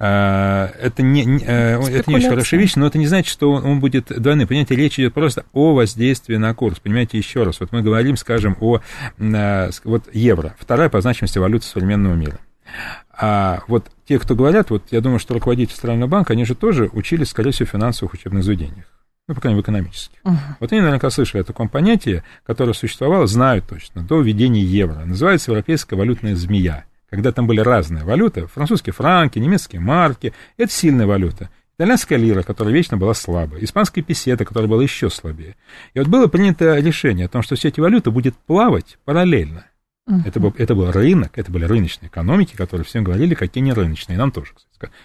Э, 0.00 0.68
это, 0.80 1.02
не, 1.02 1.38
э, 1.40 1.80
это 1.80 2.10
не 2.10 2.16
очень 2.16 2.28
хорошая 2.28 2.58
вещь, 2.58 2.74
но 2.74 2.88
это 2.88 2.98
не 2.98 3.06
значит, 3.06 3.30
что 3.30 3.52
он 3.52 3.78
будет 3.78 4.06
двойным. 4.06 4.48
Понимаете, 4.48 4.74
речь 4.74 4.98
идет 4.98 5.14
просто 5.14 5.44
о 5.52 5.74
воздействии 5.74 6.36
на 6.36 6.54
курс. 6.54 6.80
Понимаете, 6.80 7.18
еще 7.18 7.44
раз, 7.44 7.59
вот 7.60 7.72
мы 7.72 7.82
говорим, 7.82 8.16
скажем, 8.16 8.56
о 8.60 8.80
э, 9.18 9.70
вот 9.84 10.04
евро, 10.12 10.54
вторая 10.58 10.88
по 10.88 11.00
значимости 11.00 11.38
валюта 11.38 11.66
современного 11.66 12.14
мира. 12.14 12.38
А 13.12 13.60
вот 13.68 13.90
те, 14.06 14.18
кто 14.18 14.34
говорят, 14.34 14.70
вот 14.70 14.84
я 14.90 15.00
думаю, 15.00 15.18
что 15.18 15.34
руководитель 15.34 15.74
Центрального 15.74 16.08
банка, 16.08 16.32
они 16.32 16.44
же 16.44 16.54
тоже 16.54 16.88
учились, 16.92 17.28
скорее 17.28 17.50
всего, 17.50 17.66
в 17.66 17.70
финансовых 17.70 18.14
учебных 18.14 18.44
заведениях. 18.44 18.86
Ну, 19.28 19.34
по 19.34 19.40
крайней 19.40 19.56
мере, 19.56 19.62
в 19.62 19.64
экономических. 19.64 20.18
Uh-huh. 20.24 20.36
Вот 20.58 20.72
они 20.72 20.80
наверняка 20.80 21.10
слышали 21.10 21.42
о 21.42 21.44
таком 21.44 21.68
понятии, 21.68 22.24
которое 22.44 22.72
существовало, 22.72 23.26
знают 23.26 23.68
точно, 23.68 24.02
до 24.02 24.20
введения 24.20 24.62
евро. 24.62 25.04
Называется 25.04 25.52
европейская 25.52 25.96
валютная 25.96 26.34
змея. 26.34 26.84
Когда 27.10 27.30
там 27.30 27.46
были 27.46 27.60
разные 27.60 28.04
валюты, 28.04 28.46
французские 28.46 28.92
франки, 28.92 29.38
немецкие 29.38 29.80
марки, 29.80 30.32
это 30.56 30.72
сильная 30.72 31.06
валюта. 31.06 31.50
Итальянская 31.80 32.18
лира, 32.18 32.42
которая 32.42 32.74
вечно 32.74 32.98
была 32.98 33.14
слабая, 33.14 33.64
испанская 33.64 34.04
песета, 34.04 34.44
которая 34.44 34.68
была 34.68 34.82
еще 34.82 35.08
слабее. 35.08 35.56
И 35.94 35.98
вот 35.98 36.08
было 36.08 36.26
принято 36.26 36.78
решение 36.78 37.24
о 37.24 37.28
том, 37.30 37.40
что 37.40 37.56
все 37.56 37.68
эти 37.68 37.80
валюты 37.80 38.10
будет 38.10 38.36
плавать 38.36 38.98
параллельно. 39.06 39.64
Uh-huh. 40.06 40.20
Это, 40.26 40.40
был, 40.40 40.54
это 40.58 40.74
был 40.74 40.92
рынок, 40.92 41.38
это 41.38 41.50
были 41.50 41.64
рыночные 41.64 42.10
экономики, 42.10 42.54
которые 42.54 42.84
всем 42.84 43.02
говорили, 43.02 43.32
какие 43.32 43.64
не 43.64 43.72
рыночные, 43.72 44.18
нам 44.18 44.30
тоже, 44.30 44.50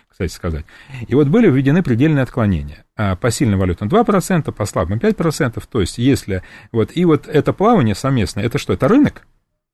кстати 0.09 0.33
сказать. 0.33 0.65
И 1.07 1.15
вот 1.15 1.29
были 1.29 1.49
введены 1.49 1.81
предельные 1.81 2.23
отклонения. 2.23 2.83
А 2.97 3.15
по 3.15 3.31
сильным 3.31 3.57
валютам 3.57 3.88
2%, 3.88 4.51
по 4.51 4.65
слабым 4.65 4.97
5%. 4.97 5.63
То 5.71 5.79
есть, 5.79 5.97
если 5.97 6.43
вот, 6.73 6.91
и 6.93 7.05
вот 7.05 7.25
это 7.29 7.53
плавание 7.53 7.95
совместное, 7.95 8.43
это 8.43 8.57
что, 8.57 8.73
это 8.73 8.89
рынок? 8.89 9.21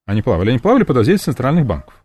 Они 0.05 0.21
плавали, 0.21 0.51
они 0.51 0.59
плавали 0.59 0.83
под 0.83 0.97
воздействием 0.97 1.33
центральных 1.33 1.65
банков 1.65 2.00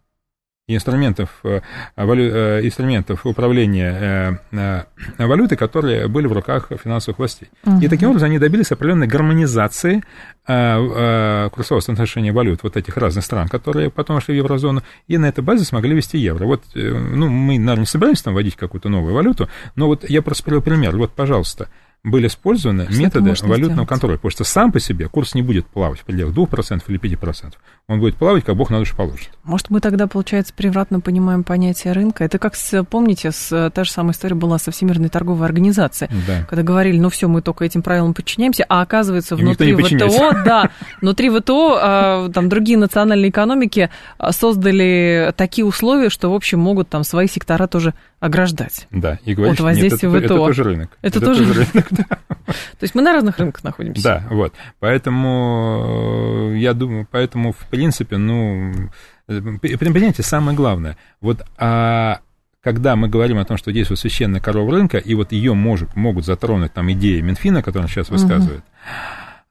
инструментов, 0.68 1.30
э, 1.44 1.60
э, 1.96 2.60
инструментов 2.64 3.24
управления 3.24 4.40
э, 4.50 5.24
валютой, 5.24 5.56
которые 5.56 6.08
были 6.08 6.26
в 6.26 6.32
руках 6.32 6.72
финансовых 6.82 7.18
властей. 7.18 7.48
Угу. 7.64 7.80
И 7.82 7.88
таким 7.88 8.10
образом 8.10 8.30
они 8.30 8.38
добились 8.38 8.72
определенной 8.72 9.06
гармонизации 9.06 10.02
курсового 10.46 11.80
соотношения 11.80 12.32
валют 12.32 12.62
вот 12.62 12.76
этих 12.76 12.96
разных 12.96 13.24
стран, 13.24 13.48
которые 13.48 13.90
потом 13.90 14.20
шли 14.20 14.34
в 14.34 14.36
еврозону, 14.36 14.82
и 15.08 15.18
на 15.18 15.26
этой 15.26 15.42
базе 15.42 15.64
смогли 15.64 15.96
ввести 15.96 16.18
евро. 16.18 16.46
Вот, 16.46 16.62
ну, 16.74 17.28
мы, 17.28 17.58
наверное, 17.58 17.80
не 17.80 17.86
собираемся 17.86 18.22
там 18.22 18.34
вводить 18.34 18.54
какую-то 18.54 18.88
новую 18.88 19.12
валюту, 19.12 19.48
но 19.74 19.88
вот 19.88 20.08
я 20.08 20.22
просто 20.22 20.44
привел 20.44 20.62
пример. 20.62 20.96
Вот, 20.96 21.10
пожалуйста, 21.10 21.68
были 22.06 22.28
использованы 22.28 22.84
что 22.84 23.00
методы 23.00 23.34
валютного 23.42 23.66
сделать? 23.66 23.88
контроля, 23.88 24.16
потому 24.16 24.30
что 24.30 24.44
сам 24.44 24.70
по 24.70 24.78
себе 24.78 25.08
курс 25.08 25.34
не 25.34 25.42
будет 25.42 25.66
плавать 25.66 26.00
в 26.00 26.04
пределах 26.04 26.34
2% 26.34 26.82
или 26.86 27.00
5%. 27.00 27.54
Он 27.88 28.00
будет 28.00 28.16
плавать, 28.16 28.44
как 28.44 28.56
Бог 28.56 28.70
на 28.70 28.78
душу 28.78 28.96
положит. 28.96 29.30
Может, 29.42 29.70
мы 29.70 29.80
тогда, 29.80 30.06
получается, 30.06 30.54
превратно 30.54 31.00
понимаем 31.00 31.42
понятие 31.42 31.92
рынка? 31.92 32.24
Это 32.24 32.38
как, 32.38 32.54
с, 32.54 32.84
помните, 32.84 33.32
с, 33.32 33.70
та 33.70 33.84
же 33.84 33.90
самая 33.90 34.12
история 34.12 34.36
была 34.36 34.58
со 34.58 34.70
Всемирной 34.70 35.08
торговой 35.08 35.46
организацией, 35.46 36.10
да. 36.26 36.44
когда 36.48 36.62
говорили, 36.62 36.98
ну 36.98 37.10
все, 37.10 37.26
мы 37.26 37.42
только 37.42 37.64
этим 37.64 37.82
правилам 37.82 38.14
подчиняемся, 38.14 38.64
а 38.68 38.82
оказывается, 38.82 39.34
внутри 39.34 39.74
ВТО, 39.74 40.30
да, 40.44 40.70
внутри 41.00 41.28
ВТО 41.28 41.78
а, 41.80 42.28
там 42.30 42.48
другие 42.48 42.78
национальные 42.78 43.30
экономики 43.30 43.90
а, 44.18 44.30
создали 44.32 45.32
такие 45.36 45.64
условия, 45.64 46.08
что, 46.08 46.30
в 46.30 46.34
общем, 46.34 46.60
могут 46.60 46.88
там 46.88 47.02
свои 47.02 47.26
сектора 47.26 47.66
тоже 47.66 47.94
ограждать. 48.20 48.88
Да, 48.90 49.18
и 49.24 49.34
говорить, 49.34 49.54
от 49.54 49.60
воздействия 49.60 50.08
нет, 50.08 50.24
это, 50.24 50.34
это 50.34 50.34
тоже 50.34 50.62
рынок. 50.64 50.98
Это, 51.02 51.18
это 51.18 51.26
тоже, 51.26 51.46
тоже 51.46 51.66
рынок, 51.72 51.86
да. 51.90 52.04
То 52.04 52.82
есть 52.82 52.94
мы 52.94 53.02
на 53.02 53.12
разных 53.12 53.38
рынках 53.38 53.62
находимся. 53.64 54.02
Да, 54.02 54.26
вот. 54.30 54.54
Поэтому 54.78 56.52
я 56.54 56.72
думаю, 56.72 57.06
поэтому, 57.10 57.52
в 57.52 57.66
принципе, 57.68 58.16
ну, 58.16 58.90
понимаете, 59.26 60.22
самое 60.22 60.56
главное, 60.56 60.96
вот 61.20 61.44
а 61.58 62.20
когда 62.62 62.96
мы 62.96 63.08
говорим 63.08 63.38
о 63.38 63.44
том, 63.44 63.56
что 63.58 63.70
здесь 63.70 63.90
вот 63.90 63.98
священная 63.98 64.40
корова 64.40 64.72
рынка, 64.72 64.98
и 64.98 65.14
вот 65.14 65.30
ее 65.30 65.54
может, 65.54 65.94
могут 65.94 66.24
затронуть 66.24 66.72
там 66.72 66.90
идеи 66.90 67.20
Минфина, 67.20 67.62
которые 67.62 67.84
он 67.84 67.88
сейчас 67.88 68.08
высказывает, 68.08 68.58
угу. 68.58 68.64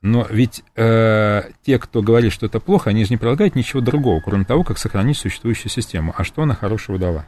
но 0.02 0.28
ведь 0.30 0.64
э, 0.76 1.44
те, 1.66 1.80
кто 1.80 2.02
говорит, 2.02 2.34
что 2.34 2.48
это 2.48 2.60
плохо, 2.60 2.90
они 2.90 3.06
же 3.06 3.12
не 3.12 3.18
предлагают 3.18 3.56
ничего 3.56 3.80
другого, 3.80 4.20
кроме 4.20 4.44
того, 4.44 4.64
как 4.64 4.78
сохранить 4.78 5.18
существующую 5.18 5.70
систему. 5.70 6.14
А 6.18 6.26
что 6.26 6.44
она 6.44 6.56
хорошего 6.56 6.98
дала? 6.98 7.26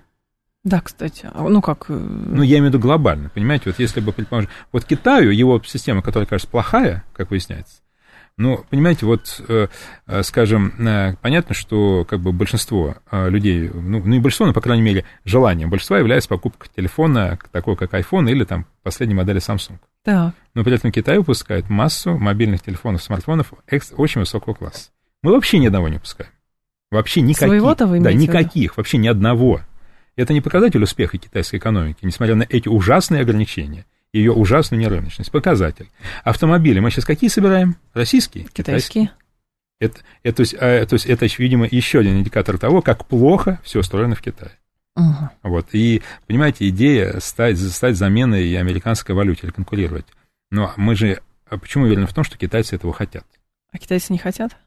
Да, 0.68 0.82
кстати. 0.82 1.30
А, 1.34 1.48
ну 1.48 1.62
как? 1.62 1.86
Э, 1.88 1.94
ну, 1.94 2.42
я 2.42 2.58
имею 2.58 2.66
в 2.66 2.74
виду 2.74 2.80
глобально, 2.80 3.30
понимаете? 3.30 3.64
Вот 3.68 3.80
если 3.80 4.02
бы, 4.02 4.12
предположим, 4.12 4.50
вот 4.74 4.84
Китаю, 4.84 5.32
его 5.32 5.62
система, 5.66 6.02
которая, 6.02 6.28
кажется, 6.28 6.52
плохая, 6.52 7.06
как 7.14 7.32
выясняется, 7.32 7.78
ну, 8.36 8.66
понимаете, 8.70 9.06
вот, 9.06 9.42
э, 9.48 9.68
э, 10.08 10.24
скажем, 10.24 10.74
понятно, 11.22 11.56
что 11.56 12.04
как 12.04 12.20
бы 12.20 12.34
большинство 12.34 12.98
людей, 13.12 13.70
ну, 13.74 14.00
ну, 14.00 14.06
не 14.08 14.20
большинство, 14.20 14.46
но, 14.46 14.54
по 14.54 14.60
крайней 14.60 14.84
мере, 14.84 15.06
желанием 15.24 15.70
большинства 15.70 16.00
является 16.00 16.28
покупка 16.28 16.68
телефона, 16.76 17.40
такой 17.54 17.78
как 17.78 17.94
iPhone 17.94 18.30
или 18.30 18.44
там 18.44 18.66
последней 18.84 19.16
модели 19.16 19.40
Samsung. 19.40 19.78
Да. 20.04 20.34
Но 20.54 20.66
при 20.66 20.76
этом 20.76 20.92
Китай 20.92 21.18
выпускает 21.18 21.70
массу 21.70 22.18
мобильных 22.18 22.62
телефонов, 22.62 23.02
смартфонов 23.02 23.54
очень 23.96 24.20
высокого 24.20 24.54
класса. 24.54 24.90
Мы 25.24 25.32
вообще 25.32 25.60
ни 25.60 25.68
одного 25.68 25.88
не 25.88 25.96
выпускаем. 25.96 26.32
Вообще 26.92 27.22
никаких. 27.22 27.48
Своего-то 27.48 27.88
вы 27.88 28.02
Да, 28.02 28.12
никаких, 28.12 28.76
вообще 28.76 28.98
ни 28.98 29.08
одного. 29.08 29.62
Это 30.18 30.34
не 30.34 30.42
показатель 30.42 30.84
успеха 30.84 31.18
китайской 31.18 31.56
экономики, 31.56 32.00
несмотря 32.02 32.36
на 32.36 32.44
эти 32.44 32.68
ужасные 32.68 33.22
ограничения, 33.22 33.86
ее 34.12 34.34
ужасную 34.34 34.82
нерыночность. 34.82 35.32
Показатель. 35.32 35.90
Автомобили 36.26 36.80
мы 36.82 36.92
сейчас 36.92 37.06
какие 37.06 37.30
собираем? 37.30 37.78
Российские? 37.94 38.48
Китайские. 38.52 39.12
Это, 39.80 40.00
это, 40.24 40.38
то, 40.38 40.42
есть, 40.42 40.56
а, 40.56 40.86
то 40.86 40.94
есть 40.96 41.06
это, 41.06 41.28
видимо, 41.38 41.68
еще 41.70 42.00
один 42.00 42.18
индикатор 42.18 42.58
того, 42.58 42.82
как 42.82 43.06
плохо 43.06 43.62
все 43.64 43.80
устроено 43.80 44.16
в 44.16 44.22
Китае. 44.22 44.52
Угу. 44.96 45.30
Вот. 45.44 45.68
И, 45.72 46.02
понимаете, 46.26 46.68
идея 46.70 47.20
стать, 47.22 47.60
стать 47.60 47.96
заменой 47.96 48.54
американской 48.60 49.16
валюте 49.16 49.42
или 49.44 49.52
конкурировать. 49.52 50.08
Но 50.50 50.74
мы 50.76 50.96
же 50.96 51.22
а 51.50 51.58
почему 51.58 51.86
уверены 51.86 52.08
в 52.08 52.14
том, 52.14 52.24
что 52.24 52.38
китайцы 52.38 52.76
этого 52.76 52.94
хотят? 52.94 53.26
А 53.72 53.78
китайцы 53.78 54.12
не 54.12 54.20
хотят? 54.20 54.58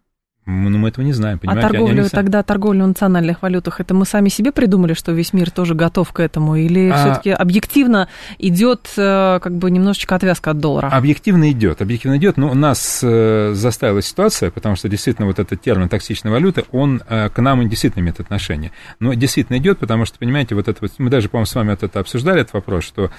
Ну, 0.51 0.79
мы 0.79 0.89
этого 0.89 1.05
не 1.05 1.13
знаем, 1.13 1.37
А 1.37 1.41
понимаете? 1.41 1.67
Они- 1.67 1.73
торговлю 1.73 2.01
они 2.01 2.09
сами- 2.09 2.23
тогда, 2.23 2.43
торговлю 2.43 2.85
в 2.85 2.89
национальных 2.89 3.43
валютах, 3.43 3.81
это 3.81 3.95
мы 3.95 4.05
сами 4.05 4.29
себе 4.29 4.53
придумали, 4.53 4.95
что 4.95 5.13
весь 5.13 5.33
мир 5.33 5.51
тоже 5.51 5.75
готов 5.75 6.13
к 6.13 6.21
этому? 6.21 6.57
Или 6.57 6.91
А- 6.91 6.97
все-таки 6.97 7.31
объективно 7.31 8.09
идет 8.39 8.91
э, 8.97 9.39
как 9.43 9.55
бы 9.57 9.71
немножечко 9.71 10.15
отвязка 10.17 10.51
от 10.51 10.59
доллара? 10.59 10.89
Объективно 10.89 11.51
идет, 11.51 11.81
объективно 11.83 12.17
идет, 12.17 12.37
но 12.37 12.53
нас 12.55 13.01
э, 13.03 13.53
заставила 13.55 14.03
ситуация, 14.03 14.51
потому 14.51 14.77
что 14.77 14.89
действительно 14.89 15.27
вот 15.27 15.39
этот 15.39 15.61
термин 15.61 15.89
токсичной 15.89 16.31
валюты, 16.31 16.65
он 16.73 17.03
э, 17.09 17.29
к 17.31 17.41
нам 17.41 17.69
действительно 17.69 18.03
имеет 18.03 18.21
отношение. 18.21 18.73
Но 18.99 19.15
действительно 19.15 19.59
идет, 19.59 19.79
потому 19.79 20.05
что, 20.05 20.19
понимаете, 20.19 20.55
вот 20.55 20.69
это 20.69 20.79
вот, 20.81 20.93
мы 20.99 21.11
даже, 21.11 21.29
по-моему, 21.29 21.47
с 21.47 21.55
вами 21.55 21.71
вот 21.71 21.83
это 21.83 22.01
обсуждали, 22.01 22.41
этот 22.41 22.55
вопрос, 22.55 22.85
что, 22.85 23.11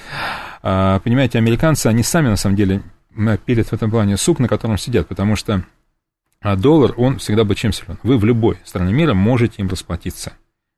э, 0.64 1.00
понимаете, 1.04 1.38
американцы, 1.38 1.88
они 1.88 2.04
сами, 2.04 2.28
на 2.28 2.36
самом 2.38 2.56
деле, 2.56 2.82
пилят 3.46 3.68
в 3.68 3.74
этом 3.74 3.92
плане 3.92 4.18
сук, 4.18 4.40
на 4.40 4.48
котором 4.48 4.78
сидят, 4.78 5.08
потому 5.08 5.36
что 5.36 5.64
а 6.42 6.56
доллар, 6.56 6.94
он 6.98 7.20
всегда 7.20 7.44
будет 7.44 7.58
чем 7.58 7.72
силен. 7.72 8.00
Вы 8.04 8.18
в 8.18 8.26
любой 8.26 8.58
стране 8.66 8.94
мира 8.94 9.14
можете 9.14 9.62
им 9.62 9.70
расплатиться. 9.70 10.34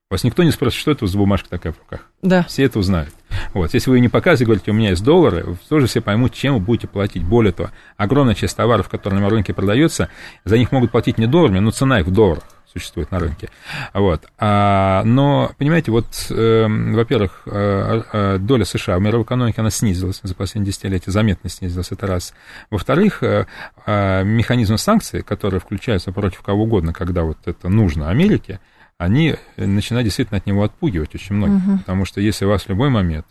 Вас 0.10 0.24
никто 0.24 0.44
не 0.44 0.52
спросит, 0.52 0.80
что 0.80 0.92
это 0.92 1.08
за 1.08 1.18
бумажка 1.18 1.50
такая 1.50 1.74
в 1.74 1.80
руках. 1.80 2.02
Да. 2.22 2.44
Все 2.44 2.64
это 2.64 2.78
узнают. 2.78 3.14
Вот. 3.54 3.74
Если 3.74 3.90
вы 3.90 4.00
не 4.00 4.10
показываете, 4.10 4.46
говорите, 4.46 4.72
у 4.72 4.74
меня 4.74 4.90
есть 4.92 5.04
доллары, 5.04 5.56
тоже 5.70 5.88
все 5.88 6.02
поймут, 6.02 6.34
чем 6.34 6.56
вы 6.56 6.60
будете 6.60 6.88
платить. 6.88 7.24
Более 7.24 7.54
того, 7.54 7.70
огромная 7.98 8.36
часть 8.36 8.56
товаров, 8.58 8.90
которые 8.90 9.22
на 9.22 9.30
рынке 9.30 9.54
продается, 9.54 10.10
за 10.46 10.58
них 10.58 10.72
могут 10.72 10.92
платить 10.92 11.18
не 11.18 11.28
долларами, 11.28 11.60
но 11.60 11.72
цена 11.72 12.00
их 12.00 12.08
в 12.08 12.12
долларах 12.12 12.44
существует 12.74 13.12
на 13.12 13.20
рынке. 13.20 13.50
Вот. 13.94 14.24
А, 14.38 15.04
но, 15.04 15.52
понимаете, 15.58 15.92
вот, 15.92 16.08
э, 16.30 16.68
во-первых, 16.68 17.44
э, 17.46 18.38
доля 18.40 18.66
США 18.66 18.98
в 18.98 19.02
мировой 19.02 19.26
экономике, 19.26 19.62
она 19.62 19.70
снизилась 19.70 20.20
за 20.24 20.36
последние 20.36 20.72
десятилетия, 20.72 21.12
заметно 21.12 21.50
снизилась, 21.50 21.92
это 21.92 22.08
раз. 22.08 22.34
Во-вторых, 22.70 23.22
э, 23.22 23.46
э, 23.86 24.24
механизмы 24.24 24.78
санкций, 24.78 25.22
которые 25.22 25.60
включаются 25.60 26.12
против 26.12 26.42
кого 26.42 26.64
угодно, 26.64 26.94
когда 26.94 27.24
вот 27.24 27.38
это 27.46 27.70
нужно 27.70 28.10
Америке, 28.10 28.60
они 28.98 29.36
начинают 29.58 30.06
действительно 30.06 30.38
от 30.38 30.46
него 30.46 30.64
отпугивать 30.64 31.14
очень 31.16 31.36
многих. 31.36 31.64
Мгм. 31.64 31.80
Потому 31.80 32.06
что 32.06 32.22
если 32.22 32.46
вас 32.46 32.64
в 32.64 32.70
любой 32.70 32.90
момент 32.90 33.26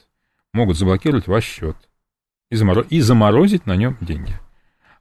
могут 0.53 0.77
заблокировать 0.77 1.27
ваш 1.27 1.45
счет 1.45 1.77
и, 2.51 2.57
заморо- 2.57 2.87
и 2.89 3.01
заморозить 3.01 3.67
на 3.67 3.77
нем 3.77 3.97
деньги. 4.01 4.39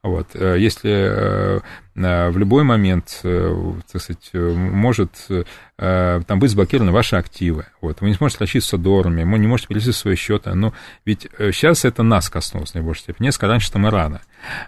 Вот. 0.03 0.29
э, 0.33 0.57
Если 0.57 0.89
э, 0.89 1.59
э, 1.95 2.29
в 2.31 2.37
любой 2.37 2.63
момент, 2.63 3.19
э, 3.23 3.73
так 3.91 4.01
сказать, 4.01 4.31
э, 4.33 4.51
может 4.53 5.27
э, 5.29 6.21
там 6.25 6.39
быть 6.39 6.49
заблокированы 6.49 6.91
ваши 6.91 7.17
активы, 7.17 7.67
вот, 7.81 8.01
вы 8.01 8.07
не 8.07 8.15
сможете 8.15 8.39
расчислиться 8.43 8.79
долларами, 8.79 9.23
вы 9.23 9.37
не 9.37 9.45
можете 9.45 9.67
перевести 9.67 9.91
свои 9.91 10.15
счеты, 10.15 10.55
но 10.55 10.73
ведь 11.05 11.27
сейчас 11.37 11.85
это 11.85 12.01
нас 12.01 12.29
коснулось 12.31 12.71
в 12.71 12.75
наибольшей 12.75 13.03
степени, 13.03 13.27
несколько 13.27 13.47
раньше 13.47 13.71
там 13.71 13.85
и 13.85 13.91
рано, 13.91 14.21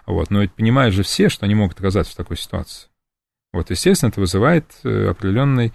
вот, 0.06 0.30
но 0.30 0.42
ведь 0.42 0.52
понимают 0.52 0.94
же 0.94 1.02
все, 1.02 1.28
что 1.28 1.46
они 1.46 1.56
могут 1.56 1.80
оказаться 1.80 2.12
в 2.12 2.16
такой 2.16 2.36
ситуации. 2.36 2.86
Вот, 3.54 3.70
естественно, 3.70 4.10
это 4.10 4.20
вызывает 4.20 4.64
э, 4.82 5.08
определенный 5.08 5.72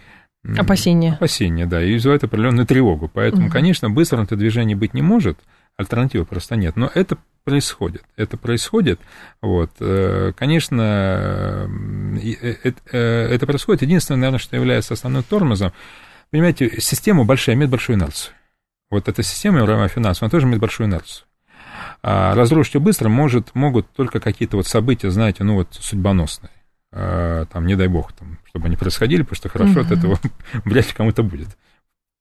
Опасения. 0.58 1.14
Опасения, 1.14 1.66
да, 1.66 1.84
и 1.84 1.94
вызывает 1.94 2.24
определенную 2.24 2.66
тревогу. 2.66 3.10
Поэтому, 3.14 3.44
Мгм. 3.44 3.52
конечно, 3.52 3.90
быстрым 3.90 4.24
это 4.24 4.36
движение 4.38 4.76
быть 4.76 4.94
не 4.94 5.02
может, 5.02 5.38
альтернативы 5.78 6.26
просто 6.26 6.56
нет. 6.56 6.76
Но 6.78 6.90
это 6.94 7.18
происходит. 7.44 8.04
Это 8.16 8.38
происходит. 8.38 9.00
Вот. 9.42 9.72
э, 9.80 10.32
Конечно, 10.38 11.68
э, 12.22 13.28
это 13.32 13.46
происходит. 13.46 13.82
Единственное, 13.82 14.20
наверное, 14.20 14.40
что 14.40 14.56
является 14.56 14.94
основным 14.94 15.24
тормозом, 15.24 15.74
понимаете, 16.32 16.80
система 16.80 17.26
большая, 17.26 17.56
имеет 17.56 17.72
большую 17.72 17.98
инерцию. 17.98 18.34
Вот 18.90 19.08
эта 19.08 19.24
система 19.24 19.60
мировая 19.62 19.88
финансовая, 19.90 20.28
она 20.28 20.32
тоже 20.32 20.48
имеет 20.48 20.62
большую 20.62 20.88
инерцию. 20.88 21.26
А 22.02 22.34
разрушить 22.34 22.76
ее 22.76 22.82
быстро 22.82 23.10
может, 23.10 23.56
могут 23.56 23.90
только 23.94 24.20
какие-то 24.20 24.58
вот 24.58 24.68
события, 24.68 25.12
знаете, 25.12 25.44
ну 25.44 25.56
вот 25.56 25.68
судьбоносные. 25.72 26.52
А, 26.92 27.46
Там, 27.46 27.66
не 27.68 27.76
дай 27.76 27.88
бог, 27.88 28.12
там, 28.14 28.40
чтобы 28.46 28.66
они 28.68 28.76
происходили, 28.76 29.22
потому 29.22 29.36
что 29.36 29.50
хорошо 29.50 29.82
от 29.82 29.90
Мгм. 29.92 30.00
этого 30.00 30.20
ли 30.66 30.84
кому-то 30.96 31.24
будет. 31.24 31.50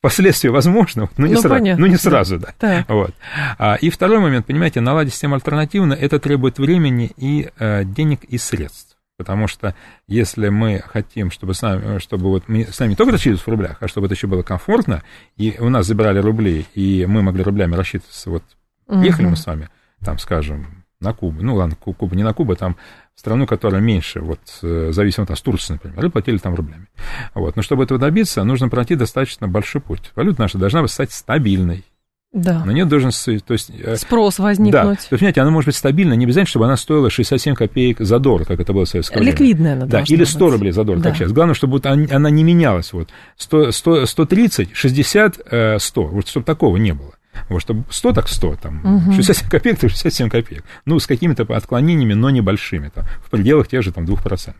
Последствия 0.01 0.51
возможно, 0.51 1.09
но 1.16 1.27
не, 1.27 1.35
Ну, 1.35 1.41
сразу, 1.41 1.55
понятно, 1.57 1.81
но 1.81 1.87
не 1.91 1.97
сразу, 1.97 2.39
да. 2.39 2.55
Так. 2.59 2.89
Вот. 2.89 3.12
А, 3.59 3.75
и 3.75 3.91
второй 3.91 4.21
момент, 4.21 4.47
понимаете, 4.47 4.81
наладить 4.81 5.12
систему 5.12 5.35
альтернативно, 5.35 5.93
это 5.93 6.21
требует 6.21 6.59
времени 6.59 7.11
и 7.16 7.51
э, 7.59 7.85
денег 7.85 8.23
и 8.25 8.39
средств. 8.39 8.97
Потому 9.16 9.49
что 9.49 9.75
если 10.07 10.51
мы 10.51 10.81
хотим, 10.87 11.33
чтобы, 11.33 11.53
с 11.55 11.62
нами, 11.62 11.99
чтобы 11.99 12.27
вот 12.29 12.45
мы 12.47 12.64
с 12.66 12.79
нами 12.79 12.91
не 12.91 12.97
только 12.97 13.11
рассчитывались 13.11 13.43
в 13.43 13.49
рублях, 13.49 13.79
а 13.81 13.89
чтобы 13.89 14.07
это 14.07 14.14
еще 14.14 14.29
было 14.29 14.43
комфортно, 14.45 15.03
и 15.37 15.57
у 15.59 15.69
нас 15.69 15.87
забирали 15.87 16.21
рубли, 16.21 16.66
и 16.77 17.05
мы 17.09 17.23
могли 17.23 17.43
рублями 17.43 17.75
рассчитываться, 17.75 18.31
вот 18.31 18.45
ехали 18.89 19.23
Мгм. 19.25 19.31
мы 19.33 19.37
с 19.37 19.45
вами, 19.47 19.69
там, 20.05 20.19
скажем, 20.19 20.85
на 21.01 21.12
Кубу, 21.12 21.43
ну 21.43 21.57
ладно, 21.57 21.75
Ку- 21.75 21.93
Куба 21.95 22.14
не 22.14 22.23
на 22.23 22.33
Кубу, 22.35 22.55
там 22.55 22.77
страну, 23.19 23.47
которая 23.47 23.81
меньше, 23.83 24.21
вот, 24.21 24.39
э, 24.62 24.91
зависимо 24.93 25.27
от 25.29 25.43
Турции, 25.43 25.73
например, 25.75 26.07
и 26.07 26.09
платили 26.09 26.39
там 26.39 26.55
рублями. 26.55 26.87
Вот. 27.35 27.57
Но 27.57 27.62
чтобы 27.62 27.83
этого 27.83 27.99
добиться, 27.99 28.45
нужно 28.45 28.69
пройти 28.69 28.95
достаточно 28.95 29.49
большой 29.49 29.81
путь. 29.81 30.12
Валюта 30.14 30.43
наша 30.43 30.57
должна 30.59 30.87
стать 30.87 31.11
стабильной. 31.12 31.85
Да. 32.31 32.62
На 32.64 32.73
нее 32.73 32.85
должен, 32.85 33.11
то 33.41 33.53
есть, 33.55 33.71
э, 33.71 33.97
Спрос 33.97 34.37
да, 34.37 34.43
возникнуть. 34.45 34.83
то 34.83 34.91
есть, 34.91 35.09
понимаете, 35.09 35.41
она 35.41 35.51
может 35.51 35.69
быть 35.69 35.77
стабильна, 35.77 36.12
не 36.12 36.27
обязательно, 36.27 36.47
чтобы 36.51 36.66
она 36.66 36.77
стоила 36.77 37.09
67 37.09 37.55
копеек 37.55 38.01
за 38.01 38.19
доллар, 38.19 38.45
как 38.45 38.61
это 38.61 38.75
было 38.75 38.85
в 38.85 38.89
советское 38.89 39.19
время. 39.19 39.33
Ликвидная 39.33 39.73
она 39.73 39.87
Да, 39.87 40.05
или 40.07 40.25
100 40.25 40.45
быть. 40.45 40.53
рублей 40.53 40.73
за 40.73 40.85
доллар, 40.85 41.01
Да. 41.03 41.09
как 41.09 41.19
сейчас. 41.19 41.33
Главное, 41.33 41.55
чтобы 41.55 41.73
вот 41.73 41.87
он- 41.87 42.07
она 42.12 42.29
не 42.29 42.45
менялась. 42.45 42.93
Вот. 42.93 43.09
100, 43.39 43.71
100, 43.73 44.05
130, 44.05 44.69
60, 44.75 45.41
э, 45.51 45.79
100. 45.79 46.05
Вот 46.05 46.29
чтобы 46.29 46.45
такого 46.45 46.77
не 46.77 46.93
было. 46.93 47.14
Вот, 47.49 47.61
чтобы 47.61 47.84
100 47.91 48.12
так 48.12 48.28
100, 48.28 48.57
там, 48.57 48.80
Мгм. 48.82 49.12
67 49.12 49.49
копеек, 49.49 49.78
так 49.78 49.91
67 49.91 50.30
копеек. 50.30 50.64
Ну, 50.84 50.99
с 50.99 51.07
какими-то 51.07 51.43
отклонениями, 51.43 52.14
но 52.14 52.30
небольшими, 52.30 52.89
там, 52.89 53.05
в 53.24 53.30
пределах 53.30 53.68
тех 53.68 53.82
же 53.82 53.93
там, 53.93 54.05
2%. 54.05 54.55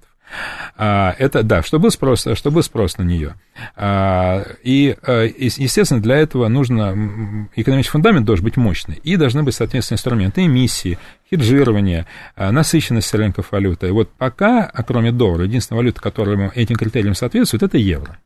А, 0.77 1.15
это, 1.19 1.43
да, 1.43 1.63
чтобы 1.63 1.85
был 1.85 1.91
спрос, 1.91 2.27
чтобы 2.35 2.57
был 2.57 2.63
спрос 2.63 2.99
на 2.99 3.03
нее. 3.03 3.35
А, 3.77 4.45
и, 4.63 4.97
и, 5.07 5.45
естественно, 5.45 6.01
для 6.01 6.17
этого 6.17 6.49
нужно, 6.49 7.49
экономический 7.57 7.93
фундамент 7.93 8.27
должен 8.27 8.45
быть 8.45 8.57
мощный, 8.57 9.01
и 9.03 9.17
должны 9.17 9.43
быть, 9.43 9.55
соответственно, 9.55 9.97
инструменты 9.97 10.45
эмиссии, 10.45 10.99
хеджирования, 11.31 12.07
а, 12.37 12.53
насыщенность 12.53 13.13
рынков 13.15 13.53
валюты. 13.53 13.89
И 13.89 13.91
вот 13.91 14.11
пока, 14.13 14.65
а 14.65 14.83
кроме 14.83 15.13
доллара, 15.13 15.45
единственная 15.45 15.79
валюта, 15.79 16.01
которая 16.01 16.51
этим 16.55 16.77
критериям 16.77 17.15
соответствует, 17.15 17.63
это 17.63 17.79
евро. 17.79 18.19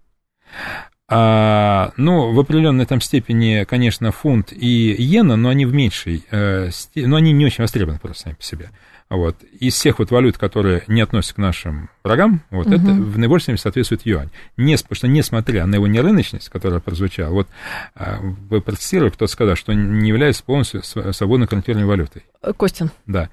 А, 1.14 1.92
ну, 1.96 2.32
в 2.32 2.40
определенной 2.40 2.86
там 2.86 3.00
степени, 3.00 3.64
конечно, 3.64 4.12
фунт 4.12 4.52
и 4.52 4.94
иена, 4.94 5.36
но 5.36 5.50
они 5.50 5.66
в 5.66 5.72
меньшей, 5.74 6.24
э, 6.30 6.70
но 6.94 7.16
они 7.16 7.32
не 7.32 7.44
очень 7.46 7.62
востребованы 7.62 7.98
просто 7.98 8.22
сами 8.24 8.34
по 8.34 8.42
себе. 8.42 8.70
Вот. 9.10 9.36
Из 9.60 9.74
всех 9.74 9.98
вот 9.98 10.10
валют, 10.10 10.38
которые 10.38 10.84
не 10.88 11.02
относятся 11.02 11.34
к 11.34 11.38
нашим 11.38 11.90
врагам, 12.02 12.40
вот 12.50 12.66
Мгм. 12.68 12.74
это 12.76 12.92
в 12.94 13.18
наибольшей 13.18 13.42
степени 13.44 13.56
соответствует 13.58 14.06
юань. 14.06 14.30
Не, 14.56 14.74
потому 14.76 14.96
что 14.96 15.06
несмотря 15.06 15.66
на 15.66 15.74
его 15.74 15.86
нерыночность, 15.86 16.48
которая 16.48 16.80
прозвучала, 16.80 17.30
вот 17.30 17.48
а, 17.94 18.20
вы 18.22 18.62
протестировали, 18.62 19.10
кто 19.10 19.26
сказал, 19.26 19.54
что 19.56 19.74
не 19.74 20.08
является 20.08 20.42
полностью 20.42 20.82
св- 20.82 21.14
свободно 21.14 21.46
конвертируемой 21.46 21.88
валютой. 21.88 22.24
Костин, 22.56 22.90
Да. 23.06 23.28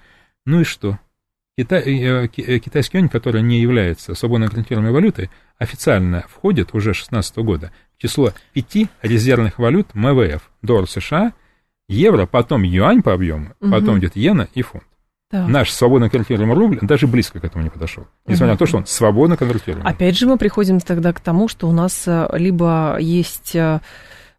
Ну 0.45 0.61
и 0.61 0.63
что? 0.65 0.99
Китай, 1.63 1.81
э, 1.83 2.27
ки- 2.29 2.41
э, 2.41 2.59
китайский 2.59 2.97
юань, 2.99 3.09
который 3.09 3.41
не 3.41 3.59
является 3.59 4.15
свободно 4.15 4.47
конвертируемой 4.47 4.93
валютой, 4.93 5.29
официально 5.57 6.23
входит 6.29 6.69
уже 6.73 6.93
с 6.93 7.09
2016 7.09 7.37
года 7.43 7.71
в 7.97 8.01
число 8.01 8.31
пяти 8.53 8.87
резервных 9.01 9.59
валют 9.59 9.93
МВФ. 9.93 10.49
Доллар 10.61 10.87
США, 10.87 11.33
евро, 11.89 12.25
потом 12.27 12.63
юань 12.63 13.01
по 13.01 13.13
объему, 13.13 13.49
Мгм. 13.59 13.71
потом 13.73 13.99
идет 13.99 14.15
иена 14.15 14.47
и 14.53 14.61
фунт. 14.61 14.85
да. 15.31 15.45
Наш 15.47 15.69
свободно 15.71 16.09
конвертируемый 16.09 16.55
рубль 16.55 16.79
даже 16.81 17.07
близко 17.07 17.39
к 17.41 17.43
этому 17.43 17.63
не 17.63 17.69
подошел. 17.69 18.07
Несмотря 18.25 18.47
Мгм. 18.47 18.53
на 18.53 18.57
то, 18.57 18.65
что 18.65 18.77
он 18.77 18.85
свободно 18.85 19.35
конвертируемый. 19.35 19.91
Опять 19.91 20.17
же, 20.17 20.27
мы 20.27 20.37
приходим 20.37 20.79
тогда 20.79 21.11
к 21.11 21.19
тому, 21.19 21.47
что 21.49 21.67
у 21.67 21.73
нас 21.73 22.03
э, 22.07 22.27
либо 22.37 22.97
есть 23.01 23.53
э, 23.55 23.81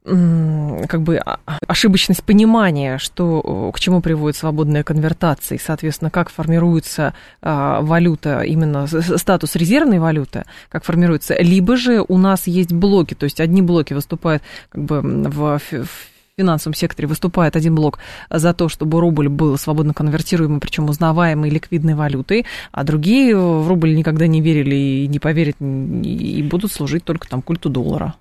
как 0.05 1.03
бы 1.03 1.19
а- 1.19 1.39
ошибочность 1.67 2.23
понимания, 2.25 2.99
что 2.99 3.71
к 3.75 3.79
чему 3.81 4.01
приводит 4.01 4.37
свободная 4.37 4.83
конвертация, 4.83 5.57
и, 5.57 5.61
соответственно, 5.61 6.11
как 6.11 6.31
формируется 6.31 7.13
а, 7.43 7.83
валюта, 7.83 8.41
именно 8.41 8.87
статус 8.87 9.57
резервной 9.57 9.99
валюты, 9.99 10.45
как 10.71 10.85
формируется, 10.85 11.37
либо 11.39 11.77
же 11.77 12.03
у 12.07 12.17
нас 12.17 12.47
есть 12.47 12.73
блоки, 12.73 13.15
то 13.15 13.25
есть 13.25 13.41
одни 13.41 13.61
блоки 13.61 13.93
выступают 13.93 14.43
как 14.71 14.85
бы 14.85 15.01
в 15.03 15.61
в 15.61 15.89
финансовом 16.37 16.75
секторе 16.75 17.07
выступает 17.07 17.55
один 17.55 17.75
блок 17.75 17.99
за 18.31 18.55
то, 18.55 18.71
чтобы 18.71 19.01
рубль 19.01 19.29
был 19.29 19.59
свободно 19.59 19.93
конвертируемый, 19.93 20.59
причем 20.59 20.89
узнаваемой 20.89 21.51
ликвидной 21.51 21.95
валютой, 21.95 22.47
а 22.73 22.83
другие 22.83 23.37
в 23.37 23.69
рубль 23.69 23.95
никогда 23.95 24.27
не 24.27 24.41
верили 24.41 24.75
и 24.75 25.07
не 25.07 25.19
поверят, 25.19 25.57
и 25.61 26.43
будут 26.51 26.73
служить 26.73 27.05
только 27.05 27.29
там 27.29 27.43
культу 27.43 27.69
доллара. 27.69 28.15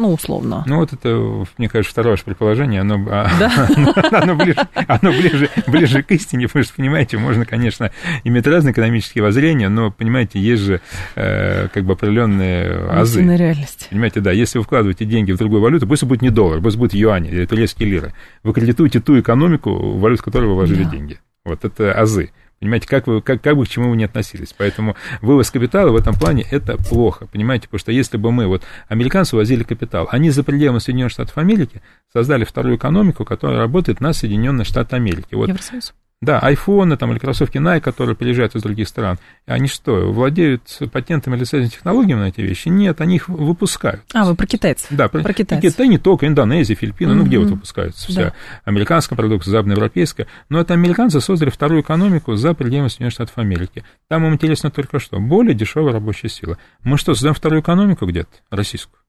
Ну, 0.00 0.14
условно. 0.14 0.64
Ну, 0.66 0.78
вот 0.78 0.94
это, 0.94 1.44
мне 1.58 1.68
кажется, 1.68 1.92
второе 1.92 2.14
ваше 2.14 2.24
предположение, 2.24 2.80
оно, 2.80 3.06
а, 3.10 3.28
Да? 3.38 3.68
оно, 4.22 4.34
ближе, 4.34 4.56
оно 4.88 5.10
ближе, 5.12 5.50
ближе 5.66 6.02
к 6.02 6.10
истине, 6.12 6.46
потому 6.46 6.64
что, 6.64 6.74
понимаете, 6.74 7.18
можно, 7.18 7.44
конечно, 7.44 7.90
иметь 8.24 8.46
разные 8.46 8.72
экономические 8.72 9.22
воззрения, 9.22 9.68
но, 9.68 9.90
понимаете, 9.90 10.40
есть 10.40 10.62
же 10.62 10.80
э, 11.16 11.68
как 11.68 11.84
бы 11.84 11.92
определенные 11.92 12.88
азы. 12.88 13.20
Истинная 13.20 13.36
реальность. 13.36 13.88
Понимаете, 13.90 14.20
да, 14.20 14.32
если 14.32 14.56
вы 14.56 14.64
вкладываете 14.64 15.04
деньги 15.04 15.32
в 15.32 15.36
другую 15.36 15.60
валюту, 15.60 15.86
пусть 15.86 16.04
будет 16.04 16.22
не 16.22 16.30
доллар, 16.30 16.62
пусть 16.62 16.78
будет 16.78 16.94
юань 16.94 17.26
или 17.26 17.44
турецкие 17.44 17.86
лиры, 17.90 18.14
вы 18.42 18.54
кредитуете 18.54 19.00
ту 19.00 19.20
экономику, 19.20 19.70
в 19.70 20.00
валюту 20.00 20.22
которой 20.22 20.46
вы 20.46 20.54
вложили 20.54 20.84
Да. 20.84 20.90
деньги. 20.90 21.20
Вот 21.44 21.62
это 21.66 21.92
азы. 21.92 22.30
Понимаете, 22.60 22.86
как, 22.88 23.06
вы, 23.06 23.22
как, 23.22 23.40
как 23.40 23.56
бы 23.56 23.64
к 23.64 23.68
чему 23.68 23.88
вы 23.88 23.96
не 23.96 24.04
относились. 24.04 24.54
Поэтому 24.56 24.94
вывоз 25.22 25.50
капитала 25.50 25.90
в 25.90 25.96
этом 25.96 26.14
плане 26.14 26.44
это 26.50 26.76
плохо. 26.76 27.26
Понимаете, 27.26 27.68
потому 27.68 27.78
что 27.78 27.90
если 27.90 28.18
бы 28.18 28.30
мы, 28.32 28.46
вот, 28.46 28.64
американцы 28.88 29.34
возили 29.34 29.62
капитал, 29.62 30.08
они 30.10 30.28
за 30.28 30.44
пределами 30.44 30.78
Соединенных 30.78 31.12
Штатов 31.12 31.38
Америки 31.38 31.80
создали 32.12 32.44
вторую 32.44 32.76
экономику, 32.76 33.24
которая 33.24 33.58
работает 33.58 34.00
на 34.00 34.12
Соединенные 34.12 34.66
Штаты 34.66 34.94
Америки. 34.96 35.34
Вот, 35.34 35.48
Евросоюз. 35.48 35.94
Да, 36.22 36.38
айфоны 36.38 36.98
там, 36.98 37.12
или 37.12 37.18
кроссовки 37.18 37.56
Nike, 37.56 37.80
которые 37.80 38.14
приезжают 38.14 38.54
из 38.54 38.62
других 38.62 38.88
стран, 38.88 39.18
они 39.46 39.68
что, 39.68 40.12
владеют 40.12 40.78
патентами 40.92 41.34
или 41.34 41.40
лицензионными 41.40 41.70
технологиями 41.70 42.20
на 42.20 42.28
эти 42.28 42.42
вещи? 42.42 42.68
Нет, 42.68 43.00
они 43.00 43.16
их 43.16 43.30
выпускают. 43.30 44.02
А, 44.12 44.26
вы 44.26 44.34
про 44.34 44.46
китайцев. 44.46 44.88
Да, 44.90 45.08
про, 45.08 45.22
про 45.22 45.32
китайцев. 45.32 45.72
Китай 45.72 45.88
не 45.88 45.96
только, 45.96 46.26
Индонезия, 46.26 46.76
Филиппины, 46.76 47.12
mm-hmm. 47.12 47.14
ну 47.14 47.24
где 47.24 47.38
вот 47.38 47.48
выпускаются? 47.48 48.06
Вся 48.08 48.22
да. 48.22 48.34
американская 48.64 49.16
продукция, 49.16 49.52
западноевропейская. 49.52 50.26
Но 50.50 50.60
это 50.60 50.74
американцы 50.74 51.22
создали 51.22 51.48
вторую 51.48 51.80
экономику 51.80 52.34
за 52.34 52.52
пределами 52.52 52.88
Соединенных 52.88 53.14
Штатов 53.14 53.38
Америки. 53.38 53.82
Там 54.08 54.26
им 54.26 54.34
интересно 54.34 54.70
только 54.70 54.98
что, 54.98 55.18
более 55.20 55.54
дешевая 55.54 55.94
рабочая 55.94 56.28
сила. 56.28 56.58
Мы 56.84 56.98
что, 56.98 57.14
создаем 57.14 57.34
вторую 57.34 57.62
экономику 57.62 58.04
где-то, 58.04 58.28
российскую? 58.50 59.00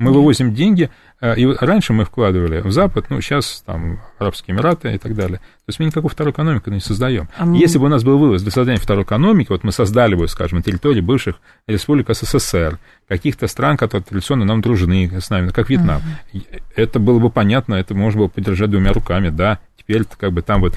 Мы 0.00 0.12
вывозим 0.12 0.54
деньги, 0.54 0.90
э, 1.20 1.36
и 1.36 1.46
раньше 1.46 1.92
мы 1.92 2.06
вкладывали 2.06 2.60
в 2.60 2.72
Запад, 2.72 3.06
ну, 3.10 3.20
сейчас 3.20 3.62
там 3.66 4.00
Арабские 4.18 4.56
Эмираты 4.56 4.94
и 4.94 4.98
так 4.98 5.14
далее. 5.14 5.38
То 5.38 5.68
есть 5.68 5.78
мы 5.78 5.84
никакую 5.84 6.10
вторую 6.10 6.32
экономику 6.32 6.70
не 6.70 6.80
создаем. 6.80 7.28
А 7.36 7.44
мы... 7.44 7.58
Если 7.58 7.78
бы 7.78 7.84
у 7.84 7.88
нас 7.88 8.02
был 8.02 8.18
вывоз 8.18 8.40
для 8.40 8.50
создания 8.50 8.78
второй 8.78 9.04
экономики, 9.04 9.48
вот 9.50 9.62
мы 9.62 9.72
создали 9.72 10.14
бы, 10.14 10.26
скажем, 10.26 10.58
на 10.58 10.62
территории 10.62 11.02
бывших 11.02 11.36
республик 11.66 12.08
СССР, 12.08 12.78
каких-то 13.08 13.46
стран, 13.46 13.76
которые 13.76 14.02
традиционно 14.02 14.46
нам 14.46 14.62
дружны 14.62 15.10
с 15.20 15.28
нами, 15.28 15.50
как 15.50 15.68
Вьетнам, 15.68 16.00
uh 16.32 16.42
это 16.76 16.98
было 16.98 17.18
бы 17.18 17.28
понятно, 17.28 17.74
это 17.74 17.94
можно 17.94 18.20
было 18.20 18.28
поддержать 18.28 18.70
двумя 18.70 18.92
руками, 18.92 19.28
да, 19.28 19.58
теперь 19.76 20.04
как 20.18 20.32
бы 20.32 20.40
там 20.40 20.62
вот 20.62 20.74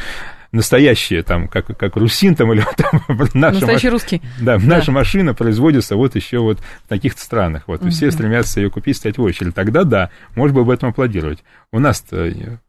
настоящие, 0.53 1.23
там, 1.23 1.47
как, 1.49 1.77
как 1.77 1.95
русин 1.97 2.35
там, 2.35 2.53
или 2.53 2.63
там, 2.77 3.01
наша 3.33 3.55
Настоящий 3.55 3.87
маш... 3.87 3.93
русский. 3.93 4.21
Да, 4.39 4.57
да, 4.57 4.65
наша 4.65 4.91
машина 4.91 5.33
производится 5.33 5.95
вот 5.97 6.15
еще 6.15 6.39
вот 6.39 6.59
в 6.59 6.87
таких 6.87 7.19
странах, 7.19 7.63
вот, 7.67 7.81
угу. 7.81 7.89
все 7.89 8.09
стремятся 8.11 8.61
ее 8.61 8.69
купить, 8.69 8.95
стать 8.95 9.17
в 9.17 9.21
очередь. 9.21 9.53
Тогда 9.53 9.83
да, 9.83 10.09
можно 10.35 10.55
было 10.55 10.63
бы 10.63 10.73
этом 10.73 10.89
аплодировать. 10.89 11.43
У 11.71 11.79
нас 11.79 12.05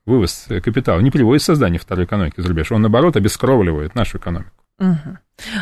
вывоз 0.07 0.47
капитала 0.49 1.01
не 1.01 1.11
приводит 1.11 1.43
к 1.43 1.47
созданию 1.47 1.81
второй 1.81 2.07
экономики 2.07 2.41
за 2.41 2.49
рубеж, 2.49 2.73
он, 2.73 2.83
наоборот, 2.83 3.17
обескровливает 3.17 3.95
нашу 3.95 4.19
экономику. 4.19 4.51
Угу. 4.81 5.19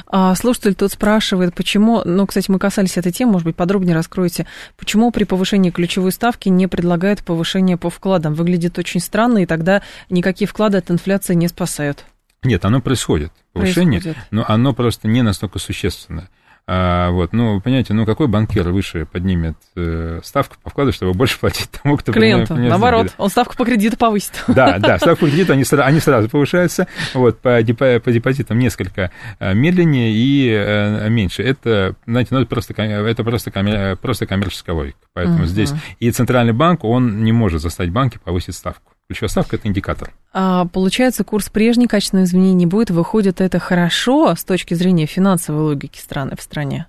А, 0.06 0.34
слушатель 0.34 0.74
тут 0.74 0.92
спрашивает, 0.92 1.54
почему, 1.54 2.02
ну, 2.04 2.26
кстати, 2.26 2.50
мы 2.50 2.58
касались 2.58 2.96
этой 2.96 3.12
темы, 3.12 3.32
может 3.32 3.46
быть, 3.46 3.56
подробнее 3.56 3.94
раскроете, 3.94 4.46
почему 4.76 5.10
при 5.10 5.24
повышении 5.24 5.70
ключевой 5.70 6.12
ставки 6.12 6.48
не 6.48 6.66
предлагают 6.66 7.24
повышение 7.24 7.76
по 7.76 7.90
вкладам? 7.90 8.34
Выглядит 8.34 8.78
очень 8.78 9.00
странно, 9.00 9.38
и 9.38 9.46
тогда 9.46 9.82
никакие 10.08 10.48
вклады 10.48 10.78
от 10.78 10.90
инфляции 10.90 11.34
не 11.34 11.48
спасают. 11.48 12.04
Нет, 12.42 12.64
оно 12.64 12.80
происходит, 12.80 13.32
повышение, 13.52 14.00
происходит. 14.00 14.28
но 14.30 14.44
оно 14.48 14.72
просто 14.72 15.08
не 15.08 15.22
настолько 15.22 15.58
существенное. 15.58 16.28
А, 16.64 17.10
вот, 17.10 17.32
ну, 17.32 17.60
понимаете, 17.60 17.92
ну 17.92 18.06
какой 18.06 18.28
банкир 18.28 18.68
выше 18.70 19.04
поднимет 19.04 19.56
э, 19.74 20.20
ставку 20.22 20.56
по 20.62 20.70
вкладу, 20.70 20.92
чтобы 20.92 21.12
больше 21.12 21.38
платить 21.40 21.68
тому, 21.82 21.96
кто 21.96 22.12
Клиенту, 22.12 22.54
принимает, 22.54 22.70
наоборот, 22.70 23.02
деньги. 23.02 23.14
он 23.18 23.30
ставку 23.30 23.56
по 23.56 23.64
кредиту 23.64 23.96
повысит. 23.96 24.44
Да, 24.46 24.78
да, 24.78 24.96
ставку 24.98 25.26
по 25.26 25.30
кредиту, 25.30 25.52
они, 25.52 25.64
они 25.70 25.98
сразу 25.98 26.28
повышаются, 26.28 26.86
вот, 27.14 27.40
по, 27.40 27.60
депо, 27.64 27.98
по 27.98 28.12
депозитам 28.12 28.60
несколько 28.60 29.10
э, 29.40 29.54
медленнее 29.54 30.12
и 30.12 30.50
э, 30.50 31.08
меньше. 31.08 31.42
Это, 31.42 31.96
знаете, 32.06 32.28
ну, 32.32 32.40
это 32.40 32.48
просто, 32.48 32.74
это 32.74 33.24
просто, 33.24 33.50
коммер, 33.50 33.96
просто 33.96 34.26
коммерческая 34.26 34.76
логика. 34.76 34.98
Поэтому 35.14 35.44
uh-huh. 35.44 35.48
здесь 35.48 35.72
и 35.98 36.12
Центральный 36.12 36.52
банк, 36.52 36.84
он 36.84 37.24
не 37.24 37.32
может 37.32 37.60
заставить 37.60 37.92
банки 37.92 38.20
повысить 38.22 38.54
ставку. 38.54 38.91
Ключевая 39.08 39.28
ставка– 39.28 39.56
это 39.56 39.68
индикатор. 39.68 40.12
А, 40.32 40.66
получается, 40.66 41.24
курс 41.24 41.48
прежний, 41.48 41.86
качественных 41.86 42.28
изменений 42.28 42.54
не 42.54 42.66
будет. 42.66 42.90
Выходит, 42.90 43.40
это 43.40 43.58
хорошо 43.58 44.34
с 44.34 44.44
точки 44.44 44.74
зрения 44.74 45.06
финансовой 45.06 45.62
логики 45.62 45.98
страны 45.98 46.36
в 46.36 46.42
стране? 46.42 46.86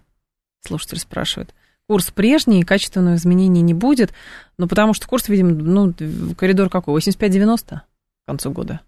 Слушатель 0.66 1.00
спрашивает. 1.00 1.54
Курс 1.88 2.12
прежний, 2.12 2.64
качественных 2.64 3.20
изменений 3.20 3.62
не 3.62 3.74
будет, 3.74 4.14
ну, 4.58 4.70
потому 4.70 4.94
что 4.94 5.06
курс, 5.06 5.28
видимо, 5.28 5.52
ну, 5.52 5.94
коридор 6.38 6.70
какой? 6.70 6.98
85-90 7.02 7.58
к 7.60 7.84
концу 8.26 8.52
года? 8.52 8.80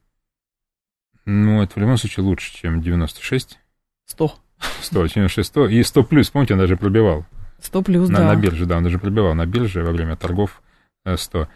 Ну, 1.26 1.62
это 1.62 1.74
в 1.74 1.78
любом 1.78 1.98
случае 1.98 2.24
лучше, 2.26 2.56
чем 2.56 2.82
96. 2.82 3.60
100. 4.06 4.36
100, 4.82 5.08
96, 5.08 5.48
100. 5.50 5.68
И 5.68 5.84
100 5.84 6.04
плюс, 6.04 6.30
помните, 6.30 6.54
он 6.54 6.60
даже 6.60 6.78
пробивал. 6.78 7.26
100 7.62 7.82
плюс, 7.82 8.10
на, 8.10 8.20
да. 8.20 8.34
На 8.34 8.36
бирже, 8.36 8.66
да, 8.66 8.78
он 8.78 8.84
даже 8.84 9.00
пробивал 9.00 9.34
на 9.34 9.46
бирже 9.46 9.84
во 9.84 9.92
время 9.92 10.16
торгов 10.16 10.62
100. 11.04 11.50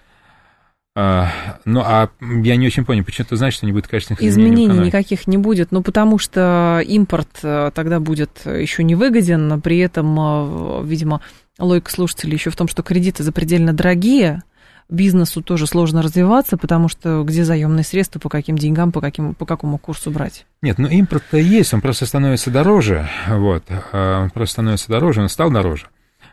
А, 1.01 1.29
ну, 1.63 1.79
а 1.79 2.09
я 2.19 2.57
не 2.57 2.67
очень 2.67 2.83
понял, 2.83 3.05
почему 3.05 3.25
это 3.25 3.37
значит, 3.37 3.59
что 3.59 3.65
не 3.65 3.71
будет 3.71 3.87
качественных 3.87 4.21
изменений? 4.21 4.65
Изменений 4.65 4.87
никаких 4.87 5.27
не 5.27 5.37
будет, 5.37 5.71
ну, 5.71 5.81
потому 5.81 6.17
что 6.17 6.83
импорт 6.85 7.39
э, 7.41 7.71
тогда 7.73 8.01
будет 8.01 8.41
еще 8.45 8.83
не 8.83 8.95
выгоден, 8.95 9.47
но 9.47 9.61
при 9.61 9.77
этом, 9.77 10.13
э, 10.19 10.83
видимо, 10.83 11.21
логика 11.57 11.89
слушателей 11.89 12.33
еще 12.33 12.49
в 12.49 12.57
том, 12.57 12.67
что 12.67 12.83
кредиты 12.83 13.23
запредельно 13.23 13.71
дорогие, 13.71 14.43
бизнесу 14.89 15.41
тоже 15.41 15.67
сложно 15.67 16.01
развиваться, 16.01 16.57
потому 16.57 16.89
что 16.89 17.23
где 17.23 17.45
заемные 17.45 17.85
средства, 17.85 18.19
по 18.19 18.27
каким 18.27 18.57
деньгам, 18.57 18.91
по, 18.91 18.99
каким, 18.99 19.35
по 19.35 19.45
какому 19.45 19.77
курсу 19.77 20.11
брать? 20.11 20.47
Нет, 20.61 20.79
ну 20.79 20.89
импорт-то 20.89 21.37
есть, 21.37 21.73
он 21.73 21.79
просто 21.79 22.07
становится 22.07 22.51
дороже, 22.51 23.07
вот, 23.29 23.63
а, 23.93 24.23
он 24.23 24.31
просто 24.31 24.53
становится 24.53 24.89
дороже, 24.89 25.21
он 25.21 25.29
стал 25.29 25.49
дороже. 25.49 25.87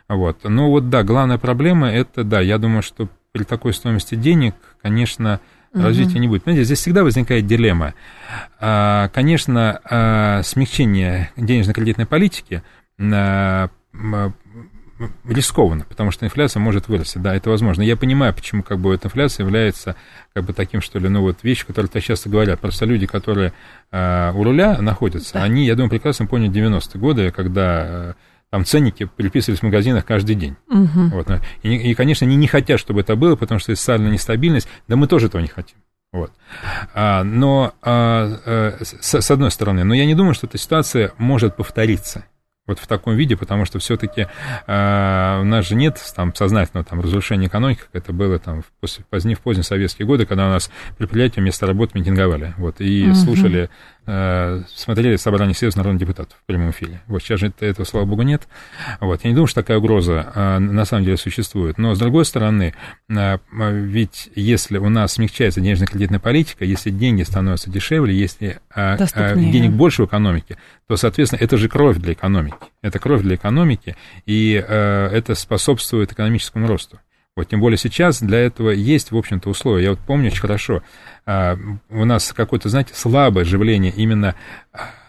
Вот. 0.09 0.39
Ну 0.43 0.69
вот 0.69 0.89
да, 0.89 1.03
главная 1.03 1.37
проблема 1.37 1.89
это, 1.91 2.23
да, 2.23 2.41
я 2.41 2.57
думаю, 2.57 2.81
что 2.81 3.09
при 3.37 3.43
такой 3.43 3.73
стоимости 3.73 4.15
денег, 4.15 4.55
конечно, 4.81 5.39
угу. 5.71 5.83
развития 5.83 6.17
не 6.17 6.27
будет. 6.27 6.43
Понимаете, 6.43 6.65
здесь 6.65 6.79
всегда 6.79 7.03
возникает 7.03 7.45
дилемма. 7.45 7.93
А, 8.59 9.09
конечно, 9.09 9.79
а, 9.83 10.41
смягчение 10.43 11.29
денежно-кредитной 11.37 12.07
политики 12.07 12.63
а, 12.99 13.69
рискованно, 15.25 15.85
потому 15.87 16.09
что 16.09 16.25
инфляция 16.25 16.59
может 16.59 16.87
вырасти, 16.87 17.19
да, 17.19 17.35
это 17.35 17.51
возможно. 17.51 17.83
Я 17.83 17.95
понимаю, 17.95 18.33
почему 18.33 18.63
как 18.63 18.79
бы 18.79 18.95
эта 18.95 19.07
инфляция 19.07 19.43
является 19.43 19.95
как 20.33 20.45
бы 20.45 20.53
таким, 20.53 20.81
что 20.81 20.97
ли, 20.97 21.07
ну 21.07 21.21
вот 21.21 21.43
вещь, 21.43 21.63
которую 21.63 21.89
так 21.89 22.01
часто 22.01 22.29
говорят. 22.29 22.59
Просто 22.59 22.85
люди, 22.85 23.05
которые 23.05 23.53
э, 23.91 24.31
у 24.33 24.43
руля 24.43 24.81
находятся, 24.81 25.35
да. 25.35 25.43
они, 25.43 25.67
я 25.67 25.75
думаю, 25.75 25.91
прекрасно 25.91 26.25
поняли 26.25 26.51
90-е 26.51 26.99
годы, 26.99 27.29
когда 27.29 28.15
там 28.49 28.65
ценники 28.65 29.09
переписывались 29.15 29.59
в 29.59 29.63
магазинах 29.63 30.05
каждый 30.05 30.35
день. 30.35 30.55
Угу. 30.69 31.07
Вот. 31.13 31.27
И, 31.63 31.75
и, 31.75 31.93
конечно, 31.95 32.25
они 32.25 32.35
не 32.35 32.47
хотят, 32.47 32.79
чтобы 32.79 33.01
это 33.01 33.15
было, 33.15 33.35
потому 33.35 33.59
что 33.59 33.71
это 33.71 33.79
социальная 33.79 34.11
нестабильность, 34.11 34.67
да 34.87 34.95
мы 34.95 35.07
тоже 35.07 35.27
этого 35.27 35.41
не 35.41 35.47
хотим. 35.47 35.77
Вот. 36.13 36.31
А, 36.93 37.23
но 37.23 37.73
а, 37.81 38.39
а, 38.45 38.77
с, 38.81 39.21
с 39.21 39.31
одной 39.31 39.51
стороны, 39.51 39.83
но 39.83 39.93
я 39.93 40.05
не 40.05 40.15
думаю, 40.15 40.33
что 40.33 40.47
эта 40.47 40.57
ситуация 40.57 41.11
может 41.17 41.55
повториться 41.57 42.25
вот 42.67 42.79
в 42.79 42.87
таком 42.87 43.15
виде, 43.15 43.35
потому 43.37 43.65
что 43.65 43.79
все-таки 43.79 44.27
э, 44.67 45.39
у 45.41 45.43
нас 45.45 45.65
же 45.65 45.75
нет 45.75 45.99
там 46.15 46.35
сознательного 46.35 46.85
там 46.85 46.99
разрушения 46.99 47.47
экономики, 47.47 47.79
как 47.79 48.03
это 48.03 48.13
было 48.13 48.39
там 48.39 48.61
в, 48.61 48.65
после, 48.81 49.05
позднее, 49.09 49.35
в 49.35 49.39
поздние 49.39 49.63
советские 49.63 50.05
годы, 50.05 50.25
когда 50.25 50.47
у 50.47 50.49
нас 50.49 50.69
предприятия 50.97 51.39
вместо 51.39 51.65
работы 51.65 51.97
митинговали, 51.97 52.53
вот, 52.57 52.81
и 52.81 53.07
угу. 53.07 53.15
слушали 53.15 53.69
Э, 54.09 54.61
смотрели 54.73 55.17
собрание 55.17 55.53
съезда 55.53 55.79
народных 55.79 55.99
депутатов 55.99 56.37
в 56.41 56.45
прямом 56.45 56.71
эфире. 56.71 57.01
Вот 57.07 57.21
сейчас 57.21 57.41
же 57.41 57.51
этого, 57.59 57.85
слава 57.85 58.05
богу, 58.05 58.21
нет. 58.21 58.47
Вот. 59.01 59.21
Я 59.25 59.29
не 59.29 59.35
думаю, 59.35 59.47
что 59.47 59.61
такая 59.61 59.79
угроза 59.79 60.31
э, 60.33 60.59
на 60.59 60.85
самом 60.85 61.03
деле 61.03 61.17
существует. 61.17 61.77
Но, 61.77 61.93
с 61.93 61.99
другой 61.99 62.23
стороны, 62.23 62.73
э, 63.09 63.37
ведь 63.51 64.29
если 64.33 64.77
у 64.77 64.87
нас 64.87 65.13
смягчается 65.13 65.59
денежно-кредитная 65.59 66.19
политика, 66.19 66.63
если 66.63 66.89
деньги 66.89 67.23
становятся 67.23 67.69
дешевле, 67.69 68.17
если 68.17 68.59
Доступнее. 68.73 69.51
денег 69.51 69.71
больше 69.71 70.03
в 70.03 70.05
экономике, 70.05 70.57
то, 70.87 70.95
соответственно, 70.95 71.41
это 71.41 71.57
же 71.57 71.67
кровь 71.67 71.97
для 71.97 72.13
экономики. 72.13 72.55
Это 72.81 72.99
кровь 72.99 73.23
для 73.23 73.35
экономики, 73.35 73.97
и 74.25 74.51
это 74.53 75.35
способствует 75.35 76.13
экономическому 76.13 76.67
росту. 76.67 76.99
Вот, 77.37 77.47
тем 77.47 77.59
более 77.59 77.77
сейчас 77.77 78.19
для 78.19 78.39
этого 78.39 78.71
есть, 78.71 79.11
в 79.11 79.15
общем-то, 79.15 79.47
условия. 79.51 79.83
Я 79.83 79.89
вот 79.91 79.99
помню 79.99 80.31
очень 80.31 80.41
хорошо, 80.41 80.81
а, 81.27 81.55
у 81.91 82.03
нас 82.03 82.33
какое-то, 82.33 82.67
знаете, 82.67 82.95
слабое 82.95 83.43
оживление 83.43 83.93
именно 83.95 84.33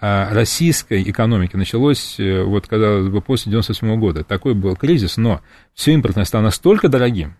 а, 0.02 0.28
российской 0.34 1.02
экономики 1.04 1.56
началось, 1.56 2.20
э, 2.20 2.42
вот, 2.42 2.66
когда 2.66 3.00
после 3.22 3.48
98 3.50 3.98
года. 3.98 4.24
Такой 4.24 4.52
был 4.52 4.76
кризис, 4.76 5.16
но 5.16 5.40
все 5.72 5.92
импортное 5.92 6.26
стало 6.26 6.42
настолько 6.42 6.90
дорогим, 6.90 7.34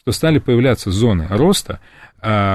что 0.00 0.12
стали 0.12 0.38
появляться 0.38 0.90
зоны 0.90 1.26
роста, 1.28 1.80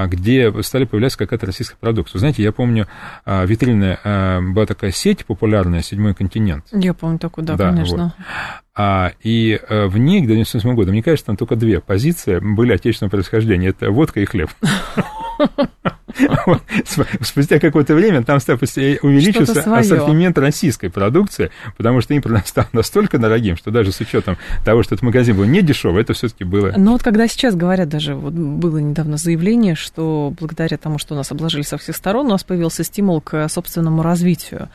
где 0.08 0.52
стали 0.62 0.84
появляться 0.84 1.18
какая-то 1.18 1.46
российская 1.46 1.76
продукция. 1.78 2.18
Знаете, 2.18 2.42
я 2.42 2.52
помню, 2.52 2.86
а, 3.24 3.44
витринная 3.44 3.98
а, 4.04 4.40
была 4.40 4.66
такая 4.66 4.90
сеть 4.90 5.24
популярная, 5.24 5.82
«Седьмой 5.82 6.14
континент». 6.14 6.64
Я 6.72 6.94
помню 6.94 7.18
такую, 7.18 7.46
да, 7.46 7.56
да 7.56 7.70
конечно. 7.70 8.14
Вот. 8.16 8.26
А, 8.74 9.12
и 9.22 9.60
в 9.68 9.98
ней 9.98 10.20
к 10.20 10.24
1998 10.24 10.74
году, 10.74 10.92
мне 10.92 11.02
кажется, 11.02 11.26
там 11.26 11.36
только 11.36 11.56
две 11.56 11.80
позиции 11.80 12.38
были 12.38 12.72
отечественного 12.72 13.10
происхождения. 13.10 13.68
Это 13.68 13.90
водка 13.90 14.20
и 14.20 14.24
хлеб. 14.24 14.50
Спустя 17.20 17.58
какое-то 17.58 17.94
время 17.94 18.22
там 18.22 18.38
увеличился 18.38 19.60
ассортимент 19.76 20.38
российской 20.38 20.88
продукции, 20.88 21.50
потому 21.76 22.00
что 22.00 22.14
импорт 22.14 22.32
стал 22.46 22.66
настолько 22.72 23.18
дорогим, 23.18 23.56
что 23.56 23.70
даже 23.70 23.92
с 23.92 24.00
учетом 24.00 24.36
того, 24.64 24.82
что 24.82 24.94
этот 24.94 25.02
магазин 25.02 25.36
был 25.36 25.44
не 25.44 25.62
дешевый, 25.62 26.02
это 26.02 26.12
все-таки 26.12 26.44
было. 26.44 26.72
Но 26.76 26.92
вот 26.92 27.02
когда 27.02 27.26
сейчас 27.28 27.54
говорят, 27.54 27.88
даже 27.88 28.14
вот 28.14 28.32
было 28.32 28.78
недавно 28.78 29.16
заявление, 29.16 29.61
что 29.74 30.32
благодаря 30.38 30.76
тому, 30.76 30.98
что 30.98 31.14
нас 31.14 31.30
обложили 31.30 31.62
со 31.62 31.78
всех 31.78 31.96
сторон, 31.96 32.26
у 32.26 32.30
нас 32.30 32.44
появился 32.44 32.84
стимул 32.84 33.20
к 33.20 33.48
собственному 33.48 34.02
развитию. 34.02 34.68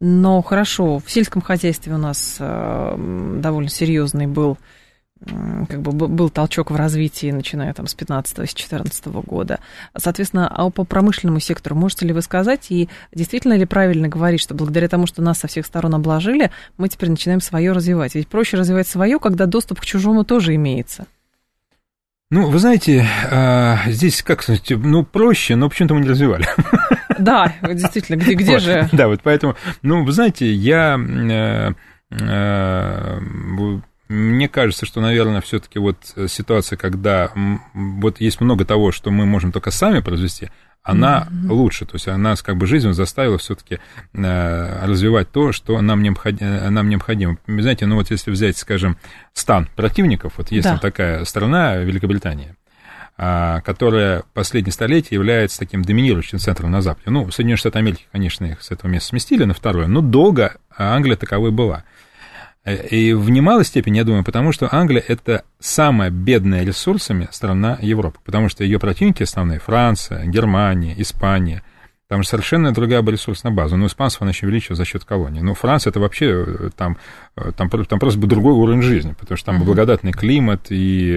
Но 0.00 0.42
хорошо, 0.42 0.98
в 0.98 1.10
сельском 1.10 1.40
хозяйстве 1.40 1.94
у 1.94 1.98
нас 1.98 2.36
э, 2.38 3.36
довольно 3.40 3.70
серьезный 3.70 4.26
был 4.26 4.58
как 5.68 5.80
бы 5.80 6.08
был 6.08 6.28
толчок 6.28 6.70
в 6.70 6.76
развитии, 6.76 7.30
начиная 7.30 7.72
там 7.72 7.86
с 7.86 7.96
15-14 7.96 9.22
года. 9.24 9.60
Соответственно, 9.96 10.48
а 10.48 10.68
по 10.70 10.84
промышленному 10.84 11.40
сектору 11.40 11.74
можете 11.76 12.06
ли 12.06 12.12
вы 12.12 12.20
сказать, 12.20 12.66
и 12.70 12.88
действительно 13.12 13.54
ли 13.54 13.64
правильно 13.64 14.08
говорить, 14.08 14.40
что 14.40 14.54
благодаря 14.54 14.88
тому, 14.88 15.06
что 15.06 15.22
нас 15.22 15.38
со 15.38 15.46
всех 15.46 15.66
сторон 15.66 15.94
обложили, 15.94 16.50
мы 16.76 16.88
теперь 16.88 17.10
начинаем 17.10 17.40
свое 17.40 17.72
развивать? 17.72 18.14
Ведь 18.14 18.28
проще 18.28 18.56
развивать 18.56 18.88
свое, 18.88 19.18
когда 19.18 19.46
доступ 19.46 19.80
к 19.80 19.84
чужому 19.84 20.24
тоже 20.24 20.54
имеется. 20.56 21.06
Ну, 22.30 22.50
вы 22.50 22.58
знаете, 22.58 23.06
а, 23.30 23.78
здесь 23.86 24.22
как 24.22 24.42
сказать, 24.42 24.70
ну, 24.70 25.04
проще, 25.04 25.56
но 25.56 25.68
почему-то 25.68 25.94
мы 25.94 26.00
не 26.00 26.08
развивали. 26.08 26.46
Да, 27.16 27.54
действительно, 27.62 28.16
где, 28.16 28.34
где 28.34 28.58
же? 28.58 28.88
Да, 28.92 29.06
вот 29.06 29.20
поэтому, 29.22 29.54
ну, 29.82 30.04
вы 30.04 30.10
знаете, 30.10 30.52
я 30.52 30.98
э, 30.98 31.72
э, 32.10 33.20
мне 34.08 34.48
кажется, 34.48 34.84
что, 34.84 35.00
наверное, 35.00 35.40
все-таки 35.40 35.78
вот 35.78 35.96
ситуация, 36.26 36.76
когда 36.76 37.30
вот 37.72 38.20
есть 38.20 38.40
много 38.40 38.64
того, 38.64 38.92
что 38.92 39.10
мы 39.10 39.26
можем 39.26 39.52
только 39.52 39.70
сами 39.70 40.00
произвести, 40.00 40.50
она 40.84 41.26
mm-hmm. 41.28 41.50
лучше, 41.50 41.86
то 41.86 41.94
есть 41.94 42.06
она 42.08 42.36
как 42.36 42.58
бы 42.58 42.66
жизнь 42.66 42.92
заставила 42.92 43.38
все-таки 43.38 43.80
э, 44.12 44.86
развивать 44.86 45.32
то, 45.32 45.50
что 45.50 45.80
нам, 45.80 46.02
необход... 46.02 46.34
Э, 46.40 46.68
нам 46.68 46.90
необходимо. 46.90 47.38
Знаете, 47.46 47.86
ну 47.86 47.96
вот 47.96 48.10
если 48.10 48.30
взять, 48.30 48.58
скажем, 48.58 48.98
стан 49.32 49.66
противников, 49.74 50.34
вот 50.36 50.52
есть 50.52 50.64
да. 50.64 50.76
такая 50.76 51.24
страна, 51.24 51.76
Великобритания, 51.76 52.54
а, 53.16 53.62
которая 53.62 54.24
последнее 54.34 54.72
столетие 54.72 55.16
является 55.16 55.58
таким 55.58 55.82
доминирующим 55.82 56.38
центром 56.38 56.70
на 56.70 56.82
Западе. 56.82 57.10
Ну, 57.10 57.30
Соединенные 57.30 57.56
Штаты 57.56 57.78
Америки, 57.78 58.04
конечно, 58.12 58.44
их 58.44 58.62
с 58.62 58.70
этого 58.70 58.90
места 58.90 59.08
сместили 59.08 59.44
на 59.44 59.54
второе, 59.54 59.86
но 59.86 60.02
долго 60.02 60.56
Англия 60.76 61.16
таковой 61.16 61.50
была. 61.50 61.84
И 62.66 63.12
в 63.12 63.28
немалой 63.28 63.64
степени, 63.64 63.98
я 63.98 64.04
думаю, 64.04 64.24
потому 64.24 64.50
что 64.52 64.74
Англия 64.74 65.04
это 65.06 65.44
самая 65.60 66.10
бедная 66.10 66.64
ресурсами 66.64 67.28
страна 67.30 67.78
Европы, 67.82 68.18
потому 68.24 68.48
что 68.48 68.64
ее 68.64 68.78
противники 68.78 69.22
основные 69.22 69.58
Франция, 69.58 70.24
Германия, 70.24 70.94
Испания, 70.96 71.62
там 72.08 72.22
же 72.22 72.28
совершенно 72.28 72.72
другая 72.72 73.02
была 73.02 73.12
ресурсная 73.12 73.50
база. 73.52 73.76
Но 73.76 73.86
испанцев 73.86 74.22
она 74.22 74.30
еще 74.30 74.46
увеличила 74.46 74.76
за 74.76 74.84
счет 74.84 75.04
колоний. 75.04 75.40
Но 75.40 75.54
Франция 75.54 75.90
это 75.90 76.00
вообще 76.00 76.44
э, 76.46 76.70
там, 76.76 76.98
э, 77.36 77.50
там, 77.56 77.68
там 77.68 77.98
просто 77.98 78.20
был 78.20 78.28
другой 78.28 78.52
уровень 78.52 78.82
жизни, 78.82 79.14
потому 79.18 79.36
что 79.36 79.46
там 79.46 79.62
uh-huh. 79.62 79.64
благодатный 79.64 80.12
климат, 80.12 80.66
и 80.68 81.12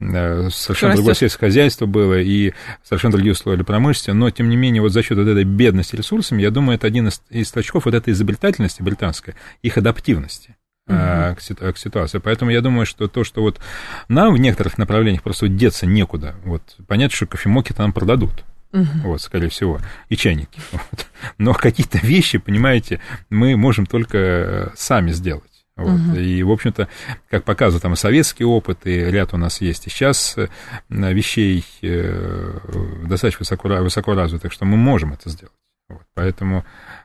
э, 0.00 0.48
совершенно 0.50 0.94
другое 0.94 1.14
сельское 1.14 1.46
хозяйство 1.46 1.86
было, 1.86 2.20
и 2.20 2.52
совершенно 2.84 3.12
другие 3.12 3.32
условия 3.32 3.56
для 3.56 3.64
промышленности. 3.64 4.10
Но, 4.10 4.30
тем 4.30 4.48
не 4.50 4.56
менее, 4.56 4.82
вот 4.82 4.92
за 4.92 5.02
счет 5.02 5.16
вот 5.16 5.26
этой 5.26 5.44
бедности 5.44 5.96
ресурсами, 5.96 6.42
я 6.42 6.50
думаю, 6.50 6.76
это 6.76 6.86
один 6.86 7.08
из, 7.08 7.22
из 7.30 7.50
точков 7.50 7.86
вот 7.86 7.94
этой 7.94 8.12
изобретательности 8.12 8.82
британской, 8.82 9.34
их 9.62 9.78
адаптивности 9.78 10.56
угу. 10.86 10.96
к, 10.96 11.72
к 11.72 11.78
ситуации. 11.78 12.18
Поэтому 12.18 12.50
я 12.50 12.60
думаю, 12.60 12.86
что 12.86 13.08
то, 13.08 13.24
что 13.24 13.42
вот 13.42 13.60
нам 14.08 14.34
в 14.34 14.38
некоторых 14.38 14.78
направлениях 14.78 15.22
просто 15.22 15.48
деться 15.48 15.86
некуда. 15.86 16.34
Вот 16.44 16.62
понятно, 16.86 17.16
что 17.16 17.26
кофемоки 17.26 17.74
нам 17.76 17.92
продадут. 17.92 18.44
Угу. 18.72 18.86
Вот, 19.04 19.20
скорее 19.20 19.48
всего, 19.48 19.80
и 20.08 20.16
чайники. 20.16 20.60
Вот. 20.72 21.06
Но 21.38 21.54
какие-то 21.54 21.98
вещи, 21.98 22.38
понимаете, 22.38 23.00
мы 23.30 23.56
можем 23.56 23.86
только 23.86 24.72
сами 24.76 25.12
сделать. 25.12 25.44
Вот. 25.76 26.00
Угу. 26.00 26.16
И, 26.16 26.42
в 26.42 26.50
общем-то, 26.50 26.88
как 27.30 27.44
показывает 27.44 27.82
там 27.82 27.94
и 27.94 27.96
советский 27.96 28.44
опыт, 28.44 28.86
и 28.86 28.96
ряд 28.96 29.34
у 29.34 29.36
нас 29.36 29.60
есть 29.60 29.86
и 29.86 29.90
сейчас 29.90 30.36
э, 30.36 30.48
вещей 30.88 31.64
э, 31.82 32.58
достаточно 33.06 33.40
высоко, 33.40 33.68
высоко 33.68 34.14
развитых, 34.14 34.52
что 34.52 34.64
мы 34.64 34.76
можем 34.76 35.12
это 35.12 35.30
сделать. 35.30 35.54
Вот. 35.88 36.02
Поэтому 36.14 36.64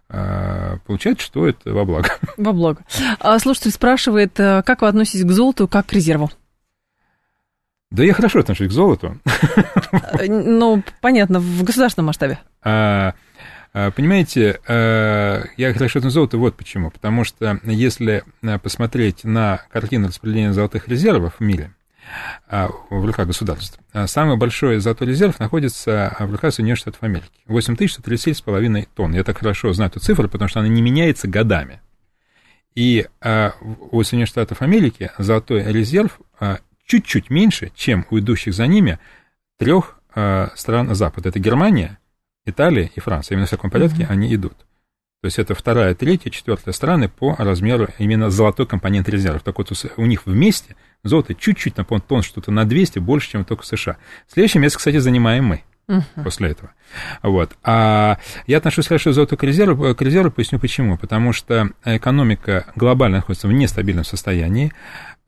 а, 0.10 0.78
получается, 0.86 1.26
что 1.26 1.48
это 1.48 1.74
во 1.74 1.84
благо. 1.84 2.10
Во 2.38 2.54
благо. 2.54 2.82
А 3.20 3.38
слушатель 3.40 3.72
спрашивает, 3.72 4.40
э, 4.40 4.64
как 4.66 4.82
вы 4.82 4.88
относитесь 4.88 5.26
к 5.26 5.32
золоту, 5.32 5.68
как 5.68 5.88
к 5.88 5.94
резерву? 5.94 6.32
Да 7.92 8.04
я 8.04 8.14
хорошо 8.14 8.40
отношусь 8.40 8.70
к 8.70 8.72
золоту. 8.72 9.18
Э, 9.92 10.28
ну, 10.28 10.84
понятно, 11.02 11.40
в 11.40 11.64
государственном 11.64 12.08
масштабе. 12.08 12.40
А, 12.62 13.16
а, 13.74 13.92
понимаете, 13.92 14.60
я 14.68 15.74
хорошо 15.74 16.00
отношусь 16.00 16.12
к 16.12 16.14
золоту 16.14 16.40
вот 16.40 16.56
почему. 16.56 16.90
Потому 16.90 17.24
что 17.26 17.60
если 17.64 18.24
посмотреть 18.64 19.24
на 19.24 19.62
картину 19.72 20.08
распределения 20.08 20.54
золотых 20.54 20.88
резервов 20.88 21.36
в 21.40 21.44
мире, 21.44 21.72
в 22.50 23.06
руках 23.06 23.28
государств. 23.28 23.80
А 23.94 24.08
самый 24.08 24.38
большой 24.38 24.80
золотой 24.80 25.08
резерв 25.08 25.40
находится 25.40 26.16
в 26.20 26.32
руках 26.32 26.54
Соединенных 26.54 26.80
Штатов 26.80 27.04
Америки. 27.04 27.30
8137,5 27.48 28.88
тонн. 28.96 29.14
Я 29.14 29.24
так 29.24 29.38
хорошо 29.38 29.74
знаю 29.74 29.92
эту 29.92 30.00
цифру, 30.00 30.30
потому 30.30 30.48
что 30.48 30.60
она 30.60 30.70
не 30.70 30.82
меняется 30.82 31.28
годами. 31.28 31.82
И 32.76 33.08
а, 33.22 33.54
у 33.92 34.04
Соединенных 34.04 34.30
Штатов 34.30 34.62
Америки 34.62 35.12
золотой 35.18 35.64
резерв 35.64 36.20
чуть-чуть 36.86 37.30
меньше, 37.30 37.72
чем 37.76 38.06
у 38.10 38.20
идущих 38.20 38.54
за 38.54 38.66
ними 38.66 39.00
трех 39.58 40.00
стран 40.56 40.96
Запада. 40.96 41.30
Это 41.30 41.40
Германия, 41.40 42.00
Италия 42.46 42.90
и 42.96 43.00
Франция. 43.00 43.36
Именно 43.36 43.48
в 43.48 43.52
таком 43.52 43.70
порядке 43.70 44.04
mm-hmm. 44.04 44.12
они 44.12 44.34
идут. 44.34 44.56
То 45.22 45.26
есть 45.26 45.40
это 45.40 45.56
вторая, 45.56 45.96
третья, 45.96 46.30
четвертая 46.30 46.74
страны 46.74 47.10
по 47.10 47.36
размеру 47.38 47.90
именно 47.98 48.30
золотой 48.30 48.68
компонент 48.68 49.10
резервов. 49.10 49.42
Так 49.44 49.58
вот, 49.58 49.72
у 49.98 50.06
них 50.06 50.26
вместе 50.26 50.76
золото 51.04 51.34
чуть-чуть 51.34 51.78
на 51.78 51.84
тонн, 51.84 52.22
что-то 52.22 52.52
на 52.52 52.66
200 52.66 53.00
больше, 53.00 53.32
чем 53.32 53.46
только 53.46 53.64
в 53.64 53.66
США. 53.66 53.98
Следующее 54.32 54.62
место, 54.62 54.78
кстати, 54.78 54.98
занимаем 54.98 55.46
мы 55.46 55.64
uh-huh. 55.88 56.24
после 56.24 56.52
этого. 56.52 56.72
Вот. 57.24 57.58
А 57.64 58.20
я 58.46 58.58
отношусь 58.58 58.88
хорошо 58.88 59.12
к 59.12 59.14
золоту 59.14 59.38
к 59.38 59.44
резерву, 59.44 59.96
к 59.96 60.02
резерву, 60.02 60.32
поясню 60.32 60.60
почему. 60.60 60.98
Потому 60.98 61.34
что 61.34 61.72
экономика 61.84 62.68
глобально 62.76 63.18
находится 63.18 63.48
в 63.48 63.54
нестабильном 63.54 64.06
состоянии. 64.06 64.72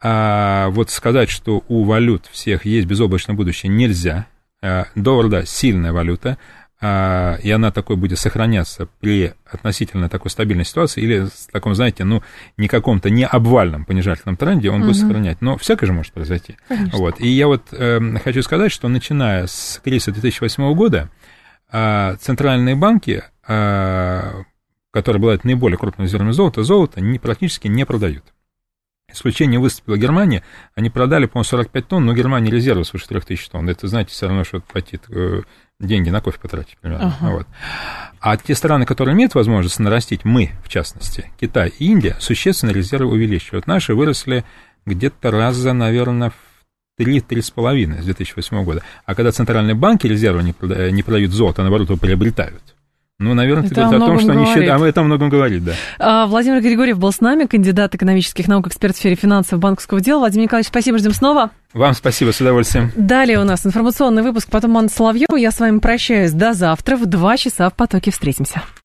А 0.02 0.70
вот 0.70 0.92
сказать, 0.92 1.30
что 1.30 1.64
у 1.68 1.84
валют 1.84 2.28
всех 2.32 2.66
есть 2.66 2.88
безоблачное 2.88 3.36
будущее, 3.36 3.72
нельзя. 3.72 4.28
А, 4.62 4.86
доллар, 4.96 5.30
да, 5.30 5.46
сильная 5.46 5.94
валюта, 5.94 6.38
и 6.82 7.52
она 7.52 7.72
такой 7.72 7.98
будет 7.98 8.20
сохраняться 8.20 8.88
при 9.02 9.34
относительно 9.46 10.08
такой 10.08 10.32
стабильной 10.32 10.64
ситуации 10.64 11.02
или 11.02 11.26
в 11.26 11.52
таком, 11.52 11.76
знаете, 11.76 12.06
ну, 12.06 12.24
не 12.56 12.70
каком-то 12.70 13.10
не 13.10 13.26
обвальном 13.26 13.84
понижательном 13.84 14.38
тренде 14.38 14.70
он 14.70 14.82
угу. 14.82 14.88
будет 14.88 15.02
сохранять. 15.02 15.42
Но 15.42 15.58
всякое 15.58 15.88
же 15.88 15.94
может 15.94 16.14
произойти. 16.14 16.56
Конечно. 16.70 16.98
Вот. 16.98 17.20
И 17.20 17.28
я 17.28 17.48
вот 17.48 17.68
э, 17.72 18.00
хочу 18.24 18.42
сказать, 18.44 18.72
что 18.72 18.88
начиная 18.88 19.48
с 19.48 19.82
кризиса 19.84 20.14
2008 20.14 20.74
года 20.74 21.10
э, 21.72 22.16
центральные 22.22 22.76
банки, 22.76 23.24
э, 23.48 24.44
которые 24.92 25.20
обладают 25.20 25.44
наиболее 25.44 25.78
крупным 25.78 26.06
резервами 26.06 26.32
золота, 26.32 26.64
золото 26.64 27.02
не, 27.02 27.20
практически 27.20 27.68
не 27.68 27.86
продают. 27.86 28.24
Исключение 29.12 29.60
выступила 29.60 29.98
Германия. 29.98 30.44
Они 30.76 30.90
продали, 30.90 31.26
по-моему, 31.26 31.46
45 31.46 31.88
тонн, 31.88 32.06
но 32.06 32.14
Германия 32.14 32.52
резервы 32.52 32.86
свыше 32.86 33.08
3000 33.08 33.50
тонн. 33.50 33.70
Это, 33.70 33.88
знаете, 33.88 34.12
все 34.12 34.28
равно, 34.28 34.44
что 34.44 34.62
хватит 34.70 35.04
э, 35.10 35.42
деньги 35.80 36.10
на 36.10 36.22
кофе 36.22 36.40
потратить 36.40 36.78
примерно. 36.82 37.16
Ага. 37.20 37.32
Вот. 37.32 37.48
А 38.20 38.38
те 38.38 38.56
страны, 38.56 38.86
которые 38.86 39.16
имеют 39.16 39.36
возможность 39.36 39.80
нарастить, 39.80 40.26
мы, 40.26 40.52
в 40.64 40.70
частности, 40.70 41.32
Китай 41.40 41.70
и 41.78 41.86
Индия, 41.86 42.16
существенно 42.20 42.72
резервы 42.72 43.12
увеличивают. 43.12 43.68
Наши 43.68 43.96
выросли 43.96 44.44
где-то 44.86 45.32
раза, 45.32 45.74
наверное, 45.74 46.32
в 46.32 47.02
3-3,5 47.02 48.02
с 48.02 48.06
2008 48.06 48.64
года. 48.64 48.84
А 49.06 49.16
когда 49.16 49.32
центральные 49.32 49.76
банки 49.76 50.06
резервы 50.06 50.44
не 50.44 50.54
продают, 50.54 50.94
не 50.94 51.04
продают 51.04 51.32
золото, 51.32 51.62
а 51.62 51.64
наоборот, 51.64 51.90
его 51.90 51.98
приобретают, 51.98 52.76
ну, 53.20 53.34
наверное, 53.34 53.66
это, 53.66 53.82
это 53.82 53.88
о 53.88 54.00
том, 54.00 54.18
что 54.18 54.28
говорит. 54.28 54.30
они 54.30 54.46
считают. 54.46 54.82
А 54.82 54.88
это 54.88 55.02
о 55.02 55.04
многом 55.04 55.30
говорит, 55.30 55.66
да. 55.66 55.74
А, 56.00 56.26
Владимир 56.26 56.62
Григорьев 56.62 56.98
был 56.98 57.12
с 57.12 57.20
нами, 57.20 57.46
кандидат 57.46 57.94
экономических 57.94 58.48
наук, 58.48 58.68
эксперт 58.68 58.96
в 58.96 58.98
сфере 58.98 59.16
финансов 59.16 59.60
банковского 59.60 60.00
дела. 60.00 60.20
Владимир 60.20 60.46
Николаевич, 60.46 60.70
спасибо, 60.70 60.98
ждем 60.98 61.12
снова. 61.12 61.52
Вам 61.74 61.94
спасибо, 61.94 62.32
с 62.32 62.40
удовольствием. 62.40 62.92
Далее 62.96 63.40
у 63.40 63.44
нас 63.44 63.66
информационный 63.66 64.24
выпуск, 64.24 64.48
потом 64.50 64.78
Анна 64.78 64.90
Соловьева. 64.90 65.36
Я 65.36 65.52
с 65.52 65.60
вами 65.60 65.80
прощаюсь 65.80 66.32
до 66.32 66.54
завтра 66.54 66.96
в 66.96 67.06
2 67.06 67.38
часа 67.38 67.70
в 67.70 67.74
потоке 67.74 68.10
встретимся. 68.12 68.64